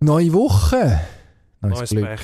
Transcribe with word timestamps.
Neue 0.00 0.32
Woche. 0.32 1.00
Neues, 1.60 1.78
Neues 1.78 1.90
Glück. 1.90 2.04
Pech. 2.06 2.20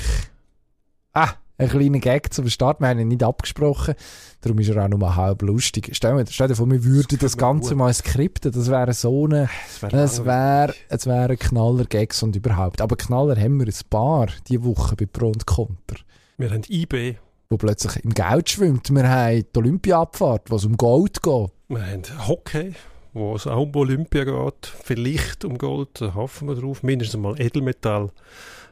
Ah, 1.12 1.30
ein 1.58 1.68
kleiner 1.68 1.98
Gag 1.98 2.32
zum 2.32 2.48
Start. 2.48 2.80
Wir 2.80 2.88
haben 2.88 3.00
ihn 3.00 3.08
nicht 3.08 3.22
abgesprochen. 3.22 3.94
Darum 4.42 4.58
ist 4.60 4.68
er 4.68 4.84
auch 4.84 4.88
nur 4.88 5.16
halb 5.16 5.42
lustig. 5.42 5.90
Stell 5.92 6.16
dir, 6.24 6.30
stell 6.30 6.48
dir 6.48 6.54
vor, 6.56 6.70
wir 6.70 6.84
würden 6.84 7.18
das 7.18 7.34
mir 7.34 7.40
Ganze 7.40 7.70
gut. 7.70 7.78
mal 7.78 7.92
skripten. 7.92 8.52
Das 8.52 8.70
wäre 8.70 8.92
so 8.92 9.24
eine, 9.24 9.48
Es 9.68 9.82
wäre 9.82 9.96
es 10.02 10.24
wäre, 10.24 10.74
es 10.88 11.06
wäre 11.06 11.36
Knaller-Gags 11.36 12.22
und 12.22 12.36
überhaupt. 12.36 12.80
Aber 12.80 12.96
Knaller 12.96 13.36
haben 13.36 13.58
wir 13.58 13.66
ein 13.66 13.80
paar 13.90 14.28
diese 14.46 14.64
Woche 14.64 14.94
bei 14.94 15.06
Pro 15.06 15.28
und 15.28 15.44
Konter. 15.46 15.96
Wir 16.38 16.50
haben 16.50 16.62
IB, 16.68 17.16
Wo 17.50 17.56
plötzlich 17.56 18.04
im 18.04 18.14
Geld 18.14 18.50
schwimmt. 18.50 18.90
Wir 18.90 19.08
haben 19.08 19.44
die 19.52 19.58
Olympiaabfahrt, 19.58 20.50
wo 20.50 20.56
es 20.56 20.64
um 20.64 20.76
Gold 20.76 21.22
geht. 21.22 21.50
wir 21.68 21.86
haben 21.86 22.02
Hockey, 22.28 22.74
wo 23.14 23.36
es 23.36 23.46
auch 23.46 23.62
um 23.62 23.74
Olympia 23.74 24.24
geht. 24.24 24.66
Vielleicht 24.66 25.44
um 25.44 25.56
Gold, 25.56 26.00
da 26.00 26.14
hoffen 26.14 26.48
wir 26.48 26.56
drauf. 26.56 26.82
Mindestens 26.82 27.20
mal 27.20 27.40
Edelmetall 27.40 28.10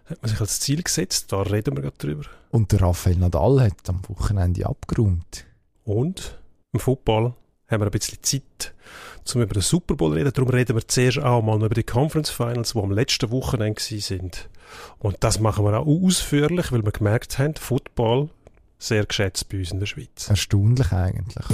hat 0.06 0.20
man 0.20 0.30
sich 0.30 0.40
als 0.40 0.60
Ziel 0.60 0.82
gesetzt. 0.82 1.32
Da 1.32 1.42
reden 1.42 1.76
wir 1.76 1.82
gerade 1.82 1.96
drüber. 1.96 2.24
Und 2.50 2.72
der 2.72 2.82
Rafael 2.82 3.16
Nadal 3.16 3.62
hat 3.62 3.88
am 3.88 4.02
Wochenende 4.08 4.66
abgeräumt. 4.66 5.46
Und 5.84 6.38
im 6.72 6.80
Football 6.80 7.34
haben 7.68 7.80
wir 7.80 7.86
ein 7.86 7.90
bisschen 7.90 8.22
Zeit, 8.22 8.74
um 9.34 9.42
über 9.42 9.54
den 9.54 9.62
Super 9.62 9.94
Bowl 9.94 10.10
zu 10.10 10.16
reden. 10.16 10.32
Darum 10.34 10.50
reden 10.50 10.76
wir 10.76 10.86
zuerst 10.86 11.20
auch 11.20 11.40
mal 11.40 11.56
über 11.56 11.74
die 11.74 11.84
Conference 11.84 12.30
Finals, 12.30 12.72
die 12.72 12.78
am 12.78 12.90
letzten 12.90 13.30
Wochenende 13.30 13.80
sind. 13.80 14.48
Und 14.98 15.16
das 15.20 15.38
machen 15.38 15.64
wir 15.64 15.78
auch 15.78 15.86
ausführlich, 15.86 16.72
weil 16.72 16.84
wir 16.84 16.92
gemerkt 16.92 17.38
haben, 17.38 17.54
Football 17.54 18.28
sehr 18.78 19.06
geschätzt 19.06 19.48
bei 19.48 19.58
uns 19.58 19.70
in 19.70 19.78
der 19.78 19.86
Schweiz. 19.86 20.28
Erstaunlich 20.28 20.92
eigentlich. 20.92 21.46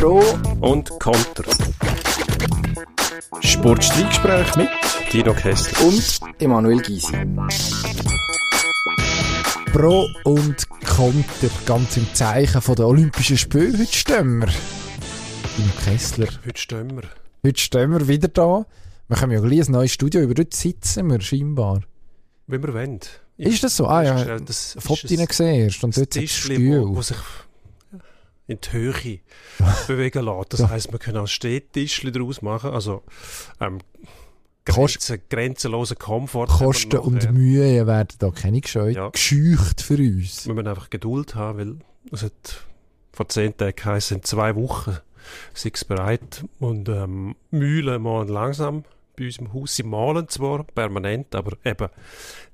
Pro 0.00 0.22
Und 0.62 0.88
Konter. 0.98 1.44
Sportstreitgespräch 3.42 4.56
mit 4.56 4.68
Dino 5.12 5.34
Kessler. 5.34 5.86
und 5.86 6.20
Emanuel 6.38 6.80
Gysi. 6.80 7.12
Pro 9.74 10.06
und 10.24 10.66
Konter, 10.86 11.50
ganz 11.66 11.98
im 11.98 12.06
Zeichen 12.14 12.62
von 12.62 12.76
der 12.76 12.88
Olympischen 12.88 13.36
Spiele. 13.36 13.78
Heute 13.78 13.92
stehen 13.92 14.38
wir. 14.38 14.46
Dino 14.46 15.72
Kessler. 15.84 16.28
Heute 16.46 16.58
stehen 16.58 16.96
wir. 16.96 17.02
Heute 17.44 17.60
stehen 17.60 17.90
wir 17.90 18.08
wieder 18.08 18.28
da. 18.28 18.64
Wir 19.08 19.16
können 19.18 19.32
ja 19.32 19.40
gleich 19.40 19.68
ein 19.68 19.72
neues 19.72 19.92
Studio, 19.92 20.22
über 20.22 20.32
dort 20.32 20.54
sitzen 20.54 21.10
wir 21.10 21.20
scheinbar. 21.20 21.82
Wie 22.46 22.62
wir 22.62 22.72
wollen. 22.72 23.00
Ist 23.36 23.62
das 23.62 23.76
so? 23.76 23.86
Ah 23.86 24.02
ja, 24.02 24.38
das 24.38 24.76
ein 24.76 24.80
Foto 24.80 25.06
ist 25.06 25.28
gesehen 25.28 25.54
erst 25.56 25.84
und 25.84 25.94
dort 25.94 26.16
wo, 26.16 26.20
wo 26.20 26.26
Stuhl. 26.26 27.02
sich 27.02 27.16
in 28.50 28.58
die 28.60 28.72
Höhe 28.72 29.18
bewegen 29.86 30.24
lässt. 30.24 30.52
Das 30.52 30.60
Ja. 30.60 30.70
heisst, 30.70 30.90
man 30.90 30.98
kann 31.00 31.16
auch 31.16 31.26
Stehtischli 31.26 32.12
daraus 32.12 32.42
machen. 32.42 32.70
Also 32.70 33.02
ähm, 33.60 33.78
Grenzen, 34.64 35.20
grenzenlosen 35.30 35.98
Komfort. 35.98 36.48
wir 36.48 36.66
Kosten 36.66 36.98
und 36.98 37.24
ja. 37.24 37.32
Mühe 37.32 37.86
werden 37.86 38.14
da 38.18 38.30
keine 38.30 38.60
gescheu 38.60 38.90
Ja. 38.90 39.08
gescheucht 39.08 39.80
für 39.80 39.96
uns. 39.96 40.46
Wir 40.46 40.54
müssen 40.54 40.68
einfach 40.68 40.90
Geduld 40.90 41.34
haben, 41.34 41.58
weil 41.58 41.76
es 42.12 42.22
hat 42.22 42.66
vor 43.12 43.28
zehn 43.28 43.56
Tagen 43.56 43.74
geheißen, 43.74 44.18
in 44.18 44.22
zwei 44.22 44.54
Wochen 44.56 44.96
es 45.54 45.84
bereit. 45.84 46.44
Und 46.58 46.88
ähm, 46.88 47.36
Mühlen 47.50 48.02
malen 48.02 48.28
langsam 48.28 48.84
bei 49.16 49.26
uns 49.26 49.38
im 49.38 49.52
Haus. 49.52 49.76
Sie 49.76 49.82
malen 49.82 50.28
zwar 50.28 50.64
permanent, 50.64 51.34
aber 51.34 51.56
eben 51.64 51.88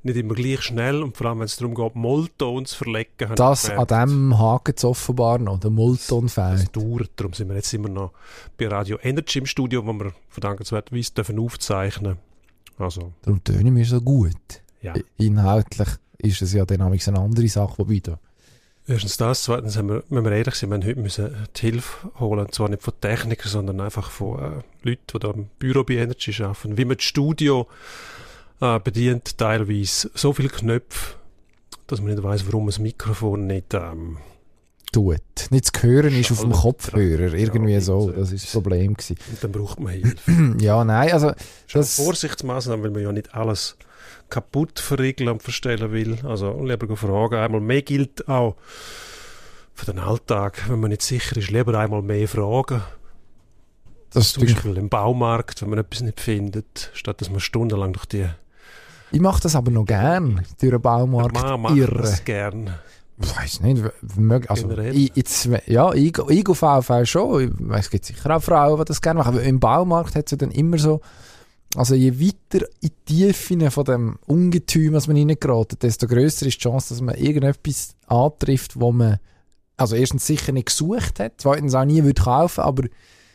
nicht 0.02 0.16
immer 0.16 0.34
gleich 0.34 0.62
schnell. 0.62 1.02
Und 1.02 1.16
vor 1.16 1.26
allem, 1.28 1.38
wenn 1.40 1.46
es 1.46 1.56
darum 1.56 1.74
geht, 1.74 1.94
Molton 1.94 2.64
zu 2.66 2.76
verlegen. 2.76 3.34
Das 3.34 3.70
an 3.70 3.86
dem 3.86 4.38
Haken 4.38 4.74
es 4.76 4.84
offenbar 4.84 5.38
noch, 5.38 5.60
der 5.60 5.70
Das 5.70 6.32
fehlt. 6.32 6.76
dauert, 6.76 7.10
darum 7.16 7.32
sind 7.32 7.48
wir 7.48 7.56
jetzt 7.56 7.72
immer 7.74 7.88
noch 7.88 8.12
bei 8.56 8.68
Radio 8.68 8.98
Energy 9.02 9.38
im 9.38 9.46
Studio, 9.46 9.86
wo 9.86 9.92
wir 9.92 10.12
verdankenswerterweise 10.28 11.12
dürfen 11.14 11.38
aufzeichnen 11.38 12.18
Also, 12.78 13.12
Darum 13.22 13.42
tönen 13.42 13.74
wir 13.76 13.84
so 13.84 14.00
gut. 14.00 14.36
ja. 14.82 14.94
Inhaltlich 15.18 15.88
ist 16.18 16.42
es 16.42 16.52
ja 16.52 16.64
dann 16.64 16.80
eine 17.08 17.18
andere 17.20 17.48
Sache, 17.48 17.78
wobei 17.78 18.00
da 18.02 18.18
Erstens 18.88 19.16
das, 19.16 19.42
zweitens 19.42 19.76
haben 19.76 19.88
wir, 19.88 20.04
wenn 20.10 20.24
wir 20.24 20.30
ehrlich 20.32 20.54
sind, 20.54 20.70
wir 20.70 20.78
heute 20.78 21.00
müssen 21.00 21.34
die 21.56 21.60
Hilfe 21.60 22.10
holen, 22.20 22.40
und 22.46 22.54
zwar 22.54 22.68
nicht 22.68 22.82
von 22.82 22.94
Technikern, 23.00 23.50
sondern 23.50 23.80
einfach 23.80 24.10
von 24.10 24.38
äh, 24.38 24.88
Leuten, 24.88 25.02
die 25.12 25.18
da 25.18 25.30
im 25.30 25.46
Büro 25.58 25.82
bei 25.82 25.94
Energy 25.94 26.32
arbeiten. 26.42 26.78
Wie 26.78 26.84
man 26.84 26.96
das 26.96 27.04
Studio 27.04 27.66
äh, 28.60 28.78
bedient, 28.78 29.38
teilweise 29.38 30.10
so 30.14 30.32
viele 30.32 30.50
Knöpfe, 30.50 31.16
dass 31.88 32.00
man 32.00 32.12
nicht 32.14 32.22
weiß, 32.22 32.46
warum 32.46 32.66
das 32.66 32.78
Mikrofon 32.78 33.48
nicht 33.48 33.74
ähm, 33.74 34.18
tut. 34.92 35.20
Nicht 35.50 35.76
zu 35.76 35.82
hören 35.82 36.14
ist 36.14 36.30
auf 36.30 36.40
dem 36.40 36.52
Kopfhörer, 36.52 37.34
irgendwie 37.34 37.72
Ja, 37.72 37.80
so. 37.80 38.10
Das 38.12 38.30
ist 38.30 38.44
das 38.44 38.52
Problem 38.52 38.94
gewesen. 38.94 39.16
und 39.32 39.42
dann 39.42 39.52
braucht 39.52 39.80
man 39.80 39.92
Hilfe. 39.92 40.16
Ja, 40.60 40.84
nein, 40.84 41.12
also 41.12 41.32
das, 41.72 41.96
Vorsichtsmaßnahmen, 41.96 42.84
weil 42.84 42.90
man 42.92 43.02
ja 43.02 43.10
nicht 43.12 43.34
alles 43.34 43.76
kaputt 44.28 44.78
verriegeln 44.80 45.28
und 45.30 45.42
verstellen 45.42 45.92
will. 45.92 46.18
Also 46.24 46.62
lieber 46.62 46.96
fragen. 46.96 47.36
Einmal 47.36 47.60
mehr 47.60 47.82
gilt 47.82 48.28
auch 48.28 48.56
für 49.74 49.86
den 49.86 49.98
Alltag, 49.98 50.64
wenn 50.68 50.80
man 50.80 50.90
nicht 50.90 51.02
sicher 51.02 51.36
ist, 51.36 51.50
lieber 51.50 51.78
einmal 51.78 52.02
mehr 52.02 52.26
fragen. 52.28 52.82
das 54.12 54.32
Zum 54.32 54.44
Beispiel 54.44 54.76
im 54.76 54.88
Baumarkt, 54.88 55.62
wenn 55.62 55.70
man 55.70 55.78
etwas 55.78 56.00
nicht 56.00 56.20
findet, 56.20 56.90
statt 56.94 57.20
dass 57.20 57.30
man 57.30 57.40
stundenlang 57.40 57.92
durch 57.92 58.06
die 58.06 58.26
ich 59.12 59.20
mache 59.20 59.40
das 59.40 59.54
aber 59.54 59.70
noch 59.70 59.84
gern, 59.84 60.44
durch 60.60 60.72
den 60.72 60.82
Baumarkt 60.82 61.34
Man 61.34 61.60
macht 61.60 61.76
irren. 61.76 62.02
das 62.02 62.24
gern. 62.24 62.74
Ich 63.18 63.34
weiß 63.34 63.60
nicht, 63.60 63.82
also, 64.50 64.70
ich, 64.78 65.12
jetzt, 65.14 65.48
ja, 65.66 65.92
ich, 65.94 66.18
ich 66.28 66.48
auf 66.48 66.58
VV 66.58 67.04
schon. 67.04 67.70
Es 67.72 67.88
gibt 67.88 68.04
sicher 68.04 68.36
auch 68.36 68.42
Frauen, 68.42 68.78
die 68.78 68.84
das 68.84 69.00
gerne 69.00 69.18
machen. 69.18 69.36
Aber 69.36 69.42
im 69.42 69.58
Baumarkt 69.58 70.16
hat 70.16 70.26
es 70.26 70.32
ja 70.32 70.36
dann 70.36 70.50
immer 70.50 70.76
so, 70.76 71.00
also 71.74 71.94
je 71.94 72.12
weiter 72.20 72.66
in 72.80 72.90
die 73.08 73.32
Tiefen 73.32 73.70
von 73.70 73.84
dem 73.84 74.18
Ungetüm, 74.26 74.94
was 74.94 75.08
man 75.08 75.16
reingeraten, 75.16 75.78
desto 75.80 76.06
grösser 76.06 76.46
ist 76.46 76.56
die 76.56 76.62
Chance, 76.62 76.94
dass 76.94 77.00
man 77.00 77.16
irgendetwas 77.16 77.96
antrifft, 78.06 78.78
wo 78.80 78.92
man, 78.92 79.18
also 79.76 79.96
erstens 79.96 80.26
sicher 80.26 80.52
nicht 80.52 80.66
gesucht 80.66 81.20
hat, 81.20 81.34
zweitens 81.38 81.74
auch 81.74 81.84
nie 81.84 82.02
würde 82.02 82.22
kaufen, 82.22 82.60
aber 82.60 82.84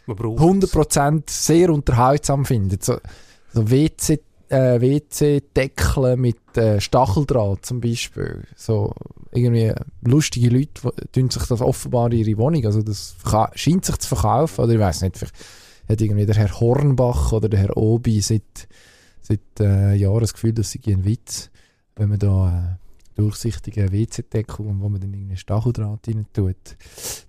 Man 0.08 0.16
braucht 0.16 0.42
100% 0.42 1.24
sehr 1.28 1.70
unterhaltsam 1.70 2.46
findet. 2.46 2.84
So, 2.84 2.98
so 3.54 3.70
WC, 3.70 4.20
äh, 4.50 4.82
WC-Deckel 4.82 6.18
mit 6.18 6.58
äh, 6.58 6.82
Stacheldraht 6.82 7.66
zum 7.66 7.80
Beispiel. 7.80 8.44
So 8.56 8.94
irgendwie 9.32 9.74
lustige 10.02 10.50
Leute 10.50 10.92
die 11.14 11.22
tun 11.22 11.30
sich 11.30 11.46
das 11.46 11.62
offenbar 11.62 12.12
in 12.12 12.20
ihre 12.20 12.38
Wohnung. 12.38 12.66
Also 12.66 12.82
das 12.82 13.16
scheint 13.56 13.86
sich 13.86 13.98
zu 13.98 14.08
verkaufen. 14.10 14.62
Oder 14.62 14.74
ich 14.74 14.80
weiß 14.80 15.02
nicht, 15.02 15.18
vielleicht 15.18 15.36
hat 15.92 16.02
irgendwie 16.02 16.26
der 16.26 16.36
Herr 16.36 16.60
Hornbach 16.60 17.32
oder 17.32 17.50
der 17.50 17.60
Herr 17.60 17.78
Obi 17.78 18.22
seit, 18.22 18.68
seit 19.22 19.40
äh, 19.60 19.96
Jahren 19.96 20.22
das 20.22 20.34
Gefühl, 20.34 20.54
das 20.54 20.72
sei 20.72 20.80
ein 20.88 21.06
Witz, 21.06 21.50
wenn 21.96 22.10
man 22.10 22.20
da 22.20 22.78
äh, 22.78 23.20
durchsichtige 23.22 23.92
WC-Deckel 23.92 24.66
und 24.66 24.82
wo 24.82 24.90
man 24.90 25.02
dann 25.02 25.14
irgendeinen 25.14 25.38
Stacheldraht 25.38 26.08
rein 26.08 26.26
tut. 26.34 26.56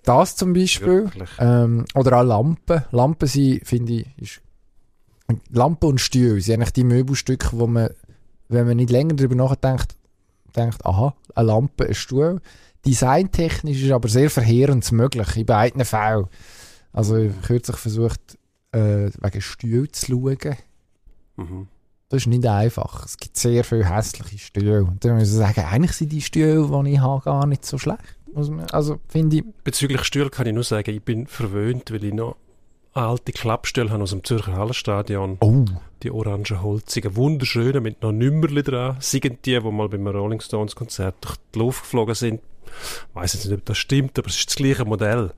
Das 0.05 0.37
zum 0.37 0.53
Beispiel. 0.53 1.11
Ähm, 1.39 1.85
oder 1.95 2.21
auch 2.21 2.25
Lampen. 2.25 2.83
Lampen 2.91 3.29
sind, 3.29 3.67
finde 3.67 3.93
ich, 3.93 4.07
ist, 4.19 4.41
Lampen 5.51 5.89
und 5.89 6.01
Stühle 6.01 6.41
sind 6.41 6.57
eigentlich 6.57 6.73
die 6.73 6.85
Möbelstücke, 6.85 7.51
wo 7.53 7.67
man, 7.67 7.91
wenn 8.49 8.67
man 8.67 8.77
nicht 8.77 8.91
länger 8.91 9.15
darüber 9.15 9.35
nachdenkt, 9.35 9.97
denkt, 10.57 10.85
aha, 10.85 11.15
eine 11.35 11.47
Lampe, 11.47 11.87
ein 11.87 11.95
Stuhl. 11.95 12.41
Designtechnisch 12.85 13.83
ist 13.83 13.93
aber 13.93 14.09
sehr 14.09 14.31
verheerend 14.31 14.91
möglich, 14.93 15.37
in 15.37 15.47
beiden 15.47 15.85
Fällen. 15.85 16.27
Also 16.93 17.17
ich 17.17 17.33
habe 17.33 17.47
kürzlich 17.47 17.77
versucht, 17.77 18.39
äh, 18.73 19.11
wegen 19.21 19.41
Stühlen 19.41 19.93
zu 19.93 20.07
schauen. 20.07 20.57
Mhm. 21.37 21.69
Das 22.09 22.23
ist 22.23 22.27
nicht 22.27 22.47
einfach. 22.47 23.07
Es 23.07 23.17
gibt 23.17 23.39
sehr 23.39 23.65
viele 23.65 23.89
hässliche 23.89 24.39
Stühle. 24.39 24.85
Und 24.85 25.03
dann 25.05 25.15
muss 25.15 25.29
ich 25.29 25.35
sagen, 25.35 25.61
eigentlich 25.61 25.93
sind 25.93 26.13
die 26.13 26.21
Stühle, 26.21 26.69
die 26.85 26.91
ich 26.93 27.01
habe, 27.01 27.25
gar 27.25 27.47
nicht 27.47 27.65
so 27.65 27.79
schlecht. 27.79 28.03
Also 28.73 28.99
finde 29.09 29.37
ich, 29.37 29.45
Bezüglich 29.65 30.05
Stühle 30.05 30.31
kann 30.31 30.47
ich 30.47 30.55
nur 30.55 30.65
sagen, 30.65 30.91
ich 30.91 31.03
bin 31.03 31.27
verwöhnt, 31.27 31.91
weil 31.91 32.05
ich 32.05 32.15
noch 32.15 32.37
alte 32.95 33.33
Klappstühle 33.33 33.91
habe 33.91 34.03
aus 34.03 34.11
dem 34.11 34.25
Zürcher 34.25 34.55
Hallenstadion. 34.55 35.39
oh, 35.41 35.65
Die 36.03 36.11
orangen 36.11 36.63
holzigen, 36.63 37.17
wunderschönen, 37.17 37.83
mit 37.83 38.03
noch 38.03 38.13
Nümmerli 38.13 38.63
dran. 38.63 38.97
Sind 39.01 39.25
die, 39.25 39.59
die 39.59 39.61
mal 39.61 39.89
beim 39.89 40.07
Rolling 40.07 40.41
Stones 40.41 40.77
Konzert 40.77 41.17
durch 41.23 41.37
die 41.55 41.59
Luft 41.59 41.83
geflogen 41.85 42.15
sind. 42.15 42.41
Ich 43.15 43.33
jetzt 43.33 43.45
nicht, 43.45 43.55
ob 43.55 43.65
das 43.65 43.79
stimmt, 43.79 44.19
aber 44.19 44.29
es 44.29 44.37
ist 44.37 44.49
das 44.49 44.57
gleiche 44.57 44.85
Modell. 44.85 45.33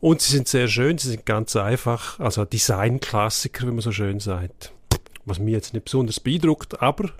Und 0.00 0.20
sie 0.20 0.32
sind 0.32 0.48
sehr 0.48 0.68
schön, 0.68 0.98
sie 0.98 1.10
sind 1.10 1.26
ganz 1.26 1.56
einfach, 1.56 2.18
also 2.20 2.44
Designklassiker, 2.44 3.66
wie 3.66 3.72
man 3.72 3.80
so 3.80 3.92
schön 3.92 4.20
sagt. 4.20 4.72
Was 5.24 5.38
mich 5.38 5.52
jetzt 5.52 5.72
nicht 5.72 5.84
besonders 5.84 6.20
beeindruckt, 6.20 6.82
aber 6.82 7.10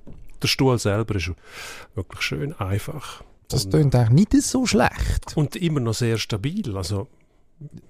der 0.43 0.49
Stuhl 0.49 0.79
selber 0.79 1.14
ist 1.14 1.31
wirklich 1.94 2.20
schön 2.23 2.53
einfach. 2.59 3.23
das 3.49 3.69
klingt 3.69 3.94
eigentlich 3.94 4.32
nicht 4.32 4.43
so 4.43 4.67
schlecht. 4.67 5.37
Und 5.37 5.56
immer 5.56 5.81
noch 5.81 5.94
sehr 5.94 6.19
stabil, 6.19 6.76
also 6.76 7.06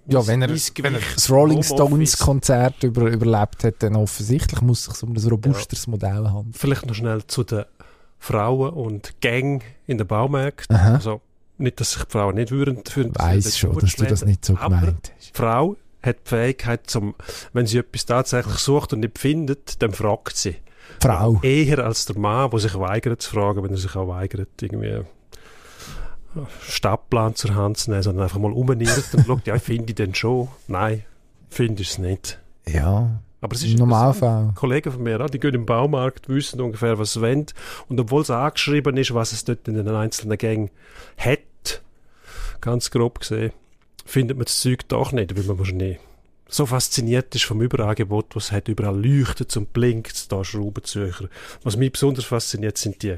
Ja, 0.07 0.27
wenn 0.27 0.43
er, 0.43 0.51
wenn 0.51 0.95
er 0.95 1.01
das 1.15 1.31
Rolling 1.31 1.63
Stones. 1.63 2.19
Konzert 2.19 2.83
über, 2.83 3.11
überlebt 3.11 3.65
hat, 3.65 3.83
dann 3.83 3.97
offensichtlich 3.97 4.61
muss 4.61 4.87
es 4.87 4.99
sich 4.99 5.03
um 5.09 5.17
ein 5.17 5.29
robusteres 5.29 5.87
Modell 5.87 6.29
handeln. 6.29 6.53
Vielleicht 6.53 6.85
noch 6.87 6.95
schnell 6.95 7.27
zu 7.27 7.43
den 7.45 7.65
Frauen 8.19 8.75
und 8.75 9.21
Gang 9.21 9.63
in 9.87 9.99
den 9.99 10.07
Baumärkten. 10.07 10.77
Aha. 10.77 10.95
Also 10.95 11.23
nicht, 11.62 11.81
dass 11.81 11.93
sich 11.93 12.05
die 12.05 12.11
Frauen 12.11 12.35
nicht 12.35 12.50
würden 12.50 12.82
für 12.85 13.03
Ich 13.03 13.19
weiss 13.19 13.59
schon, 13.59 13.79
dass 13.79 13.97
du 13.97 14.05
das 14.05 14.25
nicht 14.25 14.44
so 14.44 14.55
gemeint 14.55 15.12
hast. 15.17 15.37
Frau 15.37 15.76
hat 16.03 16.17
die 16.25 16.29
Fähigkeit, 16.29 16.81
zum, 16.88 17.14
wenn 17.53 17.67
sie 17.67 17.79
etwas 17.79 18.06
tatsächlich 18.06 18.56
sucht 18.56 18.93
und 18.93 19.00
nicht 19.00 19.19
findet, 19.19 19.81
dann 19.82 19.93
fragt 19.93 20.37
sie. 20.37 20.56
Frau. 21.00 21.41
Eher 21.43 21.79
als 21.81 22.06
der 22.06 22.19
Mann, 22.19 22.50
der 22.50 22.59
sich 22.59 22.79
weigert 22.79 23.23
zu 23.23 23.31
fragen, 23.31 23.62
wenn 23.62 23.70
er 23.70 23.76
sich 23.76 23.94
auch 23.97 24.09
weigert, 24.09 24.50
irgendwie 24.61 25.03
Stadtplan 26.67 27.35
zur 27.35 27.55
Hand 27.55 27.79
zu 27.79 27.91
nehmen, 27.91 28.03
sondern 28.03 28.25
einfach 28.25 28.38
mal 28.38 28.53
umnirrt 28.53 29.14
und 29.14 29.26
schaut, 29.26 29.47
ja, 29.47 29.59
finde 29.59 29.91
ich 29.91 29.94
den 29.94 30.14
schon? 30.14 30.49
Nein, 30.67 31.05
finde 31.50 31.82
ich 31.82 31.91
es 31.91 31.99
nicht. 31.99 32.38
Ja, 32.67 33.20
Aber 33.41 33.55
es 33.55 33.64
ist 33.64 33.79
Normalfall. 33.79 34.53
Kollegen 34.55 34.93
von 34.93 35.03
mir, 35.03 35.19
die 35.26 35.41
gehen 35.41 35.55
im 35.55 35.67
Baumarkt, 35.67 36.29
wissen 36.29 36.61
ungefähr, 36.61 36.99
was 36.99 37.14
sie 37.14 37.20
wollen. 37.20 37.47
Und 37.88 38.00
obwohl 38.00 38.23
es 38.23 38.31
angeschrieben 38.31 38.97
ist, 38.97 39.12
was 39.14 39.32
es 39.32 39.44
dort 39.44 39.67
in 39.69 39.75
den 39.75 39.88
einzelnen 39.88 40.38
Gängen 40.38 40.70
hat, 41.19 41.41
ganz 42.62 42.91
grob 42.91 43.20
gesehen, 43.20 43.53
findet 44.06 44.38
man 44.38 44.47
das 44.47 44.59
Zeug 44.61 44.88
doch 44.88 45.12
nicht, 45.12 45.37
weil 45.37 45.44
man 45.44 45.59
wahrscheinlich 45.59 45.99
so 46.49 46.64
fasziniert 46.67 47.35
ist 47.35 47.44
vom 47.44 47.61
Überangebot, 47.62 48.35
was 48.37 48.53
hat, 48.53 48.69
überall 48.69 48.99
leuchtet 49.06 49.55
und 49.56 49.73
blinkt, 49.73 50.31
da 50.32 50.44
Schraubenzücher. 50.44 51.29
Was 51.62 51.76
mich 51.76 51.93
besonders 51.93 52.25
fasziniert, 52.26 52.76
sind 52.76 53.03
die, 53.03 53.17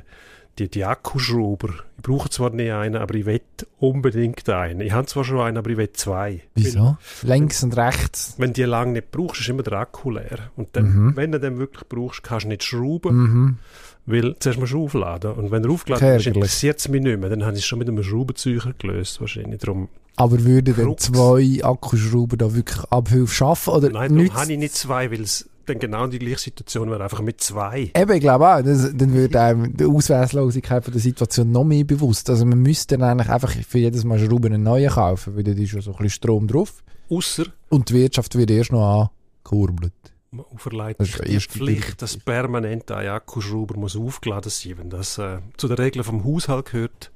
die, 0.58 0.68
die 0.68 0.84
Akkuschrauber. 0.84 1.70
Ich 1.96 2.02
brauche 2.04 2.30
zwar 2.30 2.50
nicht 2.50 2.70
einen, 2.70 2.94
aber 2.94 3.14
ich 3.16 3.26
will 3.26 3.40
unbedingt 3.80 4.48
einen. 4.48 4.80
Ich 4.82 4.92
habe 4.92 5.06
zwar 5.08 5.24
schon 5.24 5.40
einen, 5.40 5.56
aber 5.56 5.70
ich 5.70 5.76
will 5.76 5.92
zwei. 5.94 6.42
Wieso? 6.54 6.96
Links 7.22 7.64
und 7.64 7.76
rechts. 7.76 8.34
Wenn 8.38 8.52
die 8.52 8.62
lange 8.62 8.92
nicht 8.92 9.10
brauchst, 9.10 9.40
ist 9.40 9.48
immer 9.48 9.64
der 9.64 9.74
Akku 9.80 10.10
leer. 10.12 10.50
Und 10.54 10.68
dann, 10.76 10.84
Mhm. 11.06 11.16
wenn 11.16 11.32
du 11.32 11.40
den 11.40 11.58
wirklich 11.58 11.88
brauchst, 11.88 12.22
kannst 12.22 12.44
du 12.44 12.50
nicht 12.50 12.62
schrauben, 12.62 13.16
Mhm. 13.16 13.58
Weil 14.06 14.36
zuerst 14.38 14.58
musst 14.58 14.72
du 14.72 14.84
aufladen. 14.84 15.32
Und 15.32 15.50
wenn 15.50 15.64
er 15.64 15.70
aufgeladen 15.70 16.16
ist, 16.16 16.26
interessiert 16.26 16.78
es 16.78 16.88
mich 16.88 17.02
nicht 17.02 17.18
mehr. 17.18 17.30
Dann 17.30 17.44
habe 17.44 17.54
ich 17.54 17.60
es 17.60 17.66
schon 17.66 17.78
mit 17.78 17.88
einem 17.88 18.02
Schraubenzieher 18.02 18.74
gelöst, 18.78 19.20
wahrscheinlich. 19.20 19.60
Darum, 19.60 19.88
Aber 20.16 20.42
würden 20.44 20.74
denn 20.74 20.86
Krux. 20.86 21.04
zwei 21.04 21.60
Akkuschrauber 21.62 22.36
da 22.36 22.54
wirklich 22.54 22.84
Abhilfe 22.90 23.32
schaffen? 23.34 23.72
Oder 23.74 23.90
nein, 23.90 24.14
darum 24.14 24.34
habe 24.34 24.52
ich 24.52 24.58
nicht 24.58 24.74
zwei, 24.74 25.10
weil 25.10 25.22
es 25.22 25.48
dann 25.66 25.78
genau 25.78 26.06
die 26.06 26.18
gleiche 26.18 26.38
Situation 26.38 26.90
wäre, 26.90 27.02
einfach 27.02 27.22
mit 27.22 27.40
zwei. 27.40 27.90
Eben, 27.96 28.12
ich 28.12 28.20
glaube 28.20 28.46
auch, 28.46 28.62
das, 28.62 28.90
dann 28.94 29.14
würde 29.14 29.40
einem 29.40 29.76
die 29.76 29.84
Ausweglosigkeit 29.86 30.84
von 30.84 30.92
der 30.92 31.00
Situation 31.00 31.50
noch 31.52 31.64
mehr 31.64 31.84
bewusst. 31.84 32.28
Also 32.28 32.44
man 32.44 32.58
müsste 32.58 32.98
dann 32.98 33.08
eigentlich 33.08 33.30
einfach 33.30 33.52
für 33.66 33.78
jedes 33.78 34.04
Mal 34.04 34.18
Schrauben 34.18 34.52
einen 34.52 34.62
neuen 34.62 34.90
kaufen, 34.90 35.36
weil 35.36 35.44
da 35.44 35.52
ist 35.52 35.72
ja 35.72 35.80
so 35.80 35.92
ein 35.92 35.96
bisschen 35.96 36.10
Strom 36.10 36.46
drauf. 36.48 36.82
Außer 37.08 37.46
Und 37.70 37.88
die 37.88 37.94
Wirtschaft 37.94 38.36
wird 38.36 38.50
erst 38.50 38.72
noch 38.72 39.10
angekurbelt. 39.44 39.92
Man 40.34 40.46
auferlegt 40.52 41.00
ist 41.00 41.24
die 41.24 41.38
Pflicht, 41.40 42.02
dass 42.02 42.16
permanent 42.16 42.90
ein 42.90 43.08
Akkuschrauber 43.08 43.76
muss 43.78 43.96
aufgeladen 43.96 44.50
sein. 44.50 44.78
Wenn 44.78 44.90
das 44.90 45.18
äh, 45.18 45.38
zu 45.56 45.68
den 45.68 45.76
Regeln 45.76 46.04
vom 46.04 46.24
Haushalt 46.24 46.66
gehört, 46.66 47.10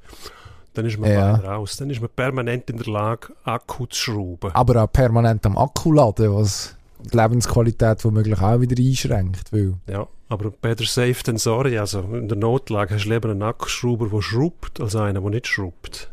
dann 0.75 0.87
ist 0.87 0.99
man 0.99 1.11
Ja. 1.11 1.41
ja. 1.41 1.55
raus. 1.55 1.77
Dann 1.77 1.91
ist 1.91 2.01
man 2.01 2.11
permanent 2.15 2.71
in 2.71 2.79
der 2.79 2.87
Lage, 2.87 3.35
Akku 3.45 3.87
zu 3.87 4.01
schrauben. 4.01 4.53
Aber 4.55 4.83
auch 4.83 4.93
permanent 4.93 5.45
am 5.47 5.59
Akku 5.59 5.93
laden, 5.93 6.35
was 6.35 6.77
die 7.01 7.17
Lebensqualität 7.17 8.05
womöglich 8.05 8.41
auch 8.41 8.61
wieder 8.61 8.77
einschränkt. 8.81 9.53
Weil 9.53 9.75
Ja, 9.89 10.07
aber 10.29 10.51
better 10.51 10.85
safe 10.85 11.23
than 11.23 11.39
sorry. 11.39 11.79
Also 11.79 12.01
in 12.01 12.29
der 12.29 12.39
Notlage 12.39 12.95
hast 12.95 13.05
du 13.05 13.11
lieber 13.11 13.31
einen 13.31 13.43
Akkuschrauber, 13.43 14.09
der 14.09 14.23
schraubt, 14.23 14.81
als 14.81 14.97
einen, 14.97 15.23
der 15.23 15.31
nicht 15.31 15.47
schraubt. 15.47 16.11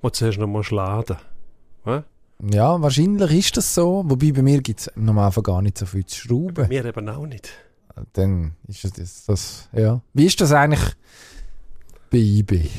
Wo 0.00 0.08
du 0.08 0.12
zuerst 0.12 0.38
noch 0.38 0.46
musst 0.46 0.70
laden 0.70 1.16
musst. 1.84 2.04
Ja, 2.42 2.80
wahrscheinlich 2.80 3.30
ist 3.32 3.56
das 3.56 3.74
so. 3.74 4.04
Wobei 4.06 4.32
bei 4.32 4.42
mir 4.42 4.60
gibt 4.60 4.80
es 4.80 4.86
im 4.88 5.04
Normalfall 5.06 5.42
gar 5.42 5.62
nicht 5.62 5.78
so 5.78 5.86
viel 5.86 6.04
zu 6.06 6.18
schrauben. 6.20 6.68
Wir 6.70 6.84
eben 6.84 7.08
auch 7.08 7.26
nicht. 7.26 7.50
Dann 8.12 8.54
ist 8.68 8.84
das, 8.84 8.92
das, 8.92 9.24
das 9.26 9.68
ja. 9.72 10.00
Wie 10.14 10.26
ist 10.26 10.40
das 10.40 10.52
eigentlich 10.52 10.94
bei 12.10 12.18
eBay? 12.18 12.70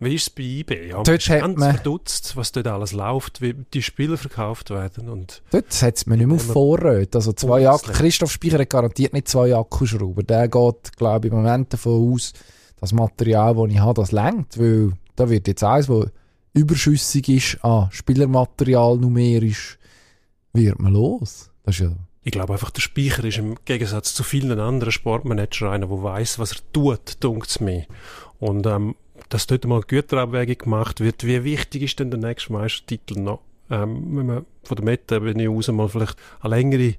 Wie 0.00 0.14
ist 0.16 0.22
es 0.22 0.30
bei 0.30 0.42
eBay? 0.42 0.88
Ja, 0.88 0.96
man 0.96 1.04
Dort 1.04 1.18
ist 1.18 1.28
hat 1.30 1.40
ganz 1.40 1.58
man- 1.58 1.74
verdutzt, 1.74 2.36
was 2.36 2.52
dort 2.52 2.66
alles 2.66 2.92
läuft, 2.92 3.40
wie 3.40 3.54
die 3.72 3.82
Spiele 3.82 4.16
verkauft 4.16 4.70
werden. 4.70 5.08
Und 5.08 5.42
Dort 5.50 5.72
setzt 5.72 6.06
man 6.06 6.18
nicht 6.18 6.26
mehr 6.26 6.36
auf 6.36 6.46
man- 6.46 6.52
Vorräte. 6.54 7.18
Also 7.18 7.32
zwei. 7.32 7.64
Christoph 7.92 8.32
Speicher 8.32 8.58
hat 8.58 8.70
garantiert 8.70 9.12
nicht 9.12 9.28
zwei 9.28 9.54
Akkuschrauber. 9.54 10.22
Der 10.22 10.48
geht, 10.48 10.96
glaube 10.96 11.26
ich, 11.28 11.32
im 11.32 11.38
Moment 11.38 11.72
davon 11.72 12.12
aus, 12.14 12.32
das 12.80 12.92
Material, 12.92 13.54
das 13.54 13.70
ich 13.70 13.78
habe, 13.78 14.00
das 14.00 14.12
längt. 14.12 14.58
Weil 14.58 14.92
da 15.16 15.28
wird 15.30 15.46
jetzt 15.46 15.62
eins, 15.62 15.86
das 15.86 16.06
überschüssig 16.54 17.28
ist 17.28 17.64
an 17.64 17.88
Spielermaterial 17.92 18.96
numerisch, 18.96 19.78
wird 20.52 20.78
man 20.78 20.94
los. 20.94 21.50
Das 21.64 21.76
ist 21.76 21.82
ja 21.82 21.96
ich 22.26 22.32
glaube 22.32 22.54
einfach, 22.54 22.70
der 22.70 22.80
Speicher 22.80 23.24
ist 23.24 23.36
im 23.36 23.56
Gegensatz 23.66 24.14
zu 24.14 24.22
vielen 24.22 24.58
anderen 24.58 24.90
Sportmanagern 24.90 25.68
einer, 25.68 25.86
der 25.86 26.02
weiß, 26.02 26.38
was 26.38 26.52
er 26.52 26.72
tut, 26.72 27.22
dunkt 27.22 27.50
es 27.50 27.60
mir. 27.60 27.84
Und 28.40 28.66
ähm, 28.66 28.96
dass 29.28 29.46
dort 29.46 29.66
mal 29.66 29.82
Güterabwägung 29.82 30.56
gemacht 30.56 31.00
wird, 31.00 31.26
wie 31.26 31.44
wichtig 31.44 31.82
ist 31.82 32.00
denn 32.00 32.10
der 32.10 32.18
nächste 32.20 32.52
Meistertitel 32.54 33.20
noch? 33.20 33.40
Ähm, 33.70 34.16
wenn 34.16 34.26
man 34.26 34.46
von 34.62 34.76
der 34.76 34.84
Meta-Ebene 34.86 35.50
aus 35.50 35.68
mal 35.68 35.88
vielleicht 35.88 36.16
eine 36.40 36.56
längere 36.56 36.94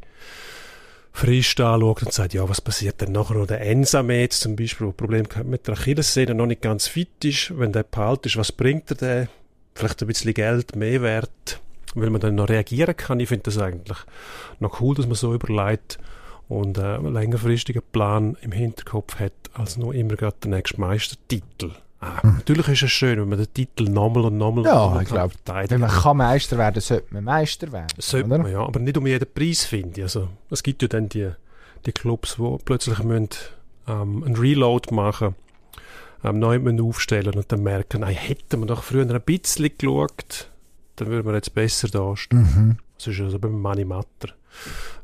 Frist 1.12 1.60
anschaut 1.60 2.04
und 2.04 2.14
sagt, 2.14 2.36
ja, 2.36 2.48
was 2.48 2.62
passiert 2.62 3.02
denn 3.02 3.12
nachher 3.12 3.36
noch? 3.36 3.48
Der 3.48 3.62
Ensame 3.62 4.20
jetzt 4.22 4.42
zum 4.42 4.56
Beispiel, 4.56 4.88
der 4.88 4.94
Problem 4.94 5.26
mit 5.46 5.66
der 5.66 5.74
Achillessehne, 5.74 6.36
noch 6.36 6.46
nicht 6.46 6.62
ganz 6.62 6.88
fit 6.88 7.24
ist. 7.24 7.58
Wenn 7.58 7.72
der 7.72 7.84
behalt 7.84 8.28
ist, 8.28 8.38
was 8.38 8.52
bringt 8.52 8.92
er 8.92 8.96
denn? 8.96 9.28
Vielleicht 9.76 10.02
ein 10.02 10.08
bisschen 10.08 10.34
Geld, 10.34 10.76
mehr 10.76 11.02
Wert, 11.02 11.60
weil 11.96 12.10
man 12.10 12.22
dann 12.22 12.36
noch 12.36 12.50
reagieren 12.50 12.96
kann. 12.96 13.20
Ich 13.20 13.28
finde 13.30 13.44
das 13.44 13.58
eigentlich 13.58 13.98
noch 14.60 14.80
cool, 14.80 14.96
dass 14.96 15.06
man 15.06 15.16
so 15.16 15.34
überlegt 15.34 15.98
und 16.48 16.78
äh, 16.78 16.82
einen 16.82 17.14
längerfristigen 17.14 17.82
Plan 17.92 18.38
im 18.42 18.52
Hinterkopf 18.54 19.20
hat, 19.20 19.34
als 19.54 19.78
nur 19.78 19.94
immer 19.94 20.16
gerade 20.16 20.38
der 20.44 20.52
nächste 20.52 20.80
Meistertitel. 20.80 21.72
Ah, 22.00 22.20
Natürlich 22.24 22.68
ist 22.68 22.84
es 22.84 22.92
schön, 22.92 23.20
wenn 23.20 23.28
man 23.30 23.38
den 23.40 23.54
Titel 23.54 23.84
nochmal 23.90 24.26
und 24.26 24.38
nochmal 24.38 24.64
Hm. 24.64 24.72
Ja, 24.72 24.76
nochmal 24.86 25.04
ich 25.04 25.10
kann 25.10 25.18
glaub, 25.18 25.32
verteidigen 25.32 25.72
Wenn 25.72 25.82
man 25.82 25.90
kann 25.90 26.18
Meister 26.18 26.58
werden, 26.58 26.82
sollte 26.82 27.14
man 27.14 27.24
Meister 27.24 27.72
werden. 27.72 27.88
sollte 27.98 28.28
oder? 28.28 28.38
man, 28.40 28.52
ja, 28.52 28.60
aber 28.60 28.80
nicht 28.80 28.98
um 28.98 29.08
jeden 29.08 29.28
Preis, 29.34 29.66
finde 29.66 29.92
ich. 29.98 30.04
Also, 30.04 30.30
es 30.52 30.62
gibt 30.64 30.82
ja 30.84 30.88
dann 30.88 31.10
die, 31.10 31.32
die 31.86 31.92
Clubs, 31.92 32.36
die 32.38 32.58
plötzlich 32.64 33.00
müssen, 33.04 33.30
ähm, 33.88 34.24
einen 34.24 34.36
Reload 34.36 34.94
machen 34.94 35.36
ähm, 36.26 36.40
neu 36.40 36.60
aufstellen 36.84 37.36
und 37.36 37.52
dann 37.52 37.64
merken, 37.64 38.02
nein, 38.02 38.16
hätten 38.16 38.60
wir 38.62 38.66
doch 38.68 38.84
früher 38.84 39.10
ein 39.10 39.22
bisschen 39.22 39.70
geschaut, 39.78 40.50
dann 40.96 41.08
würden 41.10 41.26
wir 41.28 41.36
jetzt 41.36 41.54
besser 41.54 41.88
dastehen. 41.88 42.40
Mhm. 42.42 42.78
Das 42.98 43.08
ist 43.08 43.20
also 43.22 43.40
beim 43.40 43.62
Money 43.62 43.86
Matter. 43.86 44.34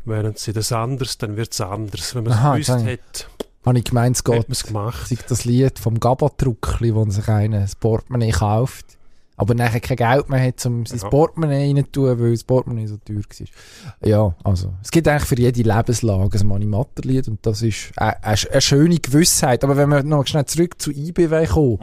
Während 0.05 0.39
sie 0.39 0.53
das 0.53 0.71
anders, 0.71 1.17
dann 1.17 1.35
wird 1.35 1.51
es 1.53 1.61
anders. 1.61 2.15
Wenn 2.15 2.23
man 2.23 2.33
es 2.33 2.39
gewusst 2.41 2.69
dann- 2.69 2.87
hat, 2.87 3.29
Habe 3.65 3.77
ich 3.77 3.83
gemeint, 3.85 4.15
es 4.15 4.23
hat 4.25 4.47
geht 4.47 4.63
gemacht. 4.67 5.15
das 5.29 5.45
Lied 5.45 5.77
vom 5.77 5.99
Gabatruckli, 5.99 6.95
wo 6.95 7.07
sich 7.09 7.27
einer 7.27 7.59
das 7.61 7.75
Portemonnaie 7.75 8.31
kauft, 8.31 8.97
aber 9.41 9.55
nachher 9.55 9.79
kein 9.79 9.97
Geld 9.97 10.29
mehr 10.29 10.39
hat, 10.39 10.63
um 10.67 10.85
sein 10.85 10.99
Ja. 10.99 11.09
Portemonnaie 11.09 11.73
rein 11.73 11.83
zu 11.85 11.91
tun, 11.91 12.19
weil 12.19 12.31
das 12.31 12.43
Portemonnaie 12.43 12.85
so 12.85 12.97
teuer 12.97 13.15
war. 13.15 14.07
Ja, 14.07 14.35
also, 14.43 14.75
es 14.83 14.91
gibt 14.91 15.07
eigentlich 15.07 15.27
für 15.27 15.35
jede 15.35 15.63
Lebenslage 15.63 16.39
ein 16.39 16.45
Manimatterlied 16.45 17.27
und 17.27 17.43
das 17.43 17.63
ist 17.63 17.91
eine, 17.97 18.23
eine, 18.23 18.61
schöne 18.61 18.99
Gewissheit. 18.99 19.63
Aber 19.63 19.77
wenn 19.77 19.89
wir 19.89 20.03
noch 20.03 20.27
schnell 20.27 20.45
zurück 20.45 20.79
zu 20.79 20.91
IBW 20.91 21.47
kommen, 21.47 21.79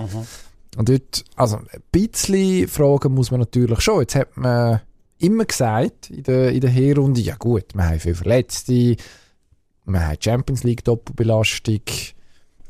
und 0.76 0.88
dort, 0.88 1.25
also 1.35 1.56
ein 1.56 1.83
bisschen 1.90 2.68
fragen 2.68 3.12
muss 3.12 3.33
man 3.33 3.40
natürlich 3.40 3.80
schon. 3.80 4.02
Jetzt 4.02 4.14
hat 4.14 4.37
man 4.37 4.80
immer 5.18 5.44
gesagt 5.44 6.11
in 6.11 6.23
der, 6.23 6.52
in 6.52 6.61
der 6.61 6.71
Hinrunde, 6.71 7.21
ja 7.21 7.35
gut, 7.35 7.75
wir 7.75 7.88
haben 7.88 7.99
viele 7.99 8.14
Verletzte, 8.14 8.94
wir 9.85 10.06
haben 10.06 10.16
Champions 10.21 10.62
League 10.62 10.85
Doppelbelastung. 10.85 11.80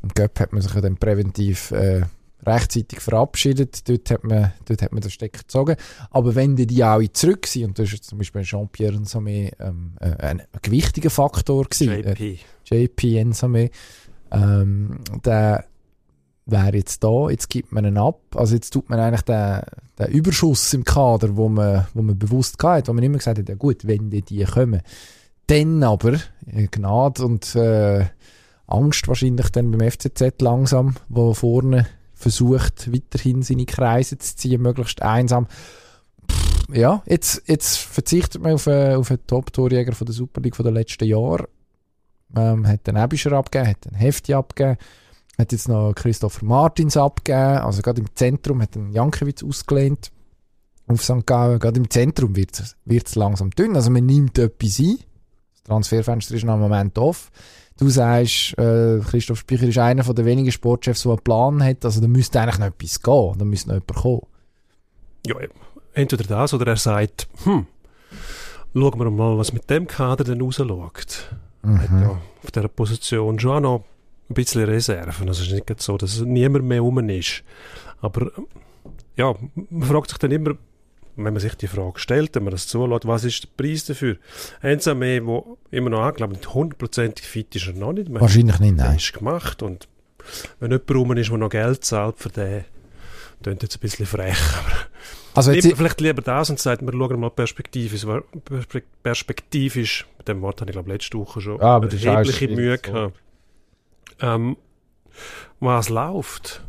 Und 0.01 0.15
Göpp 0.15 0.39
hat 0.39 0.51
man 0.51 0.63
sich 0.63 0.73
ja 0.73 0.81
dann 0.81 0.97
präventiv 0.97 1.69
äh, 1.69 2.01
rechtzeitig 2.45 2.99
verabschiedet. 2.99 3.87
Dort 3.87 4.09
hat, 4.11 4.23
man, 4.23 4.53
dort 4.65 4.81
hat 4.81 4.91
man 4.91 5.01
den 5.01 5.11
Stecker 5.11 5.39
gezogen. 5.39 5.75
Aber 6.11 6.35
wenn 6.35 6.55
die, 6.55 6.83
alle 6.83 7.11
zurück 7.11 7.47
sind, 7.47 7.65
und 7.65 7.79
das 7.79 7.87
ist 7.87 7.93
jetzt 7.93 8.09
zum 8.09 8.17
Beispiel 8.17 8.43
Jean-Pierre 8.43 8.99
Nsame 8.99 9.51
ähm, 9.59 9.93
äh, 9.99 10.15
ein, 10.17 10.41
gewichtiger 10.61 11.09
Faktor 11.09 11.65
gewesen, 11.65 11.91
äh, 11.91 12.11
JP. 12.11 12.39
JP 12.65 13.23
Nsame, 13.25 13.69
ähm, 14.31 14.99
der 15.25 15.65
wäre 16.45 16.77
jetzt 16.77 17.03
da, 17.03 17.29
jetzt 17.29 17.49
gibt 17.49 17.71
man 17.71 17.85
ihn 17.85 17.97
ab. 17.97 18.21
Also 18.35 18.55
jetzt 18.55 18.71
tut 18.71 18.89
man 18.89 18.99
eigentlich 18.99 19.21
den, 19.21 19.61
den 19.97 20.07
Überschuss 20.07 20.73
im 20.73 20.83
Kader, 20.83 21.35
wo 21.35 21.49
man, 21.49 21.87
wo 21.93 22.01
man 22.01 22.17
bewusst 22.17 22.57
gehabt 22.57 22.77
hat, 22.77 22.87
wo 22.87 22.93
man 22.93 23.03
immer 23.03 23.17
gesagt 23.17 23.39
hat, 23.39 23.49
ja 23.49 23.55
gut, 23.55 23.85
wenn 23.85 24.09
die, 24.09 24.21
die 24.21 24.43
kommen. 24.45 24.81
Dann 25.47 25.83
aber, 25.83 26.13
äh, 26.45 26.67
Gnade 26.69 27.25
und 27.25 27.55
äh, 27.55 28.05
Angst 28.67 29.07
wahrscheinlich 29.07 29.49
dann 29.49 29.71
beim 29.71 29.89
FCZ 29.89 30.41
langsam, 30.41 30.95
wo 31.07 31.33
vorne 31.33 31.87
versucht, 32.19 32.93
weiterhin 32.93 33.41
seine 33.41 33.65
Kreise 33.65 34.17
zu 34.17 34.35
ziehen, 34.35 34.61
möglichst 34.61 35.01
einsam. 35.01 35.47
Ja, 36.71 37.01
jetzt, 37.07 37.43
jetzt 37.47 37.77
verzichtet 37.77 38.43
man 38.43 38.53
auf, 38.53 38.67
äh, 38.67 38.93
auf 38.95 39.09
einen 39.09 39.25
Top-Torjäger 39.25 39.91
der 39.91 40.13
Super 40.13 40.41
League 40.41 40.55
von 40.55 40.71
letzten 40.71 41.05
Jahren. 41.05 41.47
Ähm, 42.35 42.67
hat 42.67 42.85
den 42.85 42.95
Ebischer 42.95 43.31
abgegeben, 43.31 43.71
hat 43.71 43.85
den 43.85 43.95
Hefti 43.95 44.35
abgegeben, 44.35 44.77
hat 45.39 45.51
jetzt 45.51 45.67
noch 45.67 45.93
Christopher 45.95 46.45
Martins 46.45 46.95
abgegeben, 46.95 47.59
also 47.59 47.81
gerade 47.81 48.01
im 48.01 48.15
Zentrum 48.15 48.61
hat 48.61 48.75
den 48.75 48.91
Jankiewicz 48.91 49.43
ausgelehnt 49.43 50.11
auf 50.85 51.03
St. 51.03 51.25
Gallen, 51.25 51.57
gerade 51.57 51.79
im 51.79 51.89
Zentrum 51.89 52.35
wird 52.35 52.61
es 52.85 53.15
langsam 53.15 53.49
dünn, 53.49 53.75
also 53.75 53.89
man 53.89 54.05
nimmt 54.05 54.37
etwas 54.37 54.77
ein, 54.77 54.99
das 55.53 55.63
Transferfenster 55.63 56.35
ist 56.35 56.43
noch 56.43 56.53
im 56.53 56.59
Moment 56.59 56.99
off, 56.99 57.31
du 57.79 57.89
sagst, 57.89 58.57
äh, 58.57 58.99
Christoph 58.99 59.39
Speicher 59.39 59.67
ist 59.67 59.77
einer 59.77 60.03
von 60.03 60.15
den 60.15 60.25
wenigen 60.25 60.51
Sportchefs, 60.51 61.03
der 61.03 61.13
einen 61.13 61.21
Plan 61.21 61.63
hat, 61.63 61.85
also 61.85 62.01
da 62.01 62.07
müsste 62.07 62.39
eigentlich 62.39 62.59
noch 62.59 62.67
etwas 62.67 63.01
gehen, 63.01 63.35
da 63.37 63.45
müsste 63.45 63.69
noch 63.69 63.75
jemand 63.75 63.95
kommen. 63.95 64.21
Ja, 65.25 65.35
entweder 65.93 66.23
das 66.23 66.53
oder 66.53 66.67
er 66.67 66.77
sagt, 66.77 67.27
hm, 67.43 67.65
schauen 68.73 68.99
wir 68.99 69.09
mal, 69.09 69.37
was 69.37 69.53
mit 69.53 69.69
dem 69.69 69.87
Kader 69.87 70.23
denn 70.23 70.41
rausschaut. 70.41 71.35
Mhm. 71.63 71.81
Hat 71.81 71.89
ja 71.89 72.21
auf 72.43 72.51
dieser 72.51 72.67
Position 72.67 73.39
schon 73.39 73.51
auch 73.51 73.59
noch 73.59 73.83
ein 74.29 74.33
bisschen 74.33 74.63
Reserven. 74.63 75.27
Also 75.27 75.41
es 75.41 75.51
ist 75.51 75.53
nicht 75.53 75.81
so, 75.81 75.97
dass 75.97 76.21
niemand 76.21 76.65
mehr 76.65 76.81
rum 76.81 77.09
ist. 77.09 77.43
Aber 78.01 78.31
ja, 79.15 79.35
man 79.69 79.87
fragt 79.87 80.09
sich 80.09 80.19
dann 80.19 80.31
immer, 80.31 80.51
wenn 81.23 81.33
man 81.33 81.39
sich 81.39 81.55
die 81.55 81.67
Frage 81.67 81.99
stellt, 81.99 82.35
wenn 82.35 82.43
man 82.43 82.51
das 82.51 82.67
zulässt, 82.67 83.07
was 83.07 83.23
ist 83.23 83.43
der 83.43 83.49
Preis 83.57 83.85
dafür? 83.85 84.17
Enzame, 84.61 85.21
der 85.21 85.43
immer 85.71 85.89
noch 85.89 86.17
nicht 86.17 86.53
hundertprozentig 86.53 87.25
fit 87.25 87.55
ist 87.55 87.67
er 87.67 87.73
noch 87.73 87.93
nicht. 87.93 88.09
Man 88.09 88.21
Wahrscheinlich 88.21 88.59
nicht, 88.59 88.77
nein. 88.77 88.97
ist 88.97 89.13
gemacht 89.13 89.61
und 89.61 89.87
wenn 90.59 90.71
jemand 90.71 90.91
rum 90.91 91.17
ist, 91.17 91.29
der 91.29 91.37
noch 91.37 91.49
Geld 91.49 91.83
zahlt 91.83 92.17
für 92.17 92.29
den, 92.29 92.65
klingt 93.41 93.63
jetzt 93.63 93.77
ein 93.77 93.79
bisschen 93.79 94.05
frech, 94.05 94.37
also 95.33 95.51
jetzt 95.51 95.71
vielleicht 95.75 96.01
lieber 96.01 96.21
das 96.21 96.49
und 96.49 96.59
sagt, 96.59 96.81
wir 96.81 96.91
schauen 96.91 97.19
mal 97.19 97.29
perspektivisch, 97.29 98.05
perspektivisch, 99.03 100.05
mit 100.17 100.27
dem 100.27 100.41
Wort 100.41 100.61
habe 100.61 100.71
ich 100.71 100.73
glaube 100.73 100.91
letzte 100.91 101.17
Woche 101.17 101.41
schon 101.41 101.61
ah, 101.61 101.81
erhebliche 101.81 102.47
Mühe 102.49 102.77
gehabt. 102.77 103.17
Ähm, 104.21 104.57
was 105.59 105.89
läuft? 105.89 106.63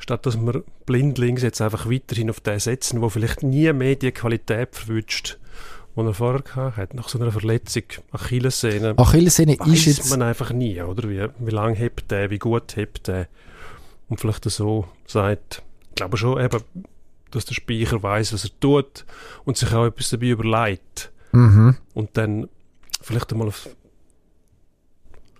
Statt 0.00 0.26
dass 0.26 0.36
wir 0.36 0.64
blindlings 0.86 1.42
jetzt 1.42 1.60
einfach 1.60 1.88
weiterhin 1.88 2.30
auf 2.30 2.40
den 2.40 2.58
setzen, 2.58 3.00
wo 3.00 3.08
vielleicht 3.08 3.42
nie 3.42 3.72
mehr 3.72 3.94
die 3.94 4.10
Qualität 4.10 4.74
verwünscht, 4.74 5.38
die 5.96 6.00
er 6.00 6.14
vorher 6.14 6.76
hatte, 6.76 6.96
nach 6.96 7.08
so 7.08 7.20
einer 7.20 7.30
Verletzung, 7.30 7.84
Achillessehne. 8.10 8.94
Achillessehne 8.96 9.56
ist 9.66 9.84
jetzt... 9.84 10.10
man 10.10 10.22
einfach 10.22 10.52
nie, 10.52 10.80
oder? 10.80 11.08
Wie, 11.08 11.26
wie 11.38 11.50
lange 11.50 11.76
hebt 11.76 12.10
der, 12.10 12.30
wie 12.30 12.38
gut 12.38 12.76
hebt 12.76 13.06
der? 13.06 13.28
Und 14.08 14.18
vielleicht 14.18 14.44
so 14.50 14.88
sagt, 15.06 15.62
ich 15.90 15.94
glaube 15.94 16.16
schon 16.16 16.42
eben, 16.42 16.62
dass 17.30 17.44
der 17.44 17.54
Speicher 17.54 18.02
weiß, 18.02 18.32
was 18.32 18.44
er 18.44 18.50
tut 18.58 19.04
und 19.44 19.56
sich 19.56 19.72
auch 19.72 19.86
etwas 19.86 20.10
dabei 20.10 20.30
überlegt. 20.30 21.12
Mhm. 21.32 21.76
Und 21.94 22.10
dann 22.14 22.48
vielleicht 23.00 23.32
einmal 23.32 23.48
auf 23.48 23.68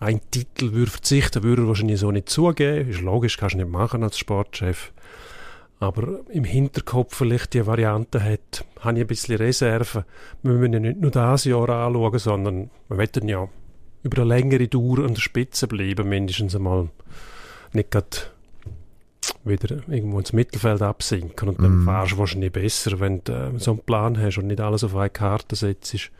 einen 0.01 0.21
Titel 0.31 0.73
würde 0.73 0.91
verzichten, 0.91 1.43
würde 1.43 1.63
er 1.63 1.69
wahrscheinlich 1.69 2.01
so 2.01 2.11
nicht 2.11 2.29
zugeben. 2.29 2.91
Ist 2.91 3.03
logisch, 3.03 3.37
kannst 3.37 3.55
du 3.55 3.59
nicht 3.59 3.71
machen 3.71 4.03
als 4.03 4.19
Sportchef. 4.19 4.93
Aber 5.79 6.21
im 6.31 6.45
Hinterkopf 6.45 7.15
vielleicht 7.17 7.55
die 7.55 7.67
Variante 7.67 8.23
hat, 8.23 8.65
habe 8.81 8.99
ich 8.99 9.05
ein 9.05 9.07
bisschen 9.07 9.37
Reserve. 9.37 10.05
Wir 10.43 10.53
müssen 10.53 10.73
ja 10.73 10.81
nicht 10.81 11.01
nur 11.01 11.11
das 11.11 11.45
Jahr 11.45 11.69
anschauen, 11.69 12.19
sondern 12.19 12.71
wir 12.89 12.99
wollen 12.99 13.29
ja 13.29 13.49
über 14.03 14.23
eine 14.23 14.29
längere 14.29 14.69
Dauer 14.69 15.01
an 15.01 15.15
der 15.15 15.21
Spitze 15.21 15.69
bleiben, 15.69 16.09
mindestens 16.09 16.55
einmal. 16.55 16.89
Nicht 17.73 17.91
gerade 17.91 18.17
wieder 19.45 19.77
irgendwo 19.89 20.19
ins 20.19 20.33
Mittelfeld 20.33 20.83
absinken. 20.83 21.49
Und 21.51 21.61
dann 21.61 21.83
mm. 21.83 21.85
fahrst 21.85 22.13
du 22.13 22.19
wahrscheinlich 22.19 22.53
besser, 22.53 23.01
wenn 23.01 23.23
du 23.25 23.33
äh, 23.33 23.59
so 23.59 23.73
einen 23.73 23.81
Plan 23.81 24.19
hast 24.21 24.39
und 24.39 24.49
nicht 24.49 24.61
alles 24.61 24.85
auf 24.85 24.97
eine 24.97 25.11
Karte 25.11 25.57
setzt. 25.57 26.11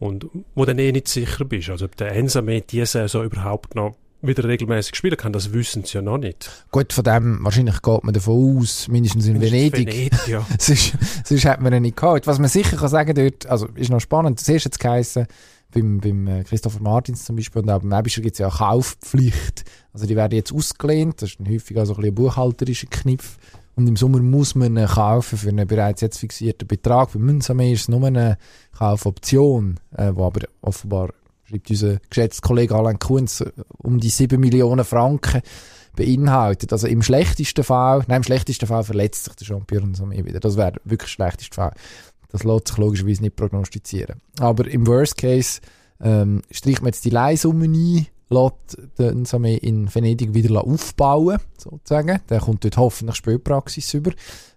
Und 0.00 0.26
wo 0.54 0.64
du 0.64 0.66
dann 0.66 0.78
eh 0.78 0.90
nicht 0.90 1.08
sicher 1.08 1.44
bist. 1.44 1.70
Also 1.70 1.84
ob 1.84 1.94
der 1.94 2.12
Ensame 2.12 2.62
diese 2.62 2.86
Saison 2.86 3.22
überhaupt 3.24 3.74
noch 3.76 3.94
wieder 4.22 4.44
regelmäßig 4.44 4.96
spielen 4.96 5.16
kann, 5.16 5.32
das 5.32 5.52
wissen 5.52 5.84
sie 5.84 5.94
ja 5.94 6.02
noch 6.02 6.18
nicht. 6.18 6.50
Gut, 6.70 6.92
von 6.92 7.04
dem, 7.04 7.38
wahrscheinlich 7.42 7.80
geht 7.80 8.04
man 8.04 8.12
davon 8.12 8.58
aus, 8.58 8.88
mindestens 8.88 9.26
in 9.26 9.34
mindestens 9.34 9.72
Venedig. 9.72 9.86
Venedig 9.86 10.28
ja. 10.28 10.44
sonst, 10.58 10.94
sonst 11.24 11.44
hat 11.44 11.60
man 11.60 11.72
ihn 11.72 11.82
nicht 11.82 11.96
gehabt. 11.96 12.26
Was 12.26 12.38
man 12.38 12.48
sicher 12.48 12.76
kann 12.76 12.88
sagen 12.88 13.14
dort, 13.14 13.46
also 13.46 13.68
ist 13.74 13.90
noch 13.90 14.00
spannend, 14.00 14.40
das 14.40 14.48
erste 14.48 14.68
jetzt 14.68 14.80
geheissen, 14.80 15.26
beim, 15.72 16.00
beim 16.00 16.26
äh, 16.26 16.44
Christopher 16.44 16.80
Martins 16.80 17.24
zum 17.24 17.36
Beispiel 17.36 17.62
und 17.62 17.70
auch 17.70 17.80
beim 17.80 17.98
Ebischer 17.98 18.22
gibt 18.22 18.34
es 18.34 18.38
ja 18.38 18.48
eine 18.48 18.56
Kaufpflicht. 18.56 19.64
Also 19.92 20.06
die 20.06 20.16
werden 20.16 20.34
jetzt 20.34 20.52
ausgelehnt, 20.52 21.22
das 21.22 21.30
ist 21.30 21.38
häufig 21.40 21.76
auch 21.78 21.84
so 21.84 21.92
ein, 21.92 21.96
bisschen 21.96 22.12
ein 22.12 22.14
buchhalterischer 22.14 22.88
Kniff. 22.88 23.38
Und 23.80 23.86
im 23.86 23.96
Sommer 23.96 24.20
muss 24.20 24.54
man 24.54 24.76
ihn 24.76 24.86
kaufen 24.86 25.38
für 25.38 25.48
einen 25.48 25.66
bereits 25.66 26.02
jetzt 26.02 26.18
fixierten 26.18 26.68
Betrag. 26.68 27.14
Bei 27.14 27.18
Münzame 27.18 27.72
ist 27.72 27.80
es 27.80 27.88
nur 27.88 28.06
eine 28.06 28.36
Kaufoption, 28.76 29.80
äh, 29.96 30.12
wo 30.14 30.26
aber 30.26 30.46
offenbar, 30.60 31.14
schreibt 31.44 31.70
unser 31.70 31.96
geschätzter 32.10 32.46
Kollege 32.46 32.74
Alain 32.74 32.98
Kunz, 32.98 33.42
um 33.78 33.98
die 33.98 34.10
7 34.10 34.38
Millionen 34.38 34.84
Franken 34.84 35.40
beinhaltet. 35.96 36.74
Also 36.74 36.88
im 36.88 37.00
schlechtesten 37.00 37.64
Fall, 37.64 38.04
nein, 38.06 38.18
im 38.18 38.22
schlechtesten 38.22 38.66
Fall 38.66 38.84
verletzt 38.84 39.24
sich 39.24 39.34
der 39.36 39.46
Champion 39.46 39.94
Samé 39.94 40.26
wieder. 40.26 40.40
Das 40.40 40.58
wäre 40.58 40.74
wirklich 40.84 41.16
der 41.16 41.24
schlechteste 41.24 41.54
Fall. 41.54 41.72
Das 42.28 42.44
lässt 42.44 42.68
sich 42.68 42.76
logischerweise 42.76 43.22
nicht 43.22 43.36
prognostizieren. 43.36 44.20
Aber 44.40 44.68
im 44.68 44.86
Worst 44.86 45.16
Case 45.16 45.62
ähm, 46.02 46.42
streicht 46.50 46.82
man 46.82 46.88
jetzt 46.88 47.06
die 47.06 47.10
Leihsumme 47.10 47.64
ein, 47.64 48.06
lässt 48.30 48.78
den 48.98 49.26
Samé 49.26 49.58
in 49.58 49.92
Venedig 49.92 50.32
wieder 50.34 50.64
aufbauen, 50.64 51.38
sozusagen. 51.58 52.20
Der 52.28 52.40
kommt 52.40 52.64
dort 52.64 52.76
hoffentlich 52.76 53.16
Spielpraxis 53.16 53.92
über. 53.94 54.12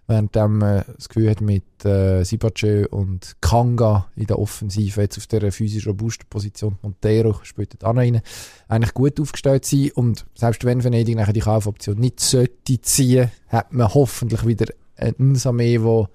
Während 0.06 0.34
man 0.34 0.60
äh, 0.60 0.84
das 0.96 1.08
Gefühl 1.08 1.30
hat, 1.30 1.40
mit 1.40 1.84
äh, 1.84 2.24
Sibachö 2.24 2.86
und 2.90 3.36
Kanga 3.40 4.06
in 4.16 4.26
der 4.26 4.38
Offensive 4.38 5.00
jetzt 5.00 5.16
auf 5.16 5.26
der 5.26 5.50
physisch 5.50 5.86
robusten 5.86 6.28
Position 6.28 6.76
Montero 6.82 7.36
spielt 7.42 7.82
auch 7.82 7.94
noch 7.94 8.02
rein, 8.02 8.20
eigentlich 8.68 8.92
gut 8.92 9.18
aufgestellt 9.18 9.64
sein. 9.64 9.90
Und 9.94 10.26
selbst 10.34 10.64
wenn 10.64 10.84
Venedig 10.84 11.16
nachher 11.16 11.32
die 11.32 11.40
Kaufoption 11.40 11.98
nicht 11.98 12.20
sollte 12.20 12.80
ziehen, 12.82 13.30
hat 13.48 13.72
man 13.72 13.92
hoffentlich 13.94 14.46
wieder 14.46 14.66
einen 14.96 15.36
Samé, 15.36 15.82
der 15.82 16.08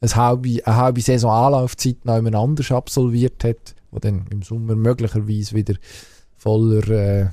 eine 0.00 0.16
halbe, 0.16 0.60
eine 0.64 0.76
halbe 0.76 1.00
Saison 1.00 1.30
Anlaufzeit 1.30 2.04
noch 2.04 2.16
jemand 2.16 2.34
anders 2.34 2.72
absolviert 2.72 3.44
hat, 3.44 3.74
der 3.92 4.00
dann 4.00 4.26
im 4.30 4.42
Sommer 4.42 4.74
möglicherweise 4.74 5.54
wieder 5.54 5.74
voller 6.38 6.88
äh, 6.88 7.26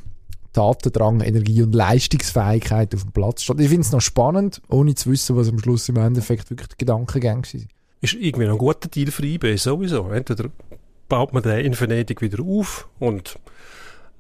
Tatendrang, 0.53 1.21
Energie 1.21 1.61
und 1.61 1.75
Leistungsfähigkeit 1.75 2.93
auf 2.95 3.03
dem 3.03 3.11
Platz 3.11 3.43
steht. 3.43 3.59
Ich 3.59 3.67
finde 3.67 3.81
es 3.81 3.91
noch 3.91 4.01
spannend, 4.01 4.61
ohne 4.69 4.95
zu 4.95 5.11
wissen, 5.11 5.35
was 5.35 5.49
am 5.49 5.59
Schluss 5.59 5.89
im 5.89 5.97
Endeffekt 5.97 6.49
wirklich 6.49 6.69
die 6.69 6.77
Gedankengänge 6.77 7.45
sind. 7.45 7.67
Ist 8.01 8.13
irgendwie 8.13 8.47
ein 8.47 8.57
guter 8.57 8.87
Deal 8.87 9.11
für 9.11 9.25
IB, 9.25 9.57
sowieso. 9.57 10.09
Entweder 10.09 10.49
baut 11.09 11.33
man 11.33 11.43
den 11.43 11.65
in 11.65 11.79
Venedig 11.79 12.21
wieder 12.21 12.43
auf 12.43 12.87
und 12.99 13.37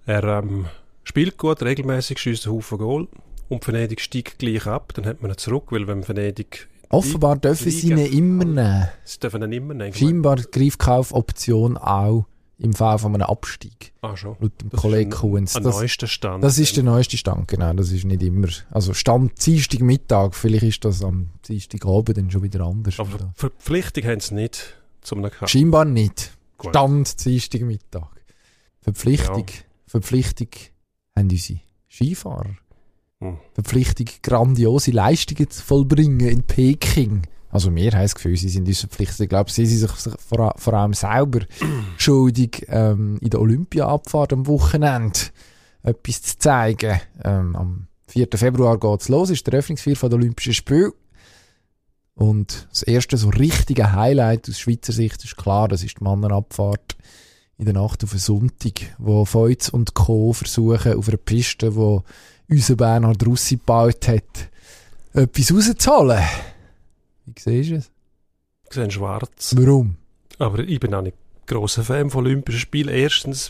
er 0.05 0.23
ähm, 0.23 0.65
spielt 1.03 1.37
gut, 1.37 1.63
regelmäßig 1.63 2.19
schießt 2.19 2.47
einen 2.47 2.55
Haufen 2.55 2.77
Goal 2.77 3.07
und 3.49 3.65
Venedig 3.65 4.01
steigt 4.01 4.39
gleich 4.39 4.67
ab, 4.67 4.93
dann 4.93 5.05
hat 5.05 5.21
man 5.21 5.31
ihn 5.31 5.37
zurück, 5.37 5.71
weil 5.71 5.87
wenn 5.87 6.07
Venedig 6.07 6.67
Offenbar 6.89 7.37
dürfen 7.37 7.71
sie 7.71 7.91
ihn 7.91 7.97
immer 7.97 8.45
nehmen. 8.45 8.87
Sie 9.03 9.19
dürfen 9.19 9.41
ihn 9.41 9.51
immer 9.51 9.73
nehmen. 9.73 9.93
Scheinbar 9.93 10.37
Greifkaufoption 10.37 11.77
auch 11.77 12.25
im 12.57 12.73
Fall 12.73 12.97
von 12.97 13.13
einem 13.13 13.23
Abstieg. 13.23 13.93
Ah, 14.01 14.15
schon. 14.15 14.35
Laut 14.39 14.61
dem 14.61 14.71
Kollegen 14.71 15.11
Kuhns. 15.11 15.53
Der 15.53 15.61
neueste 15.61 16.07
Stand. 16.07 16.43
Das 16.43 16.57
ist 16.57 16.75
der 16.75 16.83
neueste 16.83 17.17
Stand, 17.17 17.47
genau. 17.47 17.73
Das 17.73 17.91
ist 17.91 18.05
nicht 18.05 18.23
immer. 18.23 18.47
Also 18.71 18.93
Stand 18.93 19.45
Dienstag 19.45 19.81
Mittag, 19.81 20.35
vielleicht 20.35 20.63
ist 20.63 20.85
das 20.85 21.03
am 21.03 21.29
Dienstag 21.47 21.85
Abend 21.85 22.17
dann 22.17 22.31
schon 22.31 22.43
wieder 22.43 22.65
anders. 22.65 22.99
Aber 22.99 23.15
oder? 23.15 23.33
Verpflichtung 23.35 24.05
haben 24.05 24.19
sie 24.19 24.35
nicht 24.35 24.75
zum 25.01 25.21
Kampf. 25.23 25.49
Scheinbar 25.49 25.85
nicht. 25.85 26.31
Gut. 26.57 26.71
Stand 26.71 27.25
Dienstag 27.25 27.61
Mittag. 27.61 28.09
Verpflichtung, 28.81 29.45
ja. 29.47 29.61
Verpflichtung 29.87 30.49
haben 31.15 31.29
unsere 31.29 31.59
Skifahrer. 31.89 32.55
Hm. 33.19 33.37
Verpflichtung, 33.53 34.07
grandiose 34.21 34.91
Leistungen 34.91 35.49
zu 35.49 35.63
vollbringen 35.63 36.27
in 36.27 36.43
Peking. 36.43 37.23
Also 37.49 37.71
mir 37.71 37.91
heisst 37.93 38.15
das 38.15 38.15
Gefühl, 38.15 38.37
sie 38.37 38.49
sind 38.49 38.67
uns 38.67 38.79
verpflichtet. 38.81 39.21
Ich 39.21 39.29
glaube, 39.29 39.51
sie 39.51 39.65
sind 39.65 39.89
sich 39.89 40.13
vor, 40.19 40.53
vor 40.57 40.73
allem 40.73 40.93
selber 40.93 41.41
schuldig, 41.97 42.65
ähm, 42.69 43.17
in 43.21 43.29
der 43.29 43.41
Olympiaabfahrt 43.41 44.33
am 44.33 44.47
Wochenende 44.47 45.19
etwas 45.83 46.21
zu 46.21 46.37
zeigen. 46.39 46.99
Ähm, 47.23 47.55
am 47.55 47.87
4. 48.07 48.27
Februar 48.35 48.79
geht 48.79 49.01
es 49.01 49.09
los, 49.09 49.29
ist 49.29 49.45
der 49.47 49.53
Eröffnungsfeier 49.53 50.09
der 50.09 50.17
Olympischen 50.17 50.53
Spiele. 50.53 50.93
Und 52.15 52.67
das 52.71 52.83
erste 52.83 53.17
so 53.17 53.29
richtige 53.29 53.91
Highlight 53.91 54.49
aus 54.49 54.59
Schweizer 54.59 54.93
Sicht 54.93 55.23
ist 55.23 55.35
klar, 55.35 55.67
das 55.67 55.83
ist 55.83 55.99
die 55.99 56.03
Mannenabfahrt 56.03 56.95
in 57.57 57.65
der 57.65 57.73
Nacht 57.73 58.03
auf 58.03 58.11
den 58.11 58.19
Sonntag, 58.19 58.95
wo 58.97 59.25
Feuz 59.25 59.69
und 59.69 59.93
Co. 59.93 60.33
versuchen, 60.33 60.93
auf 60.93 61.07
einer 61.07 61.17
Piste, 61.17 61.75
wo 61.75 62.03
unser 62.49 62.75
Bernhard 62.75 63.25
Russi 63.25 63.55
gebaut 63.55 64.07
hat, 64.07 64.49
etwas 65.13 65.53
rauszuholen. 65.53 66.23
Wie 67.25 67.33
siehst 67.37 67.71
du 67.71 67.75
es? 67.75 67.91
Ich 68.67 68.73
sehe 68.73 68.89
schwarz. 68.91 69.55
Warum? 69.57 69.97
Aber 70.39 70.59
ich 70.59 70.79
bin 70.79 70.93
auch 70.93 71.01
nicht 71.01 71.17
grosser 71.47 71.83
Fan 71.83 72.09
von 72.09 72.25
Olympischen 72.25 72.59
Spielen. 72.59 72.93
Erstens, 72.93 73.47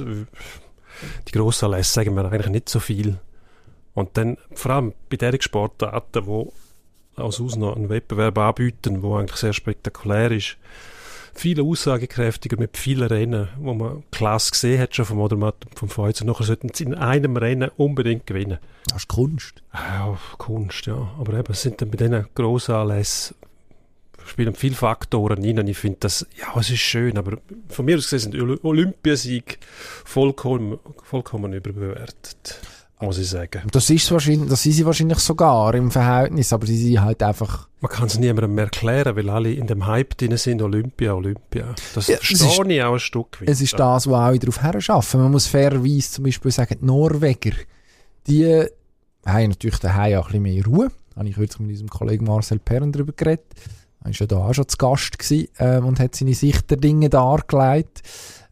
die 1.27 1.31
grossen 1.31 1.65
Anlässe 1.65 1.93
sagen 1.93 2.13
mir 2.13 2.25
eigentlich 2.25 2.49
nicht 2.49 2.69
so 2.69 2.79
viel. 2.79 3.19
Und 3.93 4.17
dann, 4.17 4.37
vor 4.53 4.71
allem 4.71 4.93
bei 5.09 5.17
den 5.17 5.41
Sportarten, 5.41 6.25
die 6.25 7.21
als 7.21 7.39
aus 7.39 7.55
noch 7.55 7.75
einen 7.75 7.89
Wettbewerb 7.89 8.37
anbieten, 8.37 9.01
der 9.01 9.11
eigentlich 9.11 9.37
sehr 9.37 9.53
spektakulär 9.53 10.31
ist, 10.31 10.57
viel 11.33 11.61
aussagekräftiger 11.61 12.57
mit 12.57 12.77
vielen 12.77 13.07
Rennen, 13.07 13.49
wo 13.57 13.73
man 13.73 14.03
klasse 14.11 14.51
gesehen 14.51 14.81
hat 14.81 14.95
schon 14.95 15.05
vom 15.05 15.17
Modermatt 15.17 15.65
und 15.65 15.77
vom 15.77 15.89
Feuer. 15.89 16.13
Nachher 16.23 16.45
sollten 16.45 16.69
sie 16.73 16.85
in 16.85 16.93
einem 16.93 17.35
Rennen 17.37 17.71
unbedingt 17.77 18.25
gewinnen. 18.25 18.59
Das 18.87 18.99
ist 18.99 19.07
Kunst. 19.09 19.61
Ja, 19.73 20.17
Kunst, 20.37 20.85
ja. 20.85 21.11
Aber 21.19 21.33
eben, 21.33 21.51
es 21.51 21.61
sind 21.61 21.81
dann 21.81 21.91
bei 21.91 21.97
diesen 21.97 22.27
grossen 22.35 22.75
Anlässen 22.75 23.35
spielen 24.25 24.55
viele 24.55 24.75
Faktoren 24.75 25.43
rein 25.43 25.59
und 25.59 25.67
ich 25.67 25.77
finde 25.77 25.97
das, 26.01 26.25
ja, 26.39 26.59
es 26.59 26.69
ist 26.69 26.79
schön, 26.79 27.17
aber 27.17 27.37
von 27.69 27.85
mir 27.85 27.97
aus 27.97 28.09
gesehen 28.09 28.31
sind 28.33 28.63
Olympiasieg 28.65 29.59
vollkommen, 30.03 30.79
vollkommen 31.03 31.53
überbewertet. 31.53 32.59
muss 33.01 33.17
ich 33.17 33.29
sagen. 33.29 33.63
Das 33.71 33.89
ist 33.89 34.09
wahrscheinlich, 34.11 34.49
das 34.49 34.63
sind 34.63 34.71
sie 34.71 34.85
wahrscheinlich 34.85 35.19
sogar 35.19 35.73
im 35.75 35.91
Verhältnis, 35.91 36.51
aber 36.53 36.65
sie 36.65 36.77
sind 36.77 37.01
halt 37.01 37.21
einfach, 37.21 37.67
Man 37.81 37.91
kann 37.91 38.07
es 38.07 38.17
niemandem 38.17 38.55
mehr 38.55 38.63
erklären, 38.65 39.15
weil 39.15 39.29
alle 39.29 39.51
in 39.51 39.67
dem 39.67 39.85
Hype 39.85 40.17
drin 40.17 40.35
sind, 40.37 40.61
Olympia, 40.61 41.13
Olympia. 41.13 41.75
Das 41.93 42.07
Ja, 42.07 42.15
verstehe 42.17 42.37
ist- 42.47 42.69
ich 42.71 42.83
auch 42.83 42.93
ein 42.93 42.99
Stück 42.99 43.41
weit. 43.41 43.49
es 43.49 43.61
ist 43.61 43.73
das, 43.77 44.07
was 44.07 44.13
auch 44.33 44.37
darauf 44.39 44.61
herschaffen. 44.61 45.21
Man 45.21 45.31
muss 45.31 45.45
fairerweise 45.45 46.09
zum 46.11 46.23
Beispiel 46.23 46.51
sagen, 46.51 46.77
die 46.81 46.85
Norweger, 46.85 47.51
die 48.27 48.65
haben 49.25 49.49
natürlich 49.49 49.79
daheim 49.79 50.17
auch 50.19 50.31
ein 50.31 50.41
bisschen 50.41 50.55
mehr 50.55 50.65
Ruhe. 50.65 50.87
Da 51.13 51.19
habe 51.19 51.29
ich 51.29 51.35
kürzlich 51.35 51.59
mit 51.59 51.69
unserem 51.71 51.89
Kollegen 51.89 52.25
Marcel 52.25 52.59
Perren 52.59 52.91
darüber 52.91 53.13
geredet. 53.13 53.45
Er 54.05 54.11
war 54.11 54.13
ja 54.19 54.25
da 54.27 54.37
auch 54.37 54.53
schon 54.53 54.67
zu 54.67 54.77
Gast 54.77 55.17
gewesen, 55.17 55.47
ähm, 55.59 55.85
und 55.85 55.99
hat 55.99 56.15
seine 56.15 56.33
Sicht 56.33 56.69
der 56.69 56.77
Dinge 56.77 57.09
dargelegt. 57.09 58.03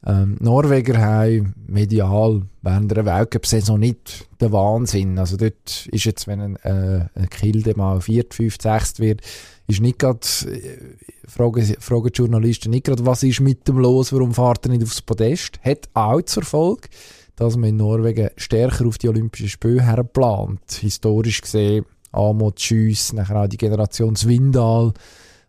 Ähm, 0.05 0.35
Norweger 0.41 0.99
haben 0.99 1.53
medial 1.67 2.41
während 2.61 2.91
der 2.91 3.05
Weltcup-Saison 3.05 3.79
nicht 3.79 4.27
den 4.41 4.51
Wahnsinn. 4.51 5.17
Also 5.17 5.37
dort 5.37 5.87
ist 5.91 6.03
jetzt, 6.03 6.27
wenn 6.27 6.41
ein, 6.41 6.55
äh, 6.57 7.05
ein 7.15 7.29
Kilde 7.29 7.73
mal 7.77 8.01
viert, 8.01 8.33
fünft, 8.33 8.63
sechst 8.63 8.99
wird, 8.99 9.21
ist 9.67 9.79
nicht 9.79 9.99
gerade, 9.99 10.19
äh, 10.47 10.97
fragen, 11.25 11.63
fragen 11.79 12.09
die 12.09 12.17
Journalisten 12.17 12.71
nicht 12.71 12.85
gerade, 12.85 13.05
was 13.05 13.23
ist 13.23 13.39
mit 13.39 13.65
dem 13.67 13.77
los, 13.77 14.11
warum 14.11 14.33
fährt 14.33 14.65
er 14.65 14.71
nicht 14.71 14.83
aufs 14.83 15.01
Podest? 15.01 15.59
Hat 15.63 15.87
auch 15.93 16.21
zur 16.23 16.43
Folge, 16.43 16.89
dass 17.37 17.55
man 17.55 17.69
in 17.69 17.77
Norwegen 17.77 18.29
stärker 18.35 18.85
auf 18.87 18.97
die 18.97 19.07
Olympischen 19.07 19.49
Spiele 19.49 19.83
herplant. 19.83 20.71
Historisch 20.81 21.41
gesehen, 21.41 21.85
Amod 22.11 22.59
Schüss, 22.59 23.13
nachher 23.13 23.43
auch 23.43 23.47
die 23.47 23.57
Generation 23.57 24.15
Swindal 24.17 24.93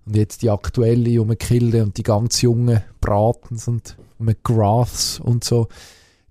und 0.06 0.16
jetzt 0.16 0.42
die 0.42 0.50
aktuelle 0.50 1.20
um 1.20 1.36
Kilde 1.38 1.82
und 1.82 1.96
die 1.96 2.02
ganz 2.02 2.42
jungen 2.42 2.82
Bratens 3.00 3.68
und 3.68 3.96
McGraths 4.18 5.20
und 5.20 5.44
so. 5.44 5.68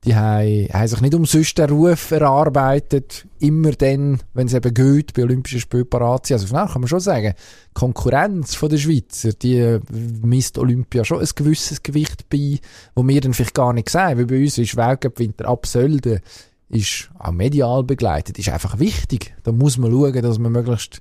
Die 0.05 0.15
haben, 0.15 0.67
haben 0.73 0.87
sich 0.87 0.99
nicht 0.99 1.15
umsonst 1.15 1.57
den 1.57 1.69
Ruf 1.69 2.11
erarbeitet, 2.11 3.25
immer 3.39 3.71
dann, 3.71 4.19
wenn 4.33 4.47
es 4.47 4.53
eben 4.53 4.73
geht, 4.73 5.13
bei 5.13 5.23
Olympischen 5.23 5.61
Spielen 5.61 5.89
parat 5.89 6.25
sind. 6.25 6.41
Also 6.41 6.53
kann 6.53 6.81
man 6.81 6.89
schon 6.89 6.99
sagen, 6.99 7.33
die 7.69 7.73
Konkurrenz 7.73 8.53
von 8.53 8.69
der 8.69 8.79
Schweizer, 8.79 9.31
die 9.31 9.55
äh, 9.55 9.79
misst 10.21 10.57
Olympia 10.57 11.05
schon 11.05 11.21
ein 11.21 11.29
gewisses 11.33 11.83
Gewicht 11.83 12.27
bei, 12.29 12.59
wo 12.95 13.07
wir 13.07 13.21
dann 13.21 13.33
vielleicht 13.33 13.53
gar 13.53 13.71
nicht 13.71 13.87
sehen, 13.87 14.17
weil 14.17 14.25
bei 14.25 14.41
uns 14.41 14.57
ist 14.57 14.75
Weltcup-Winter 14.75 15.47
ab 15.47 15.65
Sölden, 15.65 16.19
ist 16.67 17.09
auch 17.17 17.31
medial 17.31 17.83
begleitet, 17.83 18.37
ist 18.39 18.49
einfach 18.49 18.79
wichtig. 18.79 19.33
Da 19.43 19.53
muss 19.53 19.77
man 19.77 19.91
schauen, 19.91 20.21
dass 20.21 20.37
man 20.37 20.51
möglichst 20.51 20.99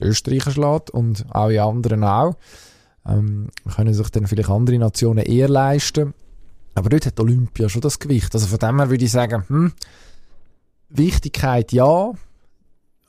die 0.00 0.04
Österreicher 0.04 0.50
schlägt 0.50 0.90
und 0.90 1.26
alle 1.30 1.62
anderen 1.62 2.04
auch. 2.04 2.36
Ähm, 3.06 3.48
können 3.74 3.94
sich 3.94 4.10
dann 4.10 4.26
vielleicht 4.26 4.50
andere 4.50 4.78
Nationen 4.78 5.24
eher 5.24 5.48
leisten. 5.48 6.14
Aber 6.74 6.90
dort 6.90 7.06
hat 7.06 7.18
Olympia 7.18 7.68
schon 7.68 7.80
das 7.80 7.98
Gewicht. 7.98 8.34
Also 8.34 8.46
von 8.46 8.58
dem 8.58 8.78
her 8.78 8.90
würde 8.90 9.04
ich 9.04 9.10
sagen, 9.10 9.44
hm, 9.48 9.72
Wichtigkeit 10.90 11.72
ja, 11.72 12.12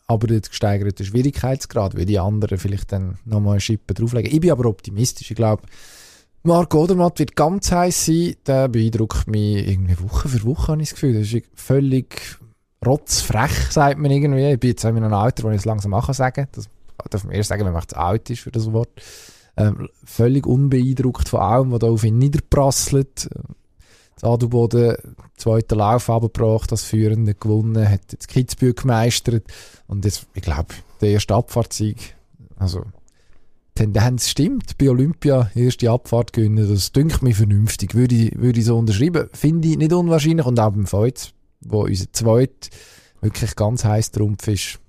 aber 0.07 0.27
der 0.27 0.41
gesteigerte 0.41 1.05
Schwierigkeitsgrad, 1.05 1.95
weil 1.95 2.05
die 2.05 2.17
anderen 2.17 2.57
vielleicht 2.57 2.91
dann 2.91 3.19
nochmal 3.25 3.53
eine 3.53 3.61
Schippe 3.61 3.93
drauflegen. 3.93 4.31
Ich 4.31 4.39
bin 4.39 4.51
aber 4.51 4.65
optimistisch. 4.65 5.29
Ich 5.29 5.37
glaube, 5.37 5.63
Marc 6.41 6.73
Odermatt 6.73 7.19
wird 7.19 7.35
ganz 7.35 7.71
heiß 7.71 8.07
sein. 8.07 8.35
Der 8.47 8.69
beeindruckt 8.69 9.27
mich 9.27 9.67
irgendwie 9.67 9.99
Woche 9.99 10.29
für 10.29 10.43
Woche, 10.45 10.71
habe 10.71 10.81
ich 10.81 10.89
das 10.89 10.95
Gefühl. 10.95 11.19
Das 11.19 11.31
ist 11.31 11.45
völlig 11.53 12.39
rotzfrech, 12.83 13.51
sagt 13.69 13.99
man 13.99 14.09
irgendwie. 14.09 14.51
Ich 14.51 14.59
bin 14.59 14.69
jetzt 14.71 14.83
in 14.83 14.97
einem 14.97 15.13
Alter, 15.13 15.43
wo 15.43 15.49
ich 15.49 15.57
es 15.57 15.65
langsam 15.65 15.91
machen 15.91 16.13
sagen. 16.13 16.47
Das 16.53 16.69
darf 17.09 17.23
man 17.23 17.33
erst 17.33 17.49
sagen, 17.49 17.65
wenn 17.65 17.73
man 17.73 17.87
zu 17.87 17.97
alt 17.97 18.29
ist 18.29 18.41
für 18.41 18.51
das 18.51 18.71
Wort. 18.71 18.89
Ähm, 19.57 19.89
völlig 20.05 20.45
unbeeindruckt 20.47 21.29
von 21.29 21.39
allem, 21.41 21.71
was 21.71 21.79
da 21.79 21.87
auf 21.87 22.03
ihn 22.03 22.17
niederprasselt. 22.17 23.29
Das 24.15 24.23
Adelboden, 24.23 24.95
zweiter 25.37 25.75
Lauf 25.75 26.09
abgebracht, 26.09 26.71
das 26.71 26.83
Führende 26.83 27.35
gewonnen, 27.35 27.89
hat 27.89 28.11
jetzt 28.11 28.27
Kitzbühel 28.27 28.73
gemeistert. 28.73 29.43
Und 29.87 30.05
jetzt, 30.05 30.27
ich 30.33 30.41
glaube, 30.41 30.73
der 31.01 31.11
erste 31.11 31.35
Abfahrtssieg, 31.35 32.15
also, 32.57 32.83
Tendenz 33.79 34.27
stimmt. 34.27 34.77
Bei 34.77 34.89
Olympia 34.89 35.49
erste 35.55 35.89
Abfahrt 35.89 36.33
gewinnen, 36.33 36.67
das 36.69 36.91
dünkt 36.91 37.23
mir 37.23 37.33
vernünftig. 37.33 37.95
Würde 37.95 38.13
ich, 38.13 38.37
würde 38.37 38.59
ich 38.59 38.65
so 38.65 38.77
unterschreiben. 38.77 39.29
Finde 39.31 39.69
ich 39.69 39.77
nicht 39.77 39.93
unwahrscheinlich. 39.93 40.45
Und 40.45 40.59
auch 40.59 40.71
beim 40.71 40.85
Feuz, 40.85 41.31
wo 41.61 41.83
unser 41.83 42.11
zweit 42.11 42.69
wirklich 43.21 43.55
ganz 43.55 43.85
heiß 43.85 44.11
Trumpf 44.11 44.49
ist, 44.49 44.79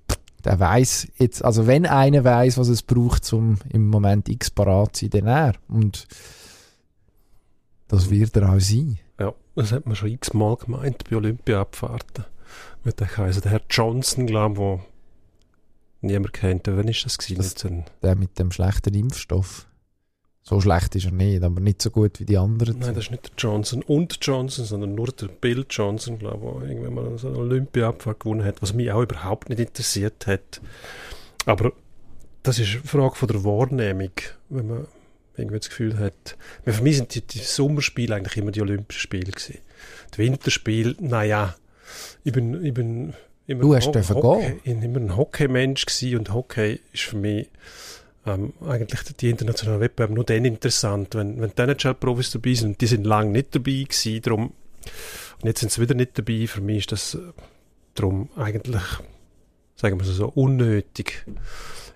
der 0.45 0.59
weiß 0.61 1.09
jetzt, 1.19 1.45
also 1.45 1.67
wenn 1.67 1.87
einer 1.87 2.25
weiß, 2.25 2.59
was 2.59 2.69
es 2.69 2.83
braucht, 2.83 3.33
um 3.33 3.57
im 3.71 3.89
Moment 3.89 4.29
X 4.29 4.51
parat 4.51 4.97
zu 4.97 5.05
sein, 5.07 5.11
dann 5.11 5.27
er. 5.27 5.55
Und 5.69 6.07
das 7.89 8.11
wird 8.11 8.37
er 8.37 8.53
auch 8.53 8.61
sein. 8.61 8.99
Ja, 9.19 9.35
das 9.55 9.73
hat 9.73 9.87
man 9.87 9.97
schon 9.97 10.11
x-mal 10.11 10.57
gemeint 10.57 11.05
bei 11.09 11.17
Olympia-Abfahrten. 11.17 12.25
Mit 12.85 13.01
der 13.01 13.07
Kaiser, 13.09 13.41
der 13.41 13.53
Herr 13.53 13.63
Johnson, 13.69 14.27
glaube 14.27 14.55
ich, 14.55 14.59
wo 14.59 14.81
niemand 16.01 16.33
kennt. 16.33 16.67
Wann 16.67 16.89
ist 16.89 17.05
das 17.05 17.19
gewesen? 17.19 17.37
Das- 17.73 17.91
Der 18.03 18.15
mit 18.17 18.39
dem 18.39 18.51
schlechten 18.53 18.95
Impfstoff. 18.95 19.67
So 20.43 20.61
schlecht 20.61 20.97
ist 20.97 21.05
er 21.05 21.13
nicht, 21.13 21.43
aber 21.43 21.61
nicht 21.61 21.83
so 21.83 21.91
gut 21.91 22.19
wie 22.19 22.25
die 22.25 22.39
anderen. 22.39 22.79
Nein, 22.79 22.95
das 22.95 23.05
ist 23.05 23.11
nicht 23.11 23.25
der 23.29 23.33
Johnson 23.37 23.83
und 23.83 24.19
Johnson, 24.23 24.65
sondern 24.65 24.95
nur 24.95 25.09
der 25.09 25.27
Bill 25.29 25.65
Johnson, 25.69 26.19
glaube 26.19 26.47
ich, 26.47 26.61
der 26.61 26.71
irgendwann 26.71 26.95
mal 26.95 27.19
so 27.19 27.29
eine 27.29 27.37
Olympia-Abfahrt 27.39 28.21
gewonnen 28.21 28.45
hat, 28.45 28.63
was 28.63 28.73
mich 28.73 28.91
auch 28.91 29.03
überhaupt 29.03 29.49
nicht 29.51 29.61
interessiert 29.61 30.27
hat. 30.27 30.61
Aber 31.47 31.73
das 32.43 32.59
ist 32.59 32.71
eine 32.73 32.83
Frage 32.85 33.15
von 33.17 33.29
der 33.29 33.45
Wahrnehmung, 33.45 34.13
wenn 34.49 34.67
man 34.67 34.87
irgendwie 35.37 35.59
das 35.59 35.69
Gefühl 35.69 35.99
hat. 35.99 36.37
Weil 36.65 36.75
Für 36.75 36.83
mich 36.83 36.97
sind 36.97 37.15
die, 37.15 37.21
die 37.21 37.39
Sommerspiele 37.39 38.15
eigentlich 38.15 38.37
immer 38.39 38.51
die 38.51 38.63
Olympischen 38.63 39.01
Spiele 39.01 39.31
gewesen. 39.33 39.59
Die 40.15 40.19
Winterspiele, 40.19 40.97
naja, 41.01 41.55
ich 42.25 42.33
bin, 42.33 42.65
ich 42.65 42.75
bin 42.75 43.15
immer, 43.47 43.61
Du 43.63 43.75
hast 43.75 43.87
Ho- 43.89 44.15
Hockey, 44.15 44.57
ich 44.57 44.63
bin 44.65 44.83
immer 44.83 45.01
ein 45.01 45.17
Hockeymensch 45.17 45.85
gewesen 45.87 46.19
und 46.19 46.33
Hockey 46.33 46.81
ist 46.93 47.03
für 47.05 47.17
mich 47.17 47.49
ähm, 48.35 48.53
eigentlich 48.67 49.03
die 49.17 49.31
internationalen 49.31 49.81
Wettbewerbe 49.81 50.15
nur 50.15 50.25
dann 50.25 50.45
interessant, 50.45 51.15
wenn, 51.15 51.41
wenn 51.41 51.51
die 51.51 51.63
NHL-Profis 51.63 52.31
dabei 52.31 52.55
sind. 52.55 52.69
Und 52.69 52.81
die 52.81 52.87
sind 52.87 53.05
lange 53.05 53.31
nicht 53.31 53.55
dabei 53.55 53.85
gewesen, 53.89 54.23
darum, 54.23 54.53
und 55.41 55.47
jetzt 55.47 55.61
sind 55.61 55.73
sie 55.73 55.81
wieder 55.81 55.95
nicht 55.95 56.19
dabei. 56.19 56.47
Für 56.47 56.61
mich 56.61 56.79
ist 56.79 56.93
das 56.93 57.15
äh, 57.15 57.19
darum 57.95 58.29
eigentlich, 58.37 58.83
sagen 59.77 59.99
wir 59.99 60.07
so, 60.07 60.29
unnötig, 60.29 61.25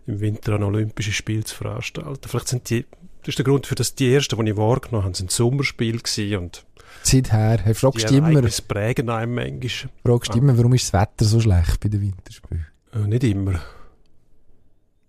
im 0.06 0.20
Winter 0.20 0.54
ein 0.54 0.62
Olympische 0.62 1.12
Spiel 1.12 1.44
zu 1.44 1.54
veranstalten. 1.54 2.28
Vielleicht 2.28 2.48
sind 2.48 2.68
die, 2.70 2.84
das 3.20 3.28
ist 3.28 3.38
der 3.38 3.44
Grund 3.44 3.66
für 3.66 3.74
das, 3.74 3.94
die 3.94 4.12
ersten, 4.12 4.42
die 4.42 4.50
ich 4.50 4.56
wahrgenommen 4.56 5.04
habe, 5.04 5.16
sind 5.16 5.30
Sommerspiele 5.30 5.98
gewesen 5.98 6.36
und 6.36 6.64
Seither, 7.02 7.58
hey, 7.62 7.74
fragst 7.74 8.08
du 8.08 8.16
immer, 8.16 8.28
Ereignisse 8.28 8.62
prägen 8.62 9.10
einem 9.10 9.34
manchmal. 9.34 9.90
fragst 10.04 10.32
du 10.34 10.38
immer, 10.38 10.56
warum 10.56 10.74
ist 10.74 10.92
das 10.92 11.00
Wetter 11.00 11.24
so 11.24 11.40
schlecht 11.40 11.80
bei 11.80 11.88
den 11.88 12.00
Winterspielen? 12.00 12.66
Äh, 12.94 12.98
nicht 12.98 13.24
immer. 13.24 13.60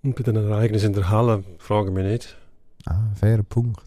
Und 0.05 0.15
bei 0.15 0.21
den 0.21 0.35
Ereignissen 0.35 0.87
in 0.87 0.93
der 0.93 1.09
Halle 1.09 1.43
frage 1.57 1.89
ich 1.89 1.95
mich 1.95 2.05
nicht. 2.05 2.37
Ah, 2.85 3.09
fairer 3.19 3.41
Punkt. 3.41 3.81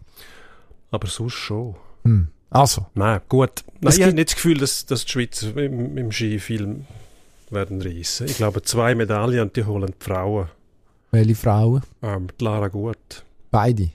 Aber 0.91 1.07
sonst 1.07 1.33
schon. 1.35 1.75
Hm. 2.03 2.27
Also, 2.49 2.85
Nein, 2.93 3.21
gut. 3.29 3.63
Nein, 3.79 3.93
ich 3.95 4.01
habe 4.01 4.13
nicht 4.13 4.29
das 4.29 4.35
Gefühl, 4.35 4.57
dass, 4.57 4.85
dass 4.85 5.05
die 5.05 5.11
Schweizer 5.11 5.55
im, 5.55 5.97
im 5.97 6.11
Ski 6.11 6.39
viel 6.39 6.81
werden 7.51 7.81
reissen. 7.81 8.27
Ich 8.27 8.35
glaube, 8.35 8.61
zwei 8.63 8.95
Medaillen 8.95 9.39
und 9.39 9.55
die 9.55 9.63
holen 9.63 9.93
die 9.97 10.03
Frauen. 10.03 10.49
welche 11.11 11.35
Frauen? 11.35 11.83
Ähm, 12.01 12.27
die 12.37 12.43
Lara 12.43 12.67
Gut. 12.67 13.23
Beide. 13.49 13.91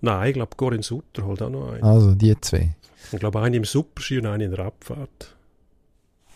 Nein, 0.00 0.28
ich 0.28 0.34
glaube, 0.34 0.56
Corinne 0.56 0.82
Sutter 0.82 1.24
holt 1.24 1.40
auch 1.40 1.50
noch 1.50 1.72
eine. 1.72 1.82
Also, 1.84 2.16
die 2.16 2.34
zwei. 2.40 2.74
Ich 3.12 3.20
glaube, 3.20 3.40
eine 3.40 3.56
im 3.58 3.64
Superski 3.64 4.18
und 4.18 4.26
eine 4.26 4.44
in 4.44 4.50
der 4.50 4.66
Abfahrt. 4.66 5.36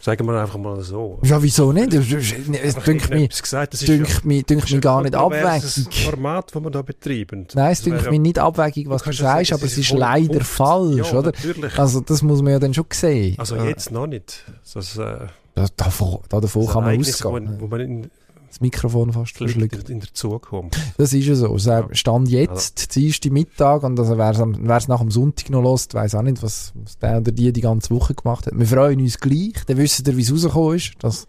Sagen 0.00 0.26
wir 0.26 0.40
einfach 0.40 0.58
mal 0.58 0.80
so. 0.80 1.18
Ja, 1.24 1.42
wieso 1.42 1.72
nicht? 1.72 1.92
Es 1.92 2.74
dünkt 2.76 3.10
mich, 3.10 3.42
gesagt, 3.42 3.74
das 3.74 3.84
ja- 3.86 3.96
mich, 4.22 4.44
dünkt 4.46 4.70
das 4.72 4.80
gar 4.80 5.02
nicht 5.02 5.14
kontroverses 5.14 5.86
abwegig. 5.86 6.04
Format, 6.10 6.54
das 6.54 6.62
wir 6.62 6.70
da 6.70 6.82
betreiben. 6.82 7.46
Nein, 7.54 7.72
es 7.72 7.78
Das 7.78 7.84
dünkt 7.84 8.10
mich 8.10 8.20
nicht 8.20 8.38
abwegig, 8.38 8.88
was 8.88 9.02
du 9.02 9.12
sagst, 9.12 9.52
aber 9.52 9.64
es 9.64 9.76
ist 9.76 9.90
leider 9.92 10.40
falsch, 10.42 11.10
ja, 11.12 11.18
oder? 11.18 11.32
natürlich. 11.32 11.78
Also, 11.78 12.00
das 12.00 12.22
muss 12.22 12.42
man 12.42 12.52
ja 12.52 12.58
dann 12.60 12.72
schon 12.74 12.86
sehen. 12.92 13.34
Also 13.38 13.56
Äh, 13.56 13.68
jetzt 13.70 13.90
noch 13.90 14.06
nicht. 14.06 14.44
Das, 14.72 14.96
äh, 14.96 15.26
da- 15.54 15.66
Davon, 15.76 16.20
da 16.28 16.40
davon 16.40 16.64
das 16.64 16.72
kann 16.72 16.84
man 16.84 16.98
ausgehen. 17.00 17.56
Wo, 17.58 17.62
wo 17.62 17.66
man 17.66 17.80
in, 17.80 18.10
das 18.48 18.60
Mikrofon 18.60 19.12
fast 19.12 19.36
verschluckt. 19.36 19.88
in, 19.90 20.00
der 20.00 20.12
Zukunft. 20.12 20.78
Das 20.96 21.12
ist 21.12 21.26
ja 21.26 21.34
so. 21.34 21.56
Ja. 21.56 21.88
stand 21.92 22.28
jetzt, 22.28 22.96
ja. 22.96 23.02
erste 23.02 23.30
Mittag, 23.30 23.82
und 23.82 23.98
also 23.98 24.18
wer 24.18 24.76
es 24.76 24.88
nach 24.88 25.00
dem 25.00 25.10
Sonntag 25.10 25.50
noch 25.50 25.62
lost, 25.62 25.94
weiß 25.94 26.14
auch 26.14 26.22
nicht, 26.22 26.42
was, 26.42 26.72
was 26.74 26.98
der 26.98 27.18
oder 27.18 27.32
die 27.32 27.52
die 27.52 27.60
ganze 27.60 27.94
Woche 27.94 28.14
gemacht 28.14 28.46
hat. 28.46 28.58
Wir 28.58 28.66
freuen 28.66 29.00
uns 29.00 29.18
gleich. 29.18 29.64
Dann 29.66 29.76
wissen 29.76 30.04
ihr, 30.06 30.16
wie 30.16 30.22
es 30.22 30.32
rausgekommen 30.32 30.76
ist, 30.76 30.92
dass 31.00 31.26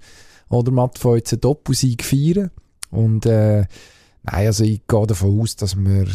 Odermatt 0.49 0.97
von 0.97 1.15
jetzt 1.15 1.33
einen 1.33 1.41
Doppelsieg 1.41 2.03
feiern. 2.03 2.51
Und, 2.91 3.25
äh, 3.25 3.65
nein, 4.23 4.47
also 4.47 4.63
ich 4.63 4.81
gehe 4.87 5.07
davon 5.07 5.39
aus, 5.39 5.55
dass 5.55 5.75
wir, 5.77 6.07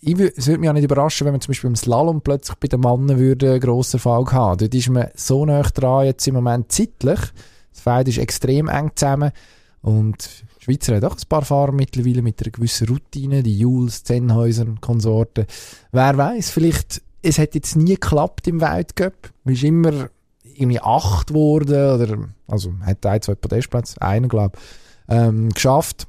ich, 0.00 0.18
es 0.18 0.46
würde 0.46 0.60
mich 0.60 0.70
auch 0.70 0.74
nicht 0.74 0.84
überraschen, 0.84 1.26
wenn 1.26 1.34
wir 1.34 1.40
zum 1.40 1.50
Beispiel 1.50 1.68
im 1.68 1.76
Slalom 1.76 2.22
plötzlich 2.22 2.56
bei 2.56 2.68
den 2.68 2.80
Mannen 2.80 3.18
würde 3.18 3.52
einen 3.52 3.60
grossen 3.60 3.96
Erfolg 3.96 4.32
haben. 4.32 4.58
Dort 4.58 4.74
ist 4.74 4.88
man 4.88 5.08
so 5.14 5.44
nah 5.44 5.62
dran 5.62 6.06
jetzt 6.06 6.26
im 6.26 6.34
Moment 6.34 6.72
zeitlich. 6.72 7.20
Das 7.72 7.82
Feld 7.82 8.08
ist 8.08 8.18
extrem 8.18 8.68
eng 8.68 8.92
zusammen. 8.94 9.32
Und 9.86 10.42
die 10.58 10.64
Schweizer 10.64 10.96
hat 10.96 11.04
auch 11.04 11.14
ein 11.14 11.28
paar 11.28 11.44
Fahrer 11.44 11.70
mittlerweile 11.70 12.20
mit 12.20 12.42
einer 12.42 12.50
gewissen 12.50 12.88
Routine, 12.88 13.44
die 13.44 13.56
Jules, 13.56 14.02
Zenhäuser 14.02 14.66
Konsorten. 14.80 15.46
Wer 15.92 16.18
weiß, 16.18 16.50
vielleicht, 16.50 17.02
es 17.22 17.38
hat 17.38 17.54
jetzt 17.54 17.76
nie 17.76 17.94
geklappt 17.94 18.48
im 18.48 18.60
Weltcup. 18.60 19.30
Man 19.44 19.54
ist 19.54 19.62
immer 19.62 20.10
irgendwie 20.42 20.80
acht 20.80 21.28
geworden, 21.28 21.94
oder, 21.94 22.28
also, 22.48 22.74
hat 22.80 23.06
ein, 23.06 23.22
zwei 23.22 23.36
Podestplätze, 23.36 24.02
einen, 24.02 24.28
glaube 24.28 24.58
ähm, 25.08 25.50
geschafft. 25.50 26.08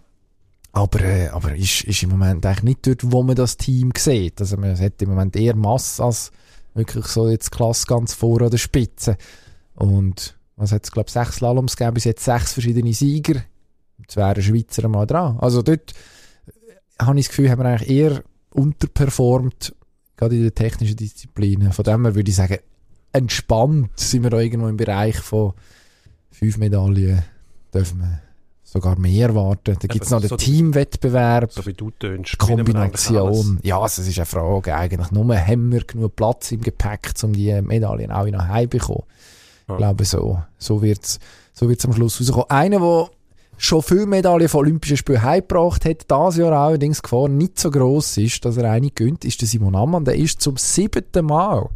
Aber, 0.72 1.00
äh, 1.02 1.28
aber 1.28 1.56
ist, 1.56 1.84
ist 1.84 2.02
im 2.02 2.10
Moment 2.10 2.48
eigentlich 2.48 2.64
nicht 2.64 2.88
dort, 2.88 3.12
wo 3.12 3.22
man 3.22 3.36
das 3.36 3.58
Team 3.58 3.92
sieht. 3.96 4.42
Also 4.42 4.58
man 4.58 4.76
hat 4.80 5.00
im 5.04 5.10
Moment 5.10 5.36
eher 5.36 5.56
Masse 5.56 6.04
als 6.04 6.32
wirklich 6.74 7.06
so 7.06 7.30
jetzt 7.30 7.52
Klasse 7.52 7.86
ganz 7.86 8.16
vor 8.16 8.42
an 8.42 8.50
der 8.50 8.58
Spitze. 8.58 9.18
Und 9.76 10.36
was 10.56 10.72
hat 10.72 10.84
es, 10.84 10.92
glaube 10.92 11.10
ich, 11.10 11.14
sechs 11.14 11.36
Slaloms 11.36 11.76
gegeben, 11.76 11.94
bis 11.94 12.06
jetzt 12.06 12.26
sechs 12.26 12.54
verschiedene 12.54 12.92
Sieger. 12.92 13.44
Jetzt 14.00 14.16
wären 14.16 14.42
Schweizer 14.42 14.88
mal 14.88 15.06
dran. 15.06 15.38
Also 15.40 15.62
dort 15.62 15.94
äh, 16.48 17.04
habe 17.04 17.20
ich 17.20 17.28
das 17.28 17.36
Gefühl, 17.36 17.50
haben 17.50 17.62
wir 17.62 17.66
eigentlich 17.70 17.90
eher 17.90 18.24
unterperformt, 18.52 19.76
gerade 20.16 20.36
in 20.36 20.44
den 20.44 20.56
technischen 20.56 20.96
Disziplinen. 20.96 21.72
Von 21.72 21.84
dem 21.84 22.06
her 22.06 22.16
würde 22.16 22.30
ich 22.30 22.36
sagen, 22.36 22.58
entspannt 23.14 23.92
sind 23.96 24.24
wir 24.24 24.30
da 24.30 24.40
irgendwo 24.40 24.68
im 24.68 24.78
Bereich 24.78 25.18
von 25.18 25.54
fünf 26.32 26.58
Medaillen, 26.58 27.24
dürfen 27.74 28.00
wir 28.00 28.22
sogar 28.64 29.00
mehr 29.00 29.30
erwarten. 29.30 29.78
Da 29.80 29.88
gibt 29.88 30.06
es 30.06 30.12
noch 30.12 30.20
den 30.20 30.30
so- 30.30 30.38
Teamwettbewerb. 30.38 31.52
So 31.54 31.66
wie 31.66 31.74
du 31.74 31.90
tönst. 31.92 32.38
Kombination. 32.38 33.60
Ja, 33.64 33.80
also 33.80 34.02
es 34.02 34.08
ist 34.10 34.18
eine 34.18 34.26
Frage 34.26 34.76
eigentlich. 34.76 35.12
Nur 35.12 35.36
haben 35.38 35.72
wir 35.72 35.84
genug 35.84 36.16
Platz 36.16 36.52
im 36.52 36.62
Gepäck, 36.62 37.12
um 37.24 37.34
die 37.34 37.60
Medaillen 37.62 38.12
auch 38.12 38.28
nach 38.28 38.50
Hause 38.50 38.64
zu 38.64 38.70
bekommen. 38.70 39.04
Ja. 39.68 39.74
Ich 39.74 39.78
glaube, 39.78 40.06
so, 40.06 40.42
so 40.58 40.82
wird 40.82 41.04
es 41.04 41.20
so 41.54 41.68
wird's 41.68 41.86
am 41.86 41.94
Schluss 41.94 42.20
rauskommen. 42.20 42.50
Einer, 42.50 42.80
der 42.80 43.10
schon 43.58 43.82
viele 43.82 44.06
Medaillen 44.06 44.48
von 44.50 44.62
Olympischen 44.62 44.98
Spielen 44.98 45.22
heimgebracht 45.24 45.86
hat, 45.86 46.06
dieses 46.10 46.38
Jahr 46.38 46.52
allerdings 46.54 46.98
die 46.98 47.04
Gefahr 47.04 47.28
nicht 47.30 47.60
so 47.60 47.72
gross 47.72 48.18
ist, 48.18 48.44
dass 48.46 48.58
er 48.58 48.72
eine 48.72 48.92
gönnt, 48.92 49.26
ist 49.26 49.42
der 49.42 49.48
Simon 49.48 49.76
Ammann. 49.76 50.06
Der 50.06 50.16
ist 50.16 50.42
zum 50.42 50.58
siebten 50.58 51.26
Mal 51.26 51.70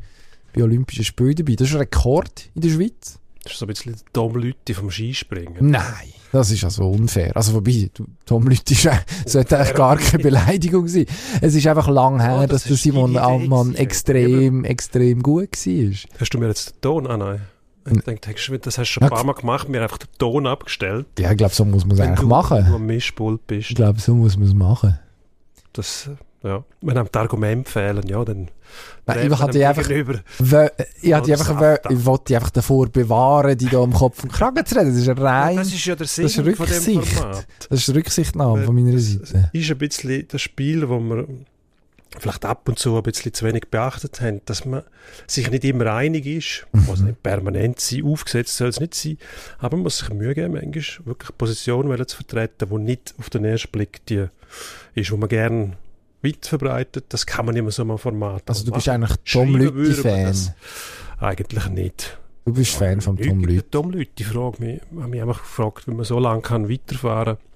bei 0.53 0.63
Olympischen 0.63 1.05
Spielen 1.05 1.35
dabei. 1.35 1.55
Das 1.55 1.67
ist 1.69 1.73
ein 1.73 1.79
Rekord 1.79 2.49
in 2.55 2.61
der 2.61 2.69
Schweiz. 2.69 3.17
Das 3.43 3.53
ist 3.53 3.59
so 3.59 3.65
ein 3.65 3.69
bisschen 3.69 3.93
der 3.93 4.01
Tom 4.13 4.35
Lütti 4.35 4.73
vom 4.75 4.91
Skispringen. 4.91 5.71
Nein, 5.71 6.13
das 6.31 6.51
ist 6.51 6.63
also 6.63 6.87
unfair. 6.87 7.35
Also 7.35 7.53
wobei, 7.55 7.89
Tom 8.27 8.47
Lüthi 8.47 8.75
ist, 8.75 8.87
sollte 9.25 9.57
eigentlich 9.57 9.73
gar 9.75 9.97
keine 9.97 10.21
Beleidigung 10.21 10.87
sein. 10.87 11.07
Es 11.41 11.55
ist 11.55 11.65
einfach 11.65 11.87
lang 11.87 12.19
her, 12.21 12.41
Ja, 12.41 12.47
dass 12.47 12.49
das 12.49 12.63
der 12.65 12.71
ist 12.73 12.85
die 12.85 12.89
Simon 12.91 13.17
Allmann 13.17 13.69
gewesen. 13.69 13.75
extrem, 13.83 14.63
extrem 14.65 15.23
gut 15.23 15.53
war. 15.65 15.93
Hast 16.19 16.33
du 16.33 16.37
mir 16.37 16.47
jetzt 16.49 16.75
den 16.75 16.81
Ton 16.81 17.07
an? 17.07 17.19
Nein. 17.19 17.41
Ich 17.89 18.03
denke, 18.03 18.35
du- 18.35 18.57
das 18.59 18.77
hast 18.77 18.89
du 18.89 18.93
schon 18.93 19.01
Ja, 19.03 19.07
ein 19.09 19.15
paar 19.15 19.23
Mal 19.23 19.33
gemacht, 19.33 19.67
mir 19.69 19.81
einfach 19.81 19.97
den 19.97 20.09
Ton 20.17 20.45
abgestellt. 20.47 21.07
Ja, 21.17 21.31
ich 21.31 21.37
glaube, 21.37 21.53
so 21.55 21.65
muss 21.65 21.83
man 21.85 21.93
es 21.93 21.97
Wenn 21.99 22.07
eigentlich 22.09 22.19
du, 22.21 22.27
machen. 22.27 22.65
du 22.67 22.75
am 22.75 22.85
Mischpult 22.85 23.47
bist. 23.47 23.69
Ich 23.71 23.75
glaube, 23.75 23.99
so 23.99 24.13
muss 24.13 24.37
man 24.37 24.47
es 24.47 24.53
machen. 24.53 24.99
Das, 25.73 26.09
ja. 26.43 26.63
Wenn 26.81 26.97
einem 26.97 27.07
die 27.13 27.17
Argumente 27.17 27.71
fehlen, 27.71 28.05
ja, 28.07 28.23
dann 28.23 28.49
Nein, 29.05 29.19
ich 29.23 29.29
man 29.29 29.39
hatte 29.39 29.67
einfach, 29.67 29.89
ich 29.89 31.13
hatte 31.13 31.31
einfach, 31.31 31.89
ich 31.89 32.05
wollte 32.05 32.23
dich 32.25 32.35
einfach 32.35 32.51
davor 32.51 32.87
bewahren, 32.87 33.57
die 33.57 33.65
da 33.67 33.81
am 33.81 33.91
Kopf 33.93 34.23
und 34.23 34.31
Kragen 34.31 34.65
zu 34.65 34.75
reden. 34.75 34.89
Das 34.93 35.01
ist 35.01 35.09
ein 35.09 35.17
rein, 35.17 35.55
Das 35.57 35.67
ist 35.67 35.85
ja 35.85 35.95
der 35.95 36.07
Sinn 36.07 36.23
das 36.25 36.31
ist 36.31 36.35
von 36.35 36.45
dem 36.45 36.53
Rücksicht. 36.55 37.07
Format. 37.07 37.47
das 37.69 37.87
ist 37.87 37.95
Rücksichtnahme 37.95 38.63
von 38.63 38.75
meiner 38.75 38.97
Seite. 38.99 39.49
ist 39.53 39.71
ein 39.71 39.77
bisschen 39.77 40.27
das 40.29 40.41
Spiel, 40.41 40.87
wo 40.87 40.99
wir 40.99 41.27
vielleicht 42.19 42.45
ab 42.45 42.67
und 42.67 42.77
zu 42.77 42.95
ein 42.97 43.03
bisschen 43.03 43.33
zu 43.33 43.45
wenig 43.45 43.67
beachtet 43.69 44.21
haben, 44.21 44.41
dass 44.45 44.65
man 44.65 44.83
sich 45.27 45.49
nicht 45.49 45.63
immer 45.63 45.87
einig 45.93 46.25
ist, 46.25 46.67
Mhm. 46.73 46.89
also 46.89 47.03
nicht 47.05 47.23
permanent 47.23 47.79
sein, 47.79 48.03
aufgesetzt 48.03 48.57
soll 48.57 48.67
es 48.69 48.79
nicht 48.79 48.93
sein, 48.93 49.17
aber 49.59 49.77
man 49.77 49.83
muss 49.83 49.99
sich 49.99 50.09
Mühe 50.11 50.33
geben, 50.33 50.53
manchmal 50.53 51.05
wirklich 51.05 51.37
Positionen 51.37 51.89
zu 52.07 52.17
vertreten, 52.17 52.69
die 52.69 52.77
nicht 52.79 53.13
auf 53.17 53.29
den 53.29 53.45
ersten 53.45 53.71
Blick 53.71 54.05
die 54.07 54.27
ist, 54.95 55.11
wo 55.11 55.17
man 55.17 55.29
gerne 55.29 55.77
weit 56.21 56.45
verbreitet. 56.45 57.05
Das 57.09 57.25
kann 57.25 57.45
man 57.45 57.55
immer 57.55 57.71
so 57.71 57.83
am 57.83 57.97
Format 57.97 58.43
Also 58.47 58.65
du 58.65 58.71
bist 58.71 58.87
machen. 58.87 59.03
eigentlich 59.03 59.17
Tom 59.31 59.57
das 59.57 60.53
Eigentlich 61.19 61.69
nicht. 61.69 62.17
Du 62.45 62.53
bist 62.53 62.75
Fan 62.75 63.01
von 63.01 63.17
Tom 63.17 63.45
der 63.47 63.69
Tom 63.69 63.91
mich, 63.91 64.09
ich 64.17 64.99
habe 64.99 65.07
mich 65.07 65.21
einfach 65.21 65.41
gefragt, 65.41 65.87
wie 65.87 65.91
man 65.91 66.03
so 66.05 66.19
lange 66.19 66.41
kann 66.41 66.69
weiterfahren 66.69 67.37
kann. 67.37 67.50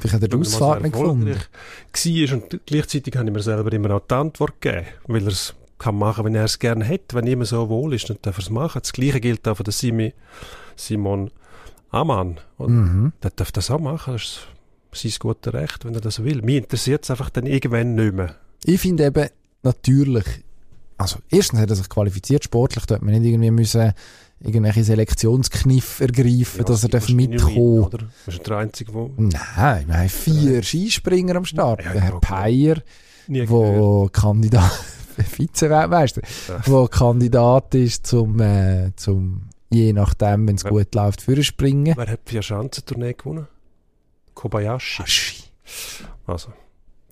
Vielleicht 0.00 0.14
hat 0.14 0.22
er 0.22 0.28
die 0.28 0.36
Ausfahrt 0.36 0.82
nicht 0.82 0.92
gefunden. 0.92 1.34
war 1.34 2.34
und 2.36 2.60
gleichzeitig 2.66 3.16
habe 3.16 3.26
ich 3.26 3.32
mir 3.32 3.42
selber 3.42 3.72
immer 3.72 3.90
auch 3.92 4.02
die 4.08 4.14
Antwort 4.14 4.60
gegeben, 4.60 4.86
weil 5.06 5.22
er 5.22 5.28
es 5.28 5.54
kann 5.78 5.96
machen, 5.96 6.24
wenn 6.24 6.34
er 6.34 6.44
es 6.44 6.58
gerne 6.58 6.86
hat. 6.86 7.14
Wenn 7.14 7.26
jemand 7.26 7.48
so 7.48 7.68
wohl 7.68 7.94
ist, 7.94 8.10
dann 8.10 8.18
darf 8.22 8.36
er 8.38 8.42
es 8.42 8.50
machen. 8.50 8.80
Das 8.82 8.92
Gleiche 8.92 9.20
gilt 9.20 9.46
auch 9.46 9.56
für 9.56 9.64
den 9.64 9.72
Simi, 9.72 10.12
Simon 10.76 11.30
Amann. 11.90 12.40
Und 12.56 12.74
Mhm. 12.74 13.12
Der 13.22 13.30
darf 13.30 13.52
das 13.52 13.70
auch 13.70 13.80
machen. 13.80 14.14
Das 14.14 14.40
ist 14.92 15.02
sein 15.02 15.12
gutes 15.18 15.52
Recht, 15.52 15.84
wenn 15.84 15.94
er 15.94 16.00
das 16.00 16.22
will. 16.22 16.42
Mich 16.42 16.56
interessiert 16.56 17.04
es 17.04 17.10
einfach 17.10 17.30
dann 17.30 17.46
irgendwann 17.46 17.94
nicht 17.94 18.14
mehr. 18.14 18.34
Ich 18.64 18.80
finde 18.80 19.06
eben 19.06 19.28
natürlich, 19.62 20.24
also 20.96 21.18
erstens 21.30 21.60
hat 21.60 21.70
er 21.70 21.76
sich 21.76 21.88
qualifiziert, 21.88 22.44
sportlich, 22.44 22.84
dort 22.86 23.02
man 23.02 23.14
nicht 23.14 23.30
irgendwie 23.30 23.50
müssen 23.50 23.92
irgendwelche 24.40 24.84
Selektionskniff 24.84 26.00
ergreifen, 26.00 26.64
dass 26.64 26.82
er 26.84 26.88
darf 26.90 27.08
mitkommen. 27.08 27.84
oder? 27.84 27.98
Das 28.26 28.34
ist 28.36 28.46
der 28.46 28.56
Einzige, 28.58 28.92
der 28.92 29.08
Nein, 29.16 29.88
wir 29.88 29.98
haben 29.98 30.08
vier 30.08 30.62
Skispringer 30.62 31.36
am 31.36 31.44
Start. 31.44 31.84
Ja, 31.84 31.92
der 31.92 32.00
Herr 32.02 32.20
ja, 33.28 33.44
gehört. 33.44 33.50
wo 33.50 34.08
Kandidat, 34.12 34.70
Vize-Weltmeister, 35.18 36.22
Ja. 36.48 36.60
wo 36.66 36.86
Kandidat 36.86 37.74
ist 37.74 38.06
zum, 38.06 38.40
äh, 38.40 38.92
zum 38.96 39.42
je 39.70 39.92
nachdem, 39.92 40.46
wenn 40.48 40.54
es 40.56 40.62
Ja. 40.62 40.70
gut 40.70 40.94
läuft, 40.94 41.20
für 41.22 41.42
springen. 41.42 41.94
Wer 41.96 42.06
hat 42.06 42.20
die 42.26 42.30
Vier-Schanzentournee 42.30 43.14
gewonnen? 43.14 43.48
Kobayashi. 44.34 45.02
Also, 46.26 46.48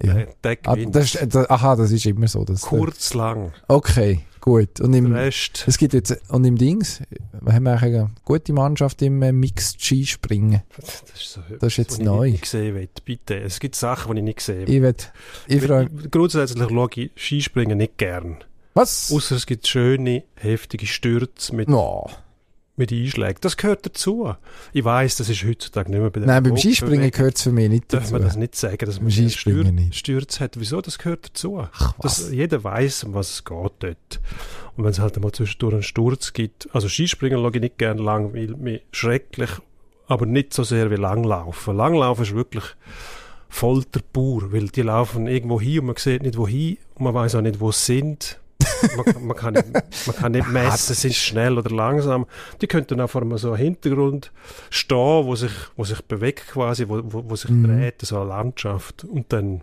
Ja. 0.02 0.14
der, 0.14 0.26
der 0.44 0.58
Ah, 0.64 0.76
das 0.76 1.14
ist, 1.14 1.34
das, 1.34 1.50
aha, 1.50 1.76
das 1.76 1.90
ist 1.90 2.06
immer 2.06 2.28
so. 2.28 2.44
Dass, 2.44 2.62
Kurz, 2.62 3.14
lang. 3.14 3.52
Okay, 3.68 4.20
gut. 4.46 4.80
Und 4.80 4.94
im. 4.94 5.14
Es 5.14 5.76
gibt 5.76 5.92
jetzt, 5.92 6.30
und 6.30 6.44
im 6.46 6.56
Dings, 6.56 7.02
wir 7.42 7.52
haben 7.52 7.66
eigentlich 7.66 7.94
eine 7.96 8.10
gute 8.24 8.52
Mannschaft 8.54 9.02
im 9.02 9.20
äh, 9.20 9.32
Mixed 9.32 9.82
Skispringen. 9.84 10.62
Das 10.76 11.02
ist, 11.14 11.32
so, 11.32 11.40
Das 11.60 11.72
ist 11.72 11.76
jetzt 11.76 11.92
was 11.92 11.98
ich 11.98 12.04
neu. 12.04 12.30
nicht 12.30 12.42
gesehen 12.42 12.74
will. 12.74 12.88
Bitte. 13.04 13.36
Es 13.38 13.60
gibt 13.60 13.74
Sachen, 13.74 14.14
die 14.14 14.20
ich 14.20 14.24
nicht 14.24 14.38
gesehen 14.38 14.62
Ich 14.66 14.80
will, 14.80 14.94
ich 15.48 15.62
frage, 15.62 15.90
Grundsätzlich 16.10 16.68
schaue 16.70 16.88
ich 16.94 17.10
Skispringen 17.16 17.76
nicht 17.76 17.98
gern. 17.98 18.38
was? 18.72 19.12
Außer 19.12 19.36
es 19.36 19.44
gibt 19.46 19.66
schöne, 19.66 20.22
heftige 20.36 20.86
Stürze 20.86 21.54
mit, 21.54 21.68
No. 21.68 22.08
Mit 22.76 22.92
Einschlägen. 22.92 23.38
Das 23.40 23.56
gehört 23.56 23.86
dazu. 23.86 24.34
Ich 24.72 24.84
weiß, 24.84 25.16
das 25.16 25.28
ist 25.28 25.44
heutzutage 25.44 25.90
nicht 25.90 26.00
mehr 26.00 26.10
bei 26.10 26.20
der 26.20 26.26
Nein, 26.26 26.42
beim 26.42 26.56
Skispringen 26.56 27.10
gehört 27.10 27.36
es 27.36 27.42
für 27.42 27.52
mich 27.52 27.68
nicht 27.68 27.92
Darf 27.92 28.04
dazu. 28.04 28.12
man 28.14 28.22
das 28.22 28.36
nicht 28.36 28.54
sagen, 28.54 28.84
dass 28.84 29.00
man 29.00 29.10
Skispringen. 29.10 29.92
Stürze 29.92 30.40
hat? 30.40 30.58
Wieso? 30.60 30.80
Das 30.80 30.98
gehört 30.98 31.28
dazu. 31.28 31.66
Ach, 31.72 31.94
was? 31.98 32.18
Das, 32.18 32.30
jeder 32.32 32.62
weiß, 32.62 33.04
um 33.04 33.14
was 33.14 33.30
es 33.30 33.44
geht 33.44 33.72
dort. 33.80 34.20
Und 34.76 34.84
wenn 34.84 34.90
es 34.90 34.98
halt 34.98 35.16
einmal 35.16 35.32
zwischendurch 35.32 35.74
einen 35.74 35.82
Sturz 35.82 36.32
gibt, 36.32 36.68
also 36.74 36.88
Skispringen 36.88 37.38
schaue 37.38 37.52
ich 37.54 37.60
nicht 37.60 37.78
gerne 37.78 38.02
lang, 38.02 38.34
weil 38.34 38.48
mir 38.48 38.82
schrecklich, 38.92 39.50
aber 40.06 40.26
nicht 40.26 40.52
so 40.52 40.62
sehr 40.62 40.90
wie 40.90 40.96
Langlaufen. 40.96 41.76
Langlaufen 41.76 42.24
ist 42.24 42.34
wirklich 42.34 42.64
Folter 43.48 44.00
pur, 44.12 44.52
weil 44.52 44.68
die 44.68 44.82
laufen 44.82 45.26
irgendwo 45.26 45.60
hin 45.60 45.80
und 45.80 45.86
man 45.86 45.96
sieht 45.96 46.22
nicht 46.22 46.36
wohin 46.36 46.78
und 46.94 47.04
man 47.04 47.14
weiß 47.14 47.36
auch 47.36 47.40
nicht, 47.40 47.60
wo 47.60 47.72
sie 47.72 47.98
sind. 47.98 48.40
Man, 48.96 49.04
kann- 49.04 49.26
man, 49.26 49.36
kann 49.36 49.54
nicht, 49.54 49.66
man 50.06 50.16
kann 50.16 50.32
nicht 50.32 50.48
messen, 50.52 50.94
sind 50.94 51.14
schnell 51.14 51.58
oder 51.58 51.74
langsam. 51.74 52.26
Die 52.60 52.66
könnten 52.66 53.06
vor 53.08 53.22
einem 53.22 53.36
so 53.38 53.56
Hintergrund 53.56 54.32
stehen, 54.70 54.96
wo 55.26 55.34
sich, 55.36 55.52
wo 55.76 55.84
sich 55.84 56.02
bewegt 56.02 56.48
quasi, 56.48 56.88
wo, 56.88 57.00
wo, 57.04 57.24
wo 57.30 57.36
sich 57.36 57.50
Mhm. 57.50 57.64
dreht, 57.64 58.02
so 58.02 58.16
eine 58.20 58.28
Landschaft. 58.30 59.04
Und 59.04 59.32
dann 59.32 59.62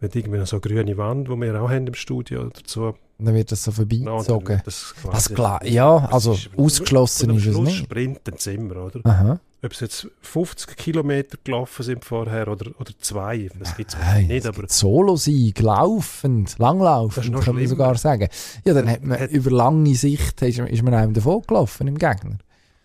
wird 0.00 0.14
irgendwie 0.16 0.38
noch 0.38 0.46
so 0.46 0.56
eine 0.56 0.60
grüne 0.60 0.96
Wand, 0.98 1.28
die 1.28 1.32
wir 1.40 1.62
auch 1.62 1.70
haben 1.70 1.86
im 1.86 1.94
Studio 1.94 2.42
oder 2.42 2.60
so. 2.66 2.94
Dann 3.18 3.34
wird 3.34 3.50
das 3.50 3.64
so 3.64 3.70
No, 3.70 3.76
dann 3.76 3.86
vorbeigezogen. 4.24 4.48
wird 4.48 4.66
das 4.66 4.94
Das 5.10 5.28
klar, 5.34 5.64
ja, 5.64 5.96
also 6.10 6.36
ausgeschlossen 6.58 7.30
ist 7.36 7.46
es 7.46 7.56
nicht. 7.56 7.76
sprinten 7.84 8.34
sie 8.36 8.54
immer, 8.54 8.76
oder? 8.84 9.00
Aha. 9.04 9.40
Ob 9.62 9.72
es 9.72 9.80
jetzt 9.80 10.06
50 10.22 10.76
Kilometer 10.76 11.38
gelaufen 11.42 11.82
sind 11.82 12.04
vorher 12.04 12.46
oder, 12.48 12.70
oder 12.78 12.92
zwei, 13.00 13.48
das 13.58 13.76
gibt 13.76 13.94
es 13.94 13.98
Nein, 13.98 14.26
nicht, 14.26 14.44
es 14.44 14.46
aber 14.46 14.68
Solo-Sieg, 14.68 15.58
laufend, 15.60 16.58
langlaufend, 16.58 17.24
kann 17.26 17.32
man 17.34 17.42
schlimmer. 17.42 17.68
sogar 17.68 17.94
sagen. 17.96 18.28
Ja, 18.64 18.74
dann 18.74 18.88
hat 18.88 19.02
man 19.02 19.18
Hat- 19.18 19.30
über 19.30 19.50
lange 19.50 19.94
Sicht 19.94 20.40
ist, 20.42 20.58
ist 20.58 20.82
man 20.82 20.94
einem 20.94 21.14
davon 21.14 21.42
gelaufen 21.46 21.88
im 21.88 21.96
Gegner. 21.98 22.38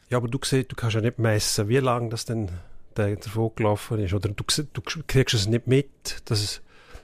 Ja, 0.09 0.17
aber 0.17 0.27
du 0.27 0.39
siehst, 0.43 0.71
du 0.71 0.75
kannst 0.75 0.95
ja 0.95 1.01
nicht 1.01 1.19
messen, 1.19 1.67
wie 1.69 1.77
lange 1.77 2.09
das 2.09 2.25
denn 2.25 2.49
der 2.97 3.15
davon 3.17 3.51
gelaufen 3.55 3.99
ist. 3.99 4.13
Oder 4.13 4.29
du, 4.29 4.43
du 4.73 4.81
kriegst 5.07 5.33
es 5.35 5.47
nicht 5.47 5.67
mit, 5.67 5.89
dass 6.25 6.41
es 6.41 6.61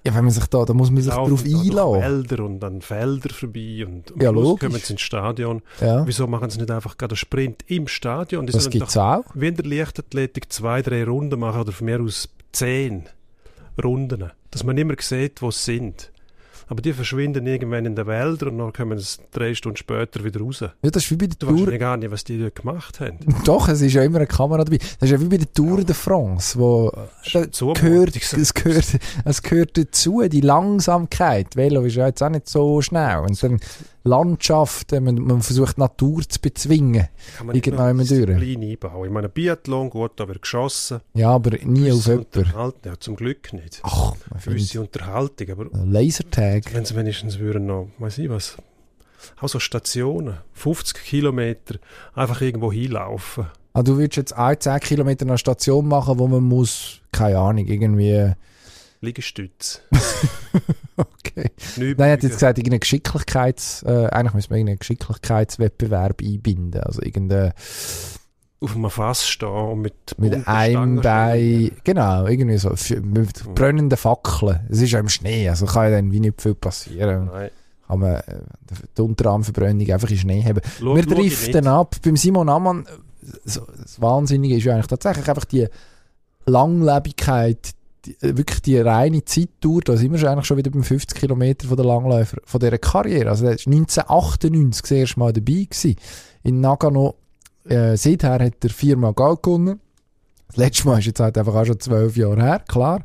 Ja, 0.08 0.16
wenn 0.16 0.24
man 0.26 0.32
sich 0.34 0.46
da, 0.48 0.64
da 0.66 0.74
muss 0.74 0.90
man 0.90 1.02
sich 1.04 1.12
darauf 1.14 1.44
einlassen. 1.44 2.02
Wälder 2.02 2.44
und 2.46 2.60
dann 2.60 2.82
Felder 2.82 3.30
vorbei 3.34 3.86
und 3.86 4.12
am 4.14 4.22
Ja, 4.22 4.30
logisch. 4.32 4.68
kommen 4.68 4.80
sie 4.82 4.94
ins 4.94 5.02
Stadion. 5.02 5.62
Ja, 5.82 6.06
Wieso 6.08 6.28
machen 6.28 6.50
sie 6.50 6.60
nicht 6.60 6.72
einfach 6.72 6.98
gerade 6.98 7.12
einen 7.14 7.18
Sprint 7.18 7.64
im 7.68 7.88
Stadion? 7.88 8.48
Die 8.48 8.54
das 8.54 8.70
gibt 8.70 8.88
es 8.88 8.98
auch. 8.98 9.24
in 9.36 9.56
der 9.56 9.66
Leichtathletik 9.66 10.52
zwei, 10.52 10.82
drei 10.82 11.04
Runden 11.04 11.40
machen 11.40 11.62
oder 11.62 11.72
von 11.72 11.86
mir 11.86 12.02
aus 12.02 12.30
zehn 12.52 13.04
Runden. 13.84 14.32
Dass 14.52 14.64
man 14.64 14.78
immer 14.78 14.96
sieht, 15.00 15.42
wo 15.42 15.52
sie 15.52 15.74
sind. 15.78 16.12
Aber 16.70 16.82
die 16.82 16.92
verschwinden 16.94 17.48
irgendwann 17.48 17.86
in 17.86 17.96
den 17.96 18.06
Wäldern 18.08 18.50
und 18.50 18.58
dann 18.58 18.74
kommen 18.74 19.00
sie 19.00 19.20
drei 19.32 19.54
Stunden 19.54 19.78
später 19.78 20.24
wieder 20.24 20.42
raus. 20.42 20.60
Ja, 20.60 20.72
das 20.82 21.04
ist 21.06 21.12
wie 21.12 21.16
bei 21.16 21.28
der 21.28 21.38
Du 21.40 21.48
weißt 21.48 21.58
Tour. 21.64 21.72
ja 21.72 21.78
gar 21.78 21.98
nicht, 21.98 22.12
was 22.12 22.24
die 22.24 22.38
dort 22.40 22.56
gemacht 22.56 23.00
haben. 23.00 23.18
Doch, 23.46 23.70
es 23.70 23.82
ist 23.82 23.94
ja 23.94 24.04
immer 24.04 24.18
eine 24.18 24.28
Kamera 24.28 24.64
dabei. 24.64 24.78
Das 24.78 25.04
ist 25.04 25.12
ja 25.12 25.22
wie 25.22 25.26
bei 25.30 25.38
der 25.38 25.52
Tour 25.54 25.84
de 25.84 25.96
France, 25.96 26.60
wo 26.60 26.92
So 27.52 27.74
gehört, 27.74 28.16
es, 28.16 28.54
gehört, 28.54 28.86
es 29.24 29.42
gehört 29.44 29.78
dazu, 29.78 30.22
die 30.28 30.42
Langsamkeit. 30.42 31.56
Velo 31.56 31.82
ist 31.84 31.96
ja 31.96 32.08
jetzt 32.08 32.22
auch 32.22 32.30
nicht 32.30 32.50
so 32.50 32.82
schnell. 32.82 33.20
Und 33.20 33.42
dann 33.42 33.60
Landschaften, 34.08 35.04
man, 35.04 35.16
man 35.16 35.42
versucht 35.42 35.78
Natur 35.78 36.28
zu 36.28 36.40
bezwingen. 36.40 37.08
Kann 37.38 37.48
man 37.48 37.56
nicht 37.56 37.68
Irgendwann 37.68 37.98
durch. 37.98 38.10
Disziplin 38.10 38.64
einbauen. 38.64 39.06
Ich 39.06 39.12
meine, 39.12 39.30
Biathlon, 39.30 39.90
gut, 39.90 40.14
da 40.16 40.28
wird 40.28 40.42
geschossen. 40.42 41.02
Ja, 41.14 41.32
aber 41.32 41.58
nie 41.64 41.92
auf 41.92 42.06
jemanden. 42.08 42.46
Ja, 42.86 43.00
zum 43.00 43.16
Glück 43.16 43.54
nicht. 43.54 43.80
Ach, 43.84 44.16
man 44.30 44.42
Gewisse 44.44 44.82
Unterhaltung, 44.82 45.50
aber 45.50 45.66
Lasertag. 45.86 46.74
wenn 46.74 46.86
sie 46.86 46.96
wenigstens 46.96 47.40
würden 47.40 47.68
noch, 47.68 47.90
weiß 48.00 48.18
ich 48.20 48.30
was, 48.30 48.58
auch 49.40 49.50
so 49.50 49.60
Stationen, 49.60 50.38
50 50.54 51.04
Kilometer, 51.04 51.76
einfach 52.14 52.42
irgendwo 52.42 52.72
hinlaufen. 52.72 53.48
Ah, 53.74 53.84
du 53.84 53.98
würdest 53.98 54.18
jetzt 54.18 54.34
ein 54.34 54.60
10 54.60 54.80
Kilometer 54.80 55.26
eine 55.26 55.38
Station 55.38 55.88
machen, 55.88 56.18
wo 56.18 56.28
man 56.28 56.44
muss, 56.44 57.02
keine 57.12 57.38
Ahnung, 57.38 57.68
irgendwie... 57.68 58.34
Liegestütz. 59.02 59.82
Okay. 61.28 61.52
Nein, 61.78 61.96
er 62.00 62.12
hat 62.14 62.24
jetzt 62.24 62.34
gesagt, 62.34 62.58
irgendeinen 62.58 62.80
Geschicklichkeits... 62.80 63.84
Äh, 63.84 64.08
eigentlich 64.08 64.34
müssen 64.34 64.50
wir 64.50 64.58
irgendeinen 64.58 64.80
Geschicklichkeitswettbewerb 64.80 66.22
einbinden. 66.24 66.82
Also 66.82 67.02
irgendeine... 67.04 67.54
auf 68.60 68.76
einem 68.76 68.90
Fass 68.90 69.28
stehen 69.28 69.48
und 69.48 69.82
mit, 69.82 69.94
Mit 70.18 70.48
einem 70.48 71.02
Bein... 71.02 71.72
Genau, 71.84 72.26
irgendwie 72.26 72.58
so. 72.58 72.74
Mit 73.02 73.54
brennenden 73.54 73.98
Fackeln. 73.98 74.62
Es 74.70 74.82
ist 74.82 74.92
ja 74.92 75.00
im 75.00 75.10
Schnee, 75.10 75.48
also 75.48 75.68
kann 75.68 75.84
ja 75.86 75.92
dann 75.92 76.12
wie 76.12 76.20
nicht 76.20 76.42
viel 76.42 76.56
passieren. 76.56 77.26
Nein. 77.26 77.52
Kann 77.88 78.00
man 78.00 78.16
äh, 78.16 78.22
die 78.98 79.02
Unterarmverbrennung 79.02 79.90
einfach 79.92 80.10
in 80.10 80.18
Schnee 80.18 80.44
haben. 80.44 80.60
Schau- 80.80 80.96
Wir 80.96 81.06
driften 81.06 81.68
ab. 81.68 81.96
Beim 82.04 82.18
Simon 82.18 82.50
Ammann, 82.50 82.88
so, 83.46 83.62
das 83.82 84.02
Wahnsinnige 84.02 84.58
ist 84.58 84.64
ja 84.64 84.74
eigentlich 84.74 84.88
tatsächlich 84.88 85.30
einfach 85.30 85.46
die 85.46 85.68
Langlebigkeit, 86.46 87.72
die, 88.08 88.26
äh, 88.26 88.38
wirklich 88.38 88.62
die 88.62 88.78
reine 88.80 89.24
Zeitdauer, 89.24 89.82
da 89.82 89.98
sind 89.98 90.12
wir 90.12 90.20
schon 90.20 90.30
eigentlich 90.30 90.46
schon 90.46 90.58
wieder 90.58 90.72
beim 90.72 90.84
50 90.84 91.18
Kilometer 91.18 91.68
von 91.68 91.78
der 91.78 91.86
Langläufer, 91.86 92.38
von 92.44 92.60
dieser 92.60 92.78
Karriere. 92.78 93.30
Also 93.30 93.46
er 93.46 93.54
ist 93.54 93.68
1998 93.68 94.82
das 94.82 94.92
erste 94.92 95.20
Mal 95.20 95.34
dabei 95.34 95.68
gewesen. 95.70 95.96
In 96.44 96.62
Nagano, 96.62 97.16
äh, 97.66 97.98
seither 97.98 98.34
hat 98.34 98.64
er 98.64 98.70
viermal 98.70 99.14
Gold 99.14 99.44
gewonnen. 99.44 99.80
Das 100.48 100.58
letzte 100.58 100.88
Mal 100.88 101.00
ist 101.00 101.06
jetzt 101.06 101.20
halt 101.20 101.38
einfach 101.38 101.56
auch 101.56 101.66
schon 101.66 101.80
zwölf 101.80 102.16
Jahre 102.16 102.42
her, 102.42 102.64
klar. 102.68 103.04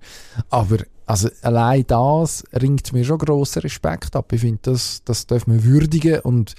Aber 0.48 0.78
also 1.06 1.28
allein 1.42 1.84
das 1.86 2.44
ringt 2.52 2.92
mir 2.92 3.04
schon 3.04 3.18
grossen 3.18 3.62
Respekt 3.62 4.14
ab. 4.14 4.32
Ich 4.32 4.40
finde, 4.40 4.60
das, 4.62 5.02
das 5.04 5.26
darf 5.26 5.46
man 5.46 5.64
würdigen 5.64 6.20
und 6.20 6.54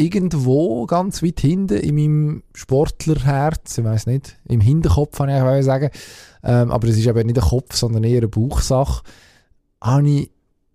irgendwo 0.00 0.86
ganz 0.86 1.22
weit 1.22 1.40
hinten 1.40 1.78
in 1.78 1.94
meinem 1.94 2.42
Sportlerherz, 2.54 3.78
ich 3.78 3.84
weiß 3.84 4.06
nicht, 4.06 4.36
im 4.48 4.60
Hinterkopf 4.60 5.18
kann 5.18 5.28
ich 5.28 5.36
eigentlich 5.36 5.64
sagen, 5.64 5.90
ähm, 6.42 6.70
aber 6.70 6.88
es 6.88 6.96
ist 6.98 7.08
aber 7.08 7.24
nicht 7.24 7.38
ein 7.38 7.48
Kopf, 7.48 7.76
sondern 7.76 8.04
eher 8.04 8.18
eine 8.18 8.28
Bauchsache, 8.28 9.02
habe 9.80 10.08
ich 10.08 10.30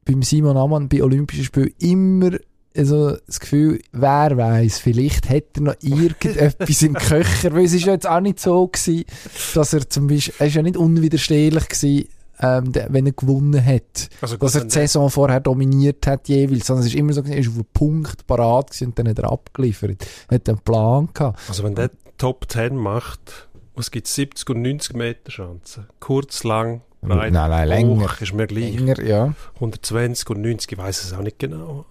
beim 0.05 0.21
Simon 0.21 0.57
Ammann 0.57 0.89
bei 0.89 1.03
Olympischen 1.03 1.45
Spielen 1.45 1.73
immer 1.79 2.38
also 2.77 3.15
das 3.25 3.39
Gefühl, 3.39 3.81
wer 3.93 4.35
weiß, 4.35 4.79
vielleicht 4.79 5.29
hätte 5.29 5.61
er 5.61 5.63
noch 5.63 5.75
irgendetwas 5.81 6.81
im 6.81 6.93
Köcher, 6.93 7.53
weil 7.53 7.65
es 7.65 7.73
ist 7.73 7.85
ja 7.85 7.93
jetzt 7.93 8.07
auch 8.07 8.19
nicht 8.19 8.39
so 8.39 8.67
gewesen, 8.67 9.05
dass 9.53 9.73
er 9.73 9.89
zum 9.89 10.07
Beispiel, 10.07 10.33
er 10.39 10.47
ist 10.47 10.55
ja 10.55 10.61
nicht 10.61 10.77
unwiderstehlich 10.77 11.69
gewesen, 11.69 12.09
ähm, 12.39 12.74
wenn 12.89 13.06
er 13.06 13.12
gewonnen 13.13 13.63
hat, 13.65 14.10
Also 14.21 14.38
dass 14.38 14.56
er 14.56 14.65
die 14.65 14.69
Saison 14.71 15.10
vorher 15.10 15.39
dominiert 15.39 16.06
hat 16.08 16.28
jeweils, 16.28 16.67
sondern 16.67 16.86
es 16.86 16.93
ist 16.93 17.00
immer 17.00 17.13
so, 17.13 17.21
er 17.21 17.38
ist 17.38 17.48
auf 17.48 17.56
einen 17.56 17.65
Punkt 17.74 18.28
parat 18.28 18.71
gewesen 18.71 18.88
und 18.88 19.00
dann 19.00 19.08
hat 19.08 19.19
er 19.19 19.32
abgeliefert, 19.32 20.06
hat 20.30 20.50
einen 20.50 20.60
Plan 20.60 21.10
gehabt. 21.13 21.39
Also 21.48 21.63
wenn 21.63 21.76
der 21.76 21.91
Top 22.17 22.45
10 22.50 22.76
macht, 22.76 23.48
es 23.78 23.91
gibt 23.91 24.08
70 24.08 24.50
und 24.50 24.62
90 24.62 24.95
Meter 24.95 25.32
Chancen. 25.32 25.88
Kurz, 26.00 26.43
lang, 26.43 26.82
breit, 27.02 27.34
Nein, 27.34 27.50
nein, 27.52 27.67
länger. 27.67 28.04
hoch, 28.06 28.21
ist 28.21 28.34
mir 28.34 28.48
gleich. 28.48 28.76
Enger, 28.76 29.02
ja. 29.04 29.34
120 29.56 30.30
und 30.30 30.41
90, 30.41 30.71
ich 30.71 30.78
weiß 30.78 31.04
es 31.04 31.13
auch 31.13 31.21
nicht 31.21 31.39
genau. 31.39 31.86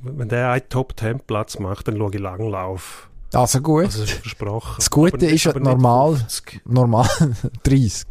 Wenn 0.00 0.28
der 0.28 0.50
einen 0.50 0.68
Top 0.68 0.94
10 0.98 1.20
Platz 1.20 1.58
macht, 1.58 1.88
dann 1.88 1.96
schaue 1.96 2.10
ich 2.12 2.20
Langlauf. 2.20 3.08
Also 3.32 3.60
gut. 3.60 3.84
Also 3.86 4.00
das 4.02 4.10
ist 4.10 4.20
versprochen. 4.20 4.74
Das 4.76 4.90
Gute 4.90 5.14
Aber 5.14 5.28
ist 5.28 5.46
aber 5.46 5.60
normal. 5.60 6.16
50. 6.16 6.60
Normal 6.66 7.08
30. 7.62 8.06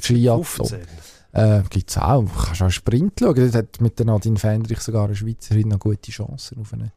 15? 0.00 0.78
Äh, 1.32 1.62
gibt's 1.68 1.98
auch. 1.98 2.22
Du 2.22 2.30
kannst 2.46 2.62
auch 2.62 2.70
Sprint 2.70 3.14
schauen. 3.20 3.34
Dort 3.34 3.54
hat 3.54 3.80
mit 3.80 3.98
der 3.98 4.06
Nadine 4.06 4.38
Fendrich 4.38 4.80
sogar 4.80 5.06
eine 5.06 5.14
Schweizerin 5.14 5.68
noch 5.68 5.78
gute 5.78 6.10
Chancen 6.10 6.58
auf 6.60 6.72
eine 6.72 6.92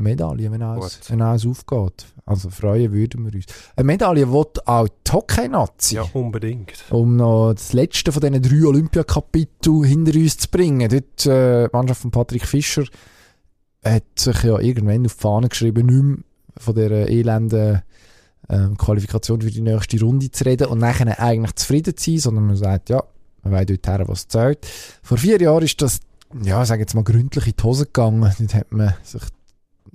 Medaille, 0.00 0.50
wenn 0.50 0.62
alles, 0.62 1.00
Gut. 1.00 1.10
wenn 1.10 1.22
alles 1.22 1.46
aufgeht. 1.46 2.06
Also 2.24 2.50
freuen 2.50 2.92
würden 2.92 3.26
wir 3.26 3.34
uns. 3.34 3.44
Eine 3.76 3.84
Medaille 3.84 4.32
will 4.32 4.46
auch 4.64 4.88
die 4.88 5.12
Hockey-Nazi. 5.12 5.96
Ja, 5.96 6.06
unbedingt. 6.12 6.84
Um 6.90 7.16
noch 7.16 7.52
das 7.52 7.72
letzte 7.72 8.12
von 8.12 8.22
diesen 8.22 8.42
drei 8.42 8.66
Olympiakapiteln 8.66 9.84
hinter 9.84 10.18
uns 10.18 10.38
zu 10.38 10.48
bringen. 10.48 10.88
Dort, 10.88 11.26
äh, 11.26 11.68
die 11.68 11.76
Mannschaft 11.76 12.00
von 12.00 12.10
Patrick 12.10 12.46
Fischer 12.46 12.84
hat 13.84 14.04
sich 14.18 14.42
ja 14.42 14.58
irgendwann 14.58 15.06
auf 15.06 15.14
die 15.14 15.20
Fahne 15.20 15.48
geschrieben, 15.48 15.86
nicht 15.86 16.02
mehr 16.02 16.18
von 16.56 16.74
dieser 16.74 17.08
elenden 17.08 17.82
ähm, 18.50 18.76
Qualifikation 18.76 19.40
für 19.40 19.50
die 19.50 19.60
nächste 19.62 20.00
Runde 20.00 20.30
zu 20.30 20.44
reden 20.44 20.66
und 20.66 20.78
nachher 20.78 21.20
eigentlich 21.20 21.54
zufrieden 21.54 21.96
zu 21.96 22.10
sein, 22.10 22.18
sondern 22.18 22.46
man 22.46 22.56
sagt, 22.56 22.90
ja, 22.90 23.02
man 23.42 23.52
weiß 23.52 23.66
dort 23.66 23.86
her, 23.86 24.08
was 24.08 24.28
zählt. 24.28 24.66
Vor 25.02 25.16
vier 25.16 25.40
Jahren 25.40 25.64
ist 25.64 25.80
das, 25.80 26.00
ja, 26.42 26.64
sag 26.64 26.80
jetzt 26.80 26.94
mal, 26.94 27.04
gründlich 27.04 27.46
in 27.46 27.54
die 27.58 27.62
Hose 27.62 27.86
gegangen. 27.86 28.32
Dort 28.38 28.54
hat 28.54 28.72
man 28.72 28.94
sich 29.02 29.22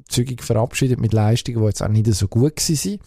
zügig 0.07 0.43
verabschiedet 0.43 0.99
mit 0.99 1.13
Leistungen, 1.13 1.59
die 1.59 1.65
jetzt 1.65 1.83
auch 1.83 1.87
nicht 1.87 2.11
so 2.13 2.27
gut 2.27 2.57
waren. 2.57 2.99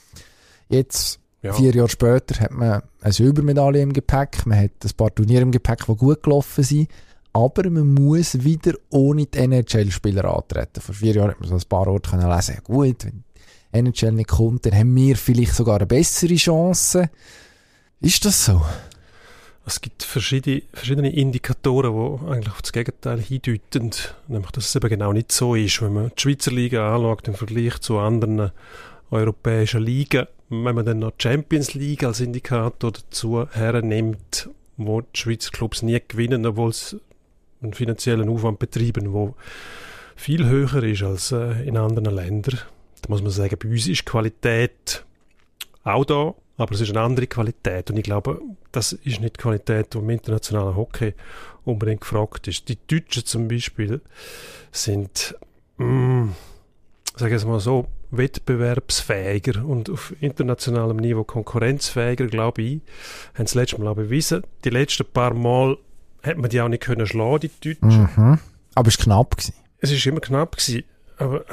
Jetzt 0.69 1.19
Ja. 1.43 1.53
Vier 1.53 1.73
Jahre 1.73 1.89
später 1.89 2.41
hat 2.41 2.51
man 2.51 2.83
eine 3.01 3.13
Silbermedaille 3.13 3.81
im 3.81 3.93
Gepäck, 3.93 4.45
man 4.45 4.59
hat 4.59 4.73
ein 4.85 4.91
paar 4.97 5.15
Turniere 5.15 5.43
im 5.43 5.53
Gepäck, 5.53 5.87
die 5.87 5.95
gut 5.95 6.23
gelaufen 6.23 6.65
sind, 6.65 6.89
aber 7.33 7.71
man 7.71 7.95
muss 7.95 8.43
wieder 8.43 8.75
ohne 8.91 9.27
die 9.27 9.39
NHL-Spieler 9.39 10.25
antreten. 10.25 10.81
Vor 10.81 10.97
vier 10.97 11.15
Jahren 11.15 11.31
hat 11.31 11.41
man 11.41 11.49
so 11.49 11.55
ein 11.55 11.69
paar 11.69 11.87
Orte 11.87 12.11
können 12.11 12.29
lesen, 12.29 12.57
ja 12.57 12.61
gut, 12.61 13.05
wenn 13.05 13.23
NHL 13.73 14.13
nicht 14.13 14.29
kommt, 14.29 14.67
dann 14.67 14.75
haben 14.75 14.95
wir 14.95 15.17
vielleicht 15.17 15.55
sogar 15.55 15.77
eine 15.77 15.87
bessere 15.87 16.35
Chance. 16.35 17.11
Ist 18.01 18.25
das 18.25 18.45
so? 18.45 18.63
Es 19.67 19.83
gibt 19.83 20.03
verschiedene, 20.03 20.63
verschiedene 20.73 21.15
Indikatoren, 21.15 21.93
die 21.93 22.31
eigentlich 22.31 22.55
auf 22.55 22.63
das 22.63 22.73
Gegenteil 22.73 23.21
hindeuten, 23.21 23.91
nämlich 24.27 24.51
dass 24.53 24.67
es 24.67 24.77
eben 24.77 24.89
genau 24.89 25.13
nicht 25.13 25.31
so 25.31 25.55
ist. 25.55 25.83
Wenn 25.83 25.93
man 25.93 26.11
die 26.17 26.23
Schweizer 26.23 26.51
Liga 26.51 26.95
anschaut 26.95 27.29
im 27.29 27.35
Vergleich 27.35 27.79
zu 27.81 27.99
anderen 27.99 28.51
europäischen 29.11 29.83
Ligen, 29.83 30.27
wenn 30.49 30.75
man 30.75 30.87
dann 30.87 31.01
noch 31.01 31.11
die 31.11 31.23
Champions 31.23 31.75
League 31.75 32.03
als 32.05 32.21
Indikator 32.21 32.93
dazu 32.93 33.47
hernimmt, 33.51 34.49
wo 34.79 35.03
die 35.03 35.09
Schweizer 35.13 35.51
Clubs 35.51 35.83
nie 35.83 36.01
gewinnen, 36.07 36.47
obwohl 36.47 36.73
sie 36.73 37.01
einen 37.61 37.75
finanziellen 37.75 38.29
Aufwand 38.29 38.59
betreiben, 38.59 39.13
wo 39.13 39.35
viel 40.17 40.47
höher 40.47 40.83
ist 40.83 41.03
als 41.03 41.33
äh, 41.33 41.67
in 41.67 41.77
anderen 41.77 42.15
Ländern. 42.15 42.59
Da 43.03 43.09
muss 43.09 43.23
man 43.23 43.31
sagen, 43.31 43.57
bei 43.63 43.69
uns 43.69 43.87
ist 43.87 44.07
Qualität 44.07 45.05
auch 45.85 46.05
da, 46.05 46.35
aber 46.57 46.75
es 46.75 46.81
ist 46.81 46.91
eine 46.91 47.01
andere 47.01 47.27
Qualität. 47.27 47.91
Und 47.91 47.97
ich 47.97 48.05
glaube, 48.05 48.41
das 48.73 48.93
ist 48.93 49.21
nicht 49.21 49.37
die 49.37 49.43
Qualität, 49.43 49.95
die 49.95 49.99
im 49.99 50.11
internationalen 50.11 50.77
Hockey 50.77 51.15
unbedingt 51.65 52.01
gefragt 52.01 52.49
ist. 52.49 52.69
Die 52.69 52.79
Deutschen 52.87 53.25
zum 53.25 53.49
Beispiel 53.49 54.01
sind, 54.73 55.37
mm, 55.79 56.31
sage 57.17 57.35
ich 57.35 57.43
es 57.43 57.47
mal 57.47 57.61
so, 57.61 57.87
wettbewerbsfähiger 58.11 59.65
und 59.65 59.91
auf 59.91 60.15
internationalem 60.21 60.97
Niveau 60.97 61.25
konkurrenzfähiger, 61.25 62.27
glaube 62.27 62.63
ich, 62.63 62.81
haben 63.35 63.45
das 63.45 63.55
letzte 63.55 63.79
Mal 63.79 63.89
auch 63.89 63.97
bewiesen. 63.97 64.43
Die 64.65 64.71
letzten 64.71 65.05
paar 65.05 65.35
Mal 65.35 65.77
hat 66.23 66.39
man 66.39 66.51
die 66.51 66.61
auch 66.61 66.69
nicht 66.69 66.83
können 66.83 67.07
schlagen, 67.07 67.51
die 67.63 67.75
Deutschen. 67.75 68.09
Mhm. 68.17 68.39
Aber 68.75 68.89
es 68.89 68.99
war 68.99 69.05
knapp. 69.05 69.37
Gewesen. 69.37 69.55
Es 69.81 69.93
ist 69.93 70.07
immer 70.07 70.21
knapp 70.21 70.57
gewesen, 70.57 70.85
aber 71.19 71.45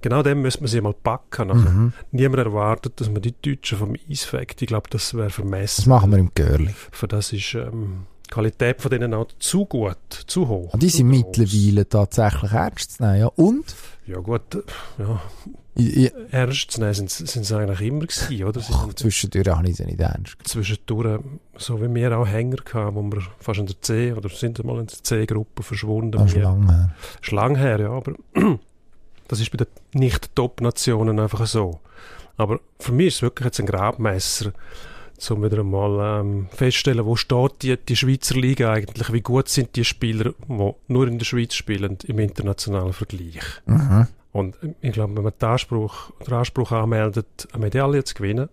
genau 0.00 0.22
dem 0.22 0.42
müsste 0.42 0.60
man 0.60 0.68
sie 0.68 0.80
mal 0.80 0.94
packen. 0.94 1.48
Mhm. 1.48 1.92
Niemand 2.10 2.44
erwartet, 2.44 3.00
dass 3.00 3.10
man 3.10 3.22
die 3.22 3.34
Deutschen 3.40 3.78
vom 3.78 3.94
Eis 4.10 4.24
fegt. 4.24 4.62
Ich 4.62 4.68
glaube, 4.68 4.88
das 4.90 5.14
wäre 5.14 5.30
vermessen. 5.30 5.82
Das 5.82 5.86
machen 5.86 6.10
wir 6.10 6.18
im 6.18 6.30
Görli. 6.34 6.74
Für 6.90 7.08
das 7.08 7.32
ist 7.32 7.54
ähm, 7.54 8.06
die 8.26 8.30
Qualität 8.30 8.80
von 8.80 8.90
denen 8.90 9.14
auch 9.14 9.28
zu 9.38 9.64
gut, 9.66 9.96
zu 10.26 10.48
hoch. 10.48 10.72
Und 10.74 10.82
die 10.82 10.88
sind 10.88 11.08
mittlerweile 11.08 11.88
tatsächlich 11.88 12.52
ernst 12.52 12.92
zu 12.96 13.02
nehmen. 13.04 13.20
Ja. 13.20 13.26
Und? 13.26 13.74
Ja 14.06 14.18
gut, 14.18 14.54
äh, 14.54 14.62
ja, 14.98 15.20
ich, 15.74 16.12
ernst 16.32 16.72
zu 16.72 16.80
nehmen 16.80 16.92
sind, 16.92 17.08
sie 17.10 17.56
eigentlich 17.56 17.80
immer 17.80 18.00
gewesen, 18.06 18.44
oder? 18.44 18.60
Sie 18.60 18.72
ach, 18.74 18.80
sind 18.82 18.98
zwischendurch 18.98 19.48
habe 19.48 19.68
ich 19.68 19.76
sie 19.76 19.84
nicht 19.84 20.00
ernst. 20.00 20.36
zwischendurch, 20.44 21.20
so 21.56 21.80
wie 21.80 21.94
wir 21.94 22.18
auch 22.18 22.26
Hänger 22.26 22.58
hatten, 22.74 22.94
wo 22.96 23.02
wir 23.02 23.22
fast 23.38 23.60
in 23.60 23.66
der 23.66 23.80
C, 23.80 24.12
oder 24.12 24.28
sind 24.28 24.62
mal 24.64 24.80
in 24.80 24.86
der 24.86 25.02
C-Gruppe 25.02 25.62
verschwunden. 25.62 26.12
Das 26.12 26.26
ist 26.26 26.34
Wir- 26.34 26.42
lang 26.42 26.68
her. 26.68 26.94
Ist 27.22 27.30
lang 27.32 27.56
her, 27.56 27.80
ja, 27.80 27.90
aber 27.90 28.14
das 29.32 29.40
ist 29.40 29.50
bei 29.50 29.56
den 29.64 29.66
Nicht-Top-Nationen 29.94 31.18
einfach 31.18 31.46
so. 31.46 31.80
Aber 32.36 32.60
für 32.78 32.92
mich 32.92 33.08
ist 33.08 33.14
es 33.16 33.22
wirklich 33.22 33.46
jetzt 33.46 33.60
ein 33.60 33.66
Grabmesser, 33.66 34.52
um 35.30 35.42
wieder 35.42 35.60
einmal 35.60 36.20
ähm, 36.20 36.48
feststellen, 36.52 37.04
wo 37.06 37.16
steht 37.16 37.62
die, 37.62 37.76
die 37.76 37.96
Schweizer 37.96 38.34
Liga 38.34 38.72
eigentlich, 38.72 39.12
wie 39.12 39.20
gut 39.20 39.48
sind 39.48 39.74
die 39.76 39.84
Spieler, 39.84 40.32
die 40.48 40.74
nur 40.88 41.08
in 41.08 41.18
der 41.18 41.24
Schweiz 41.24 41.54
spielen, 41.54 41.96
im 42.04 42.18
internationalen 42.18 42.92
Vergleich. 42.92 43.40
Mhm. 43.66 44.06
Und 44.32 44.56
ich 44.80 44.92
glaube, 44.92 45.14
wenn 45.16 45.22
man 45.24 45.32
den 45.40 45.48
Anspruch, 45.48 46.10
den 46.26 46.34
Anspruch 46.34 46.72
anmeldet, 46.72 47.48
eine 47.52 47.64
Medaille 47.64 48.02
zu 48.04 48.14
gewinnen, 48.14 48.48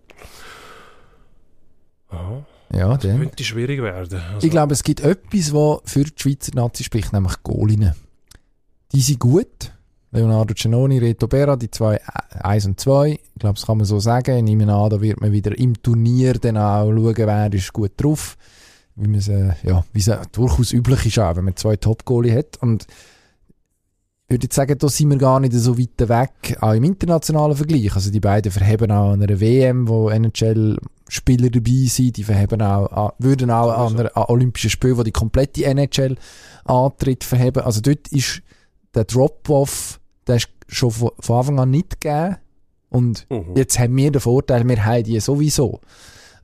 ja, 2.12 2.44
Ja, 2.72 2.88
das 2.94 3.02
dann. 3.02 3.18
könnte 3.18 3.44
schwierig 3.44 3.82
werden. 3.82 4.20
Also, 4.32 4.46
Ich 4.46 4.50
glaube, 4.50 4.72
es 4.74 4.82
gibt 4.82 5.00
etwas, 5.00 5.52
was 5.52 5.80
für 5.84 6.04
die 6.04 6.12
Schweizer 6.16 6.52
Nazi 6.54 6.84
spricht, 6.84 7.12
nämlich 7.12 7.42
Goalinnen. 7.42 7.94
die 8.92 9.00
sind 9.00 9.18
gut. 9.20 9.72
Leonardo 10.12 10.54
Cenoni, 10.54 10.98
Reto 10.98 11.28
Berra, 11.28 11.56
die 11.56 11.70
zwei, 11.70 12.00
1 12.42 12.66
und 12.66 12.80
2. 12.80 13.10
Ich 13.10 13.20
glaube, 13.38 13.54
das 13.54 13.66
kann 13.66 13.78
man 13.78 13.86
so 13.86 14.00
sagen. 14.00 14.36
Ich 14.36 14.42
nehme 14.42 14.72
an, 14.72 14.90
da 14.90 15.00
wird 15.00 15.20
man 15.20 15.30
wieder 15.30 15.56
im 15.56 15.80
Turnier 15.80 16.34
dann 16.34 16.56
auch 16.56 16.90
schauen, 16.90 17.14
wer 17.16 17.52
ist 17.52 17.72
gut 17.72 17.92
drauf. 17.96 18.36
Wie 18.96 19.16
es, 19.16 19.28
äh, 19.28 19.52
ja, 19.62 19.84
durchaus 20.32 20.72
üblich 20.72 21.06
ist 21.06 21.18
auch, 21.18 21.36
wenn 21.36 21.44
man 21.44 21.56
zwei 21.56 21.76
Top-Goalie 21.76 22.36
hat. 22.36 22.56
Und 22.60 22.86
ich 24.26 24.34
würde 24.34 24.44
jetzt 24.44 24.56
sagen, 24.56 24.76
da 24.78 24.88
sind 24.88 25.10
wir 25.10 25.16
gar 25.16 25.38
nicht 25.40 25.52
so 25.54 25.78
weit 25.78 26.08
weg, 26.08 26.58
auch 26.60 26.72
im 26.72 26.84
internationalen 26.84 27.56
Vergleich. 27.56 27.94
Also 27.94 28.10
die 28.10 28.20
beiden 28.20 28.50
verheben 28.50 28.90
auch 28.90 29.12
an 29.12 29.22
einer 29.22 29.40
WM, 29.40 29.88
wo 29.88 30.10
NHL-Spieler 30.10 31.50
dabei 31.50 31.86
sind, 31.86 32.16
die 32.16 32.24
verheben 32.24 32.62
auch, 32.62 33.12
würden 33.18 33.50
auch 33.50 33.70
an, 33.70 33.98
einer, 33.98 34.16
an 34.16 34.24
Olympischen 34.28 34.70
Spielen, 34.70 34.96
wo 34.96 35.02
die 35.04 35.12
komplette 35.12 35.64
NHL 35.64 36.16
antritt, 36.64 37.24
verheben. 37.24 37.62
Also 37.62 37.80
dort 37.80 38.08
ist 38.08 38.42
der 38.94 39.04
Drop-Off 39.04 39.99
der 40.30 40.36
ist 40.36 40.48
schon 40.68 40.90
von, 40.90 41.10
Anfang 41.28 41.60
an 41.60 41.70
nicht 41.70 42.00
gegeben. 42.00 42.36
Und 42.88 43.26
Mhm. 43.30 43.56
jetzt 43.56 43.78
haben 43.78 43.96
wir 43.96 44.10
den 44.10 44.20
Vorteil, 44.20 44.66
wir 44.66 44.84
haben 44.84 45.04
die 45.04 45.20
sowieso. 45.20 45.80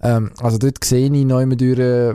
Ähm, 0.01 0.33
also 0.39 0.59
dort 0.59 0.85
sehe 0.85 1.07
ich 1.07 1.25
noch 1.25 1.41
immer 1.41 1.57
durch, 1.57 1.79
äh, 1.79 2.15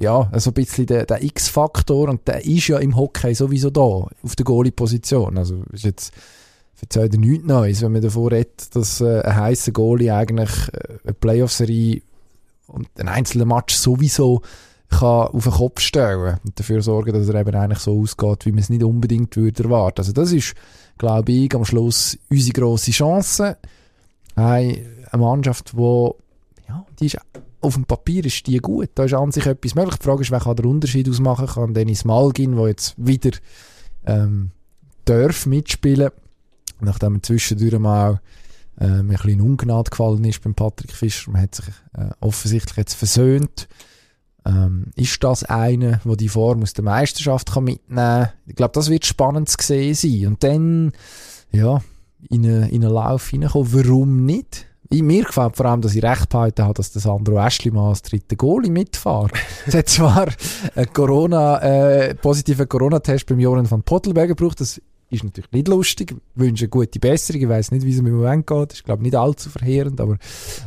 ja, 0.00 0.30
so 0.36 0.50
ein 0.50 0.54
bisschen 0.54 0.86
den, 0.86 1.06
den 1.06 1.22
X-Faktor 1.22 2.08
und 2.08 2.26
der 2.28 2.44
ist 2.46 2.68
ja 2.68 2.78
im 2.78 2.96
Hockey 2.96 3.34
sowieso 3.34 3.70
da, 3.70 3.80
auf 3.80 4.36
der 4.36 4.44
Goalie-Position. 4.44 5.36
Also 5.36 5.62
ist 5.72 5.84
jetzt 5.84 6.12
verzeiht 6.74 7.12
dir 7.12 7.18
nichts 7.18 7.44
Neues, 7.46 7.82
wenn 7.82 7.92
man 7.92 8.02
davor 8.02 8.30
redet, 8.30 8.74
dass 8.76 9.00
äh, 9.00 9.20
ein 9.22 9.36
heißer 9.36 9.72
Goalie 9.72 10.14
eigentlich 10.14 10.50
äh, 10.72 10.98
eine 11.04 11.12
Playoff-Serie 11.12 12.02
und 12.68 12.88
einen 12.98 13.08
einzelnen 13.08 13.48
Match 13.48 13.74
sowieso 13.74 14.42
kann 14.90 15.28
auf 15.28 15.44
den 15.44 15.52
Kopf 15.52 15.80
stellen 15.80 16.38
und 16.44 16.58
dafür 16.58 16.82
sorgen, 16.82 17.12
dass 17.12 17.28
er 17.28 17.40
eben 17.40 17.54
eigentlich 17.54 17.80
so 17.80 18.00
ausgeht, 18.00 18.46
wie 18.46 18.52
man 18.52 18.60
es 18.60 18.70
nicht 18.70 18.82
unbedingt 18.82 19.36
würde 19.36 19.64
erwarten. 19.64 20.00
Also 20.00 20.12
das 20.12 20.32
ist, 20.32 20.54
glaube 20.96 21.32
ich, 21.32 21.54
am 21.54 21.64
Schluss 21.64 22.18
unsere 22.30 22.52
grosse 22.52 22.90
Chance. 22.90 23.58
Hey, 24.34 24.86
eine 25.10 25.22
Mannschaft, 25.22 25.76
wo 25.76 26.16
ja, 26.68 26.86
die 26.98 27.06
ist 27.06 27.18
auf 27.60 27.74
dem 27.74 27.84
Papier 27.84 28.24
ist 28.24 28.46
die 28.46 28.58
gut. 28.58 28.90
Da 28.94 29.04
ist 29.04 29.14
an 29.14 29.32
sich 29.32 29.46
etwas 29.46 29.74
möglich. 29.74 29.96
Die 29.96 30.04
Frage 30.04 30.22
ist, 30.22 30.30
wer 30.30 30.40
kann 30.40 30.56
den 30.56 30.66
Unterschied 30.66 31.08
ausmachen? 31.08 31.46
Kann 31.46 31.74
Dennis 31.74 32.04
Malgin, 32.04 32.56
der 32.56 32.68
jetzt 32.68 32.94
wieder 32.96 33.36
ähm, 34.06 34.52
darf 35.04 35.46
mitspielen, 35.46 36.10
nachdem 36.80 37.16
er 37.16 37.22
zwischendurch 37.22 37.78
mal 37.78 38.20
äh, 38.80 38.86
mir 38.86 38.98
ein 38.98 39.08
bisschen 39.08 39.30
in 39.30 39.40
Ungnade 39.40 39.90
gefallen 39.90 40.24
ist 40.24 40.42
beim 40.42 40.54
Patrick 40.54 40.92
Fischer. 40.92 41.32
Man 41.32 41.42
hat 41.42 41.56
sich 41.56 41.66
äh, 41.94 42.10
offensichtlich 42.20 42.76
jetzt 42.76 42.94
versöhnt. 42.94 43.68
Ähm, 44.46 44.86
ist 44.94 45.22
das 45.22 45.44
einer, 45.44 46.00
der 46.04 46.16
die 46.16 46.28
Form 46.28 46.62
aus 46.62 46.72
der 46.72 46.84
Meisterschaft 46.84 47.52
kann 47.52 47.64
mitnehmen 47.64 47.96
kann? 47.96 48.28
Ich 48.46 48.56
glaube, 48.56 48.72
das 48.74 48.90
wird 48.90 49.04
spannend 49.04 49.48
zu 49.48 49.56
sehen 49.60 49.94
sein. 49.94 50.26
Und 50.28 50.44
dann, 50.44 50.92
ja, 51.52 51.80
in 52.30 52.44
einen, 52.44 52.68
in 52.70 52.84
einen 52.84 52.94
Lauf 52.94 53.28
hineinkommen. 53.28 53.72
Warum 53.72 54.24
nicht? 54.24 54.66
Ich, 54.90 55.02
mir 55.02 55.24
gefällt 55.24 55.56
vor 55.56 55.66
allem, 55.66 55.82
dass 55.82 55.94
ich 55.94 56.02
recht 56.02 56.30
behalten 56.30 56.62
habe, 56.64 56.74
dass 56.74 56.90
das 56.92 57.02
Sandro 57.02 57.38
Aschli 57.38 57.70
mal 57.70 57.90
als 57.90 58.00
dritter 58.00 58.36
Goalie 58.36 58.70
mitfährt. 58.70 59.32
Es 59.66 59.74
hat 59.74 59.88
zwar 59.88 60.28
einen 60.74 60.92
Corona, 60.92 61.58
äh, 61.60 62.14
positiven 62.14 62.66
Corona-Test 62.66 63.26
beim 63.26 63.38
Joran 63.38 63.70
van 63.70 63.82
Pottelberger 63.82 64.34
gebraucht. 64.34 64.60
Das 64.60 64.80
ist 65.10 65.24
natürlich 65.24 65.52
nicht 65.52 65.68
lustig. 65.68 66.12
Ich 66.12 66.40
wünsche 66.40 66.64
eine 66.64 66.70
gute 66.70 66.98
Besserung. 66.98 67.42
Ich 67.42 67.48
weiss 67.48 67.70
nicht, 67.70 67.84
wie 67.84 67.92
es 67.92 67.98
im 67.98 68.10
Moment 68.10 68.46
geht. 68.46 68.72
Ist, 68.72 68.84
glaube 68.84 69.00
ich, 69.00 69.04
nicht 69.04 69.16
allzu 69.16 69.50
verheerend, 69.50 70.00
aber 70.00 70.14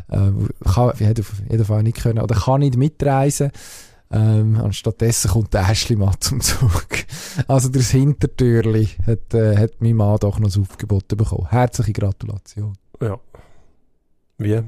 äh, 0.09 0.31
kann, 0.65 0.93
ich 0.95 1.01
hätte 1.01 1.21
auf 1.21 1.33
jeden 1.49 1.65
Fall 1.65 1.83
nicht 1.83 2.01
können 2.01 2.19
oder 2.19 2.35
kann 2.35 2.61
nicht 2.61 2.77
mitreisen. 2.77 3.51
Ähm, 4.13 4.57
anstattdessen 4.57 5.31
kommt 5.31 5.53
der 5.53 5.69
Ashley 5.69 5.95
mal 5.95 6.13
zum 6.19 6.41
Zug. 6.41 6.87
Also 7.47 7.69
das 7.69 7.91
Hintertürli 7.91 8.89
hat, 9.07 9.33
äh, 9.33 9.55
hat 9.55 9.75
mein 9.79 9.95
Mann 9.95 10.17
doch 10.19 10.37
noch 10.37 10.49
das 10.49 10.57
Aufgebot 10.57 11.07
bekommen. 11.07 11.47
Herzliche 11.49 11.93
Gratulation. 11.93 12.77
Ja. 13.01 13.17
Wie? 14.37 14.61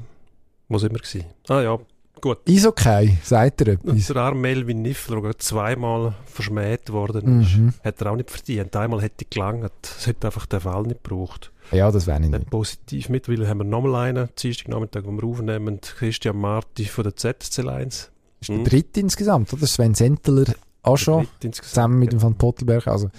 Wo 0.68 0.78
sind 0.78 0.92
wir 0.92 1.00
gewesen? 1.00 1.26
Ah 1.48 1.60
ja, 1.60 1.78
gut. 2.20 2.38
Ist 2.46 2.66
okay, 2.66 3.18
sagt 3.22 3.60
er 3.62 3.74
etwas. 3.74 4.06
der 4.06 4.16
arme 4.16 4.40
Melvin 4.40 4.82
Niffler, 4.82 5.20
der 5.22 5.38
zweimal 5.38 6.14
verschmäht 6.26 6.90
worden 6.92 7.42
ist, 7.42 7.56
Mhm. 7.56 7.74
hat 7.84 8.00
er 8.00 8.12
auch 8.12 8.16
nicht 8.16 8.30
verdient. 8.30 8.74
Einmal 8.76 9.02
hätte 9.02 9.24
gelangt. 9.28 9.70
Es 9.82 10.06
hätte 10.06 10.26
einfach 10.28 10.46
den 10.46 10.60
Fall 10.60 10.82
nicht 10.84 11.02
gebraucht. 11.04 11.50
Ja, 11.72 11.90
das 11.90 12.06
wäre 12.06 12.22
ich 12.22 12.28
Nicht 12.28 12.50
positiv 12.50 13.08
mittlerweile 13.08 13.48
haben 13.48 13.58
wir 13.58 13.64
nochmal 13.64 14.08
einen, 14.08 14.28
Dienstagnachmittag, 14.38 15.02
wo 15.04 15.12
wir 15.12 15.24
aufnehmen, 15.24 15.80
Christian 15.80 16.36
Marti 16.36 16.84
von 16.84 17.04
der 17.04 17.16
ZSC 17.16 17.66
1. 17.68 18.10
Ist 18.40 18.48
der 18.50 18.58
dritte 18.64 19.00
insgesamt, 19.00 19.52
oder? 19.52 19.66
Sven 19.66 19.94
Sentler 19.94 20.44
auch 20.82 20.98
schon. 20.98 21.26
Zusammen 21.50 21.98
mit 21.98 22.12
dem 22.12 22.20
Van 22.20 22.34
Pottelberg. 22.34 22.86
Also, 22.86 23.10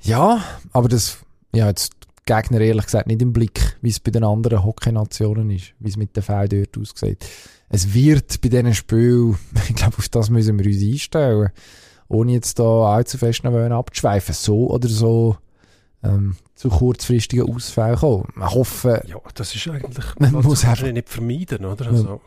ja, 0.00 0.42
aber 0.72 0.88
das, 0.88 1.18
ja, 1.54 1.68
jetzt 1.68 1.92
die 2.26 2.32
Gegner 2.32 2.60
ehrlich 2.60 2.86
gesagt 2.86 3.06
nicht 3.08 3.20
im 3.20 3.32
Blick, 3.34 3.76
wie 3.82 3.90
es 3.90 4.00
bei 4.00 4.10
den 4.10 4.24
anderen 4.24 4.64
Hockey-Nationen 4.64 5.50
ist, 5.50 5.74
wie 5.80 5.90
es 5.90 5.96
mit 5.98 6.16
den 6.16 6.22
Fällen 6.22 6.48
dort 6.48 6.78
aussieht. 6.78 7.26
Es 7.74 7.94
wird 7.94 8.40
bei 8.42 8.48
diesen 8.50 8.74
Spielen, 8.74 9.36
ich 9.68 9.74
glaube, 9.74 9.96
auf 9.98 10.08
das 10.10 10.30
müssen 10.30 10.58
wir 10.58 10.66
uns 10.66 10.82
einstellen. 10.82 11.48
Ohne 12.08 12.32
jetzt 12.32 12.58
da 12.58 12.94
allzu 12.94 13.16
fest 13.16 13.42
noch 13.42 13.52
wollen 13.52 13.72
abzuschweifen. 13.72 14.34
So 14.34 14.68
oder 14.70 14.88
so, 14.88 15.36
ähm, 16.04 16.36
zu 16.54 16.68
kurzfristigen 16.68 17.50
Ausfällen 17.50 17.96
kommen. 17.96 18.28
Wir 18.36 18.50
hoffen, 18.50 18.98
Ja, 19.06 19.16
das 19.34 19.54
ist 19.54 19.66
eigentlich, 19.68 20.04
Man 20.18 20.32
muss 20.34 20.64
einfach- 20.64 20.92
nicht 20.92 21.08
vermeiden, 21.08 21.64
oder? 21.64 21.86
Also, 21.86 22.20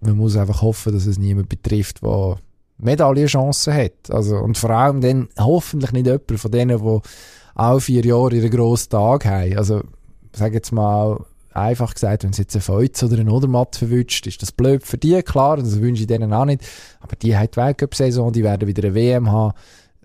man 0.00 0.16
muss 0.16 0.36
einfach 0.36 0.62
hoffen, 0.62 0.92
dass 0.92 1.06
es 1.06 1.18
niemand 1.18 1.48
betrifft, 1.48 2.02
der 2.02 2.36
Medaillenchancen 2.78 3.74
hat. 3.74 4.10
Also, 4.10 4.36
und 4.36 4.56
vor 4.56 4.70
allem 4.70 5.00
dann 5.00 5.28
hoffentlich 5.38 5.90
nicht 5.92 6.06
jemand 6.06 6.38
von 6.38 6.50
denen, 6.50 6.78
die 6.78 7.00
auch 7.56 7.80
vier 7.80 8.04
Jahre 8.04 8.36
ihren 8.36 8.50
grossen 8.50 8.90
Tag 8.90 9.24
haben. 9.24 9.56
Also, 9.58 9.82
sag 10.32 10.52
jetzt 10.52 10.70
mal, 10.72 11.18
einfach 11.56 11.94
gesagt, 11.94 12.22
wenn 12.22 12.30
es 12.30 12.38
jetzt 12.38 12.54
ein 12.54 12.60
Feuz 12.60 13.02
oder 13.02 13.18
ein 13.18 13.28
Odermatt 13.28 13.76
verwünscht, 13.76 14.26
ist 14.26 14.42
das 14.42 14.52
blöd 14.52 14.84
für 14.84 14.98
die, 14.98 15.22
klar, 15.22 15.56
das 15.56 15.80
wünsche 15.80 16.02
ich 16.02 16.06
denen 16.06 16.32
auch 16.32 16.44
nicht. 16.44 16.62
Aber 17.00 17.16
die 17.16 17.36
haben 17.36 17.48
die 17.50 17.56
Weltcup-Saison, 17.56 18.32
die 18.32 18.44
werden 18.44 18.68
wieder 18.68 18.84
eine 18.84 18.94
WM 18.94 19.30
haben. 19.30 19.54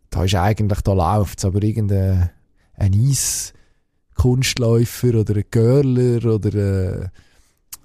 Da 0.09 0.23
ist 0.23 0.35
eigentlich, 0.35 0.81
da 0.81 0.93
läuft's, 0.93 1.45
aber 1.45 1.61
irgendein 1.61 2.31
ein 2.75 2.93
Eiskunstläufer 2.93 5.19
oder 5.19 5.35
ein 5.35 5.43
Görler 5.51 6.33
oder 6.33 6.55
äh, 6.55 7.07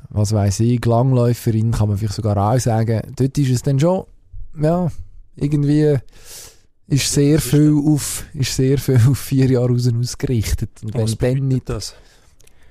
was 0.08 0.32
weiß 0.32 0.60
ich, 0.60 0.82
Langläuferin 0.84 1.72
kann 1.72 1.88
man 1.88 1.98
vielleicht 1.98 2.14
sogar 2.14 2.36
auch 2.36 2.58
sagen. 2.58 3.02
Dort 3.16 3.36
ist 3.36 3.50
es 3.50 3.62
dann 3.62 3.78
schon, 3.78 4.04
ja, 4.60 4.90
irgendwie 5.34 5.98
ist 6.86 7.12
sehr 7.12 7.40
viel 7.40 7.74
auf, 7.84 8.24
ist 8.32 8.54
sehr 8.54 8.78
viel 8.78 9.00
auf 9.08 9.18
vier 9.18 9.50
Jahre 9.50 9.70
raus 9.70 9.90
ausgerichtet. 9.92 10.70
Und 10.82 10.94
wenn 10.94 11.02
was 11.02 11.18
dann 11.18 11.48
nicht, 11.48 11.68
das? 11.68 11.94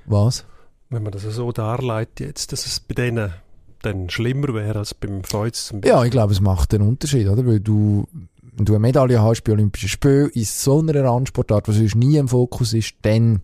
was? 0.05 0.45
Wenn 0.89 1.03
man 1.03 1.11
das 1.11 1.23
so 1.23 1.51
darlegt 1.51 2.19
jetzt, 2.19 2.51
dass 2.51 2.65
es 2.65 2.79
bei 2.79 2.93
denen 2.93 3.33
dann 3.81 4.09
schlimmer 4.09 4.53
wäre 4.53 4.79
als 4.79 4.93
beim 4.93 5.23
Feuz 5.23 5.67
zum 5.67 5.81
Ja, 5.83 6.03
ich 6.03 6.11
glaube, 6.11 6.33
es 6.33 6.41
macht 6.41 6.73
einen 6.73 6.87
Unterschied, 6.87 7.27
oder? 7.27 7.45
Weil 7.45 7.59
du, 7.59 8.07
wenn 8.41 8.65
du 8.65 8.73
eine 8.73 8.79
Medaille 8.79 9.21
hast 9.21 9.43
bei 9.43 9.51
Olympischen 9.51 9.89
Spielen 9.89 10.29
in 10.29 10.43
so 10.43 10.79
einer 10.79 11.03
Randsportart, 11.03 11.67
was 11.67 11.75
sonst 11.75 11.95
nie 11.95 12.17
im 12.17 12.27
Fokus 12.27 12.73
ist, 12.73 12.95
dann 13.03 13.41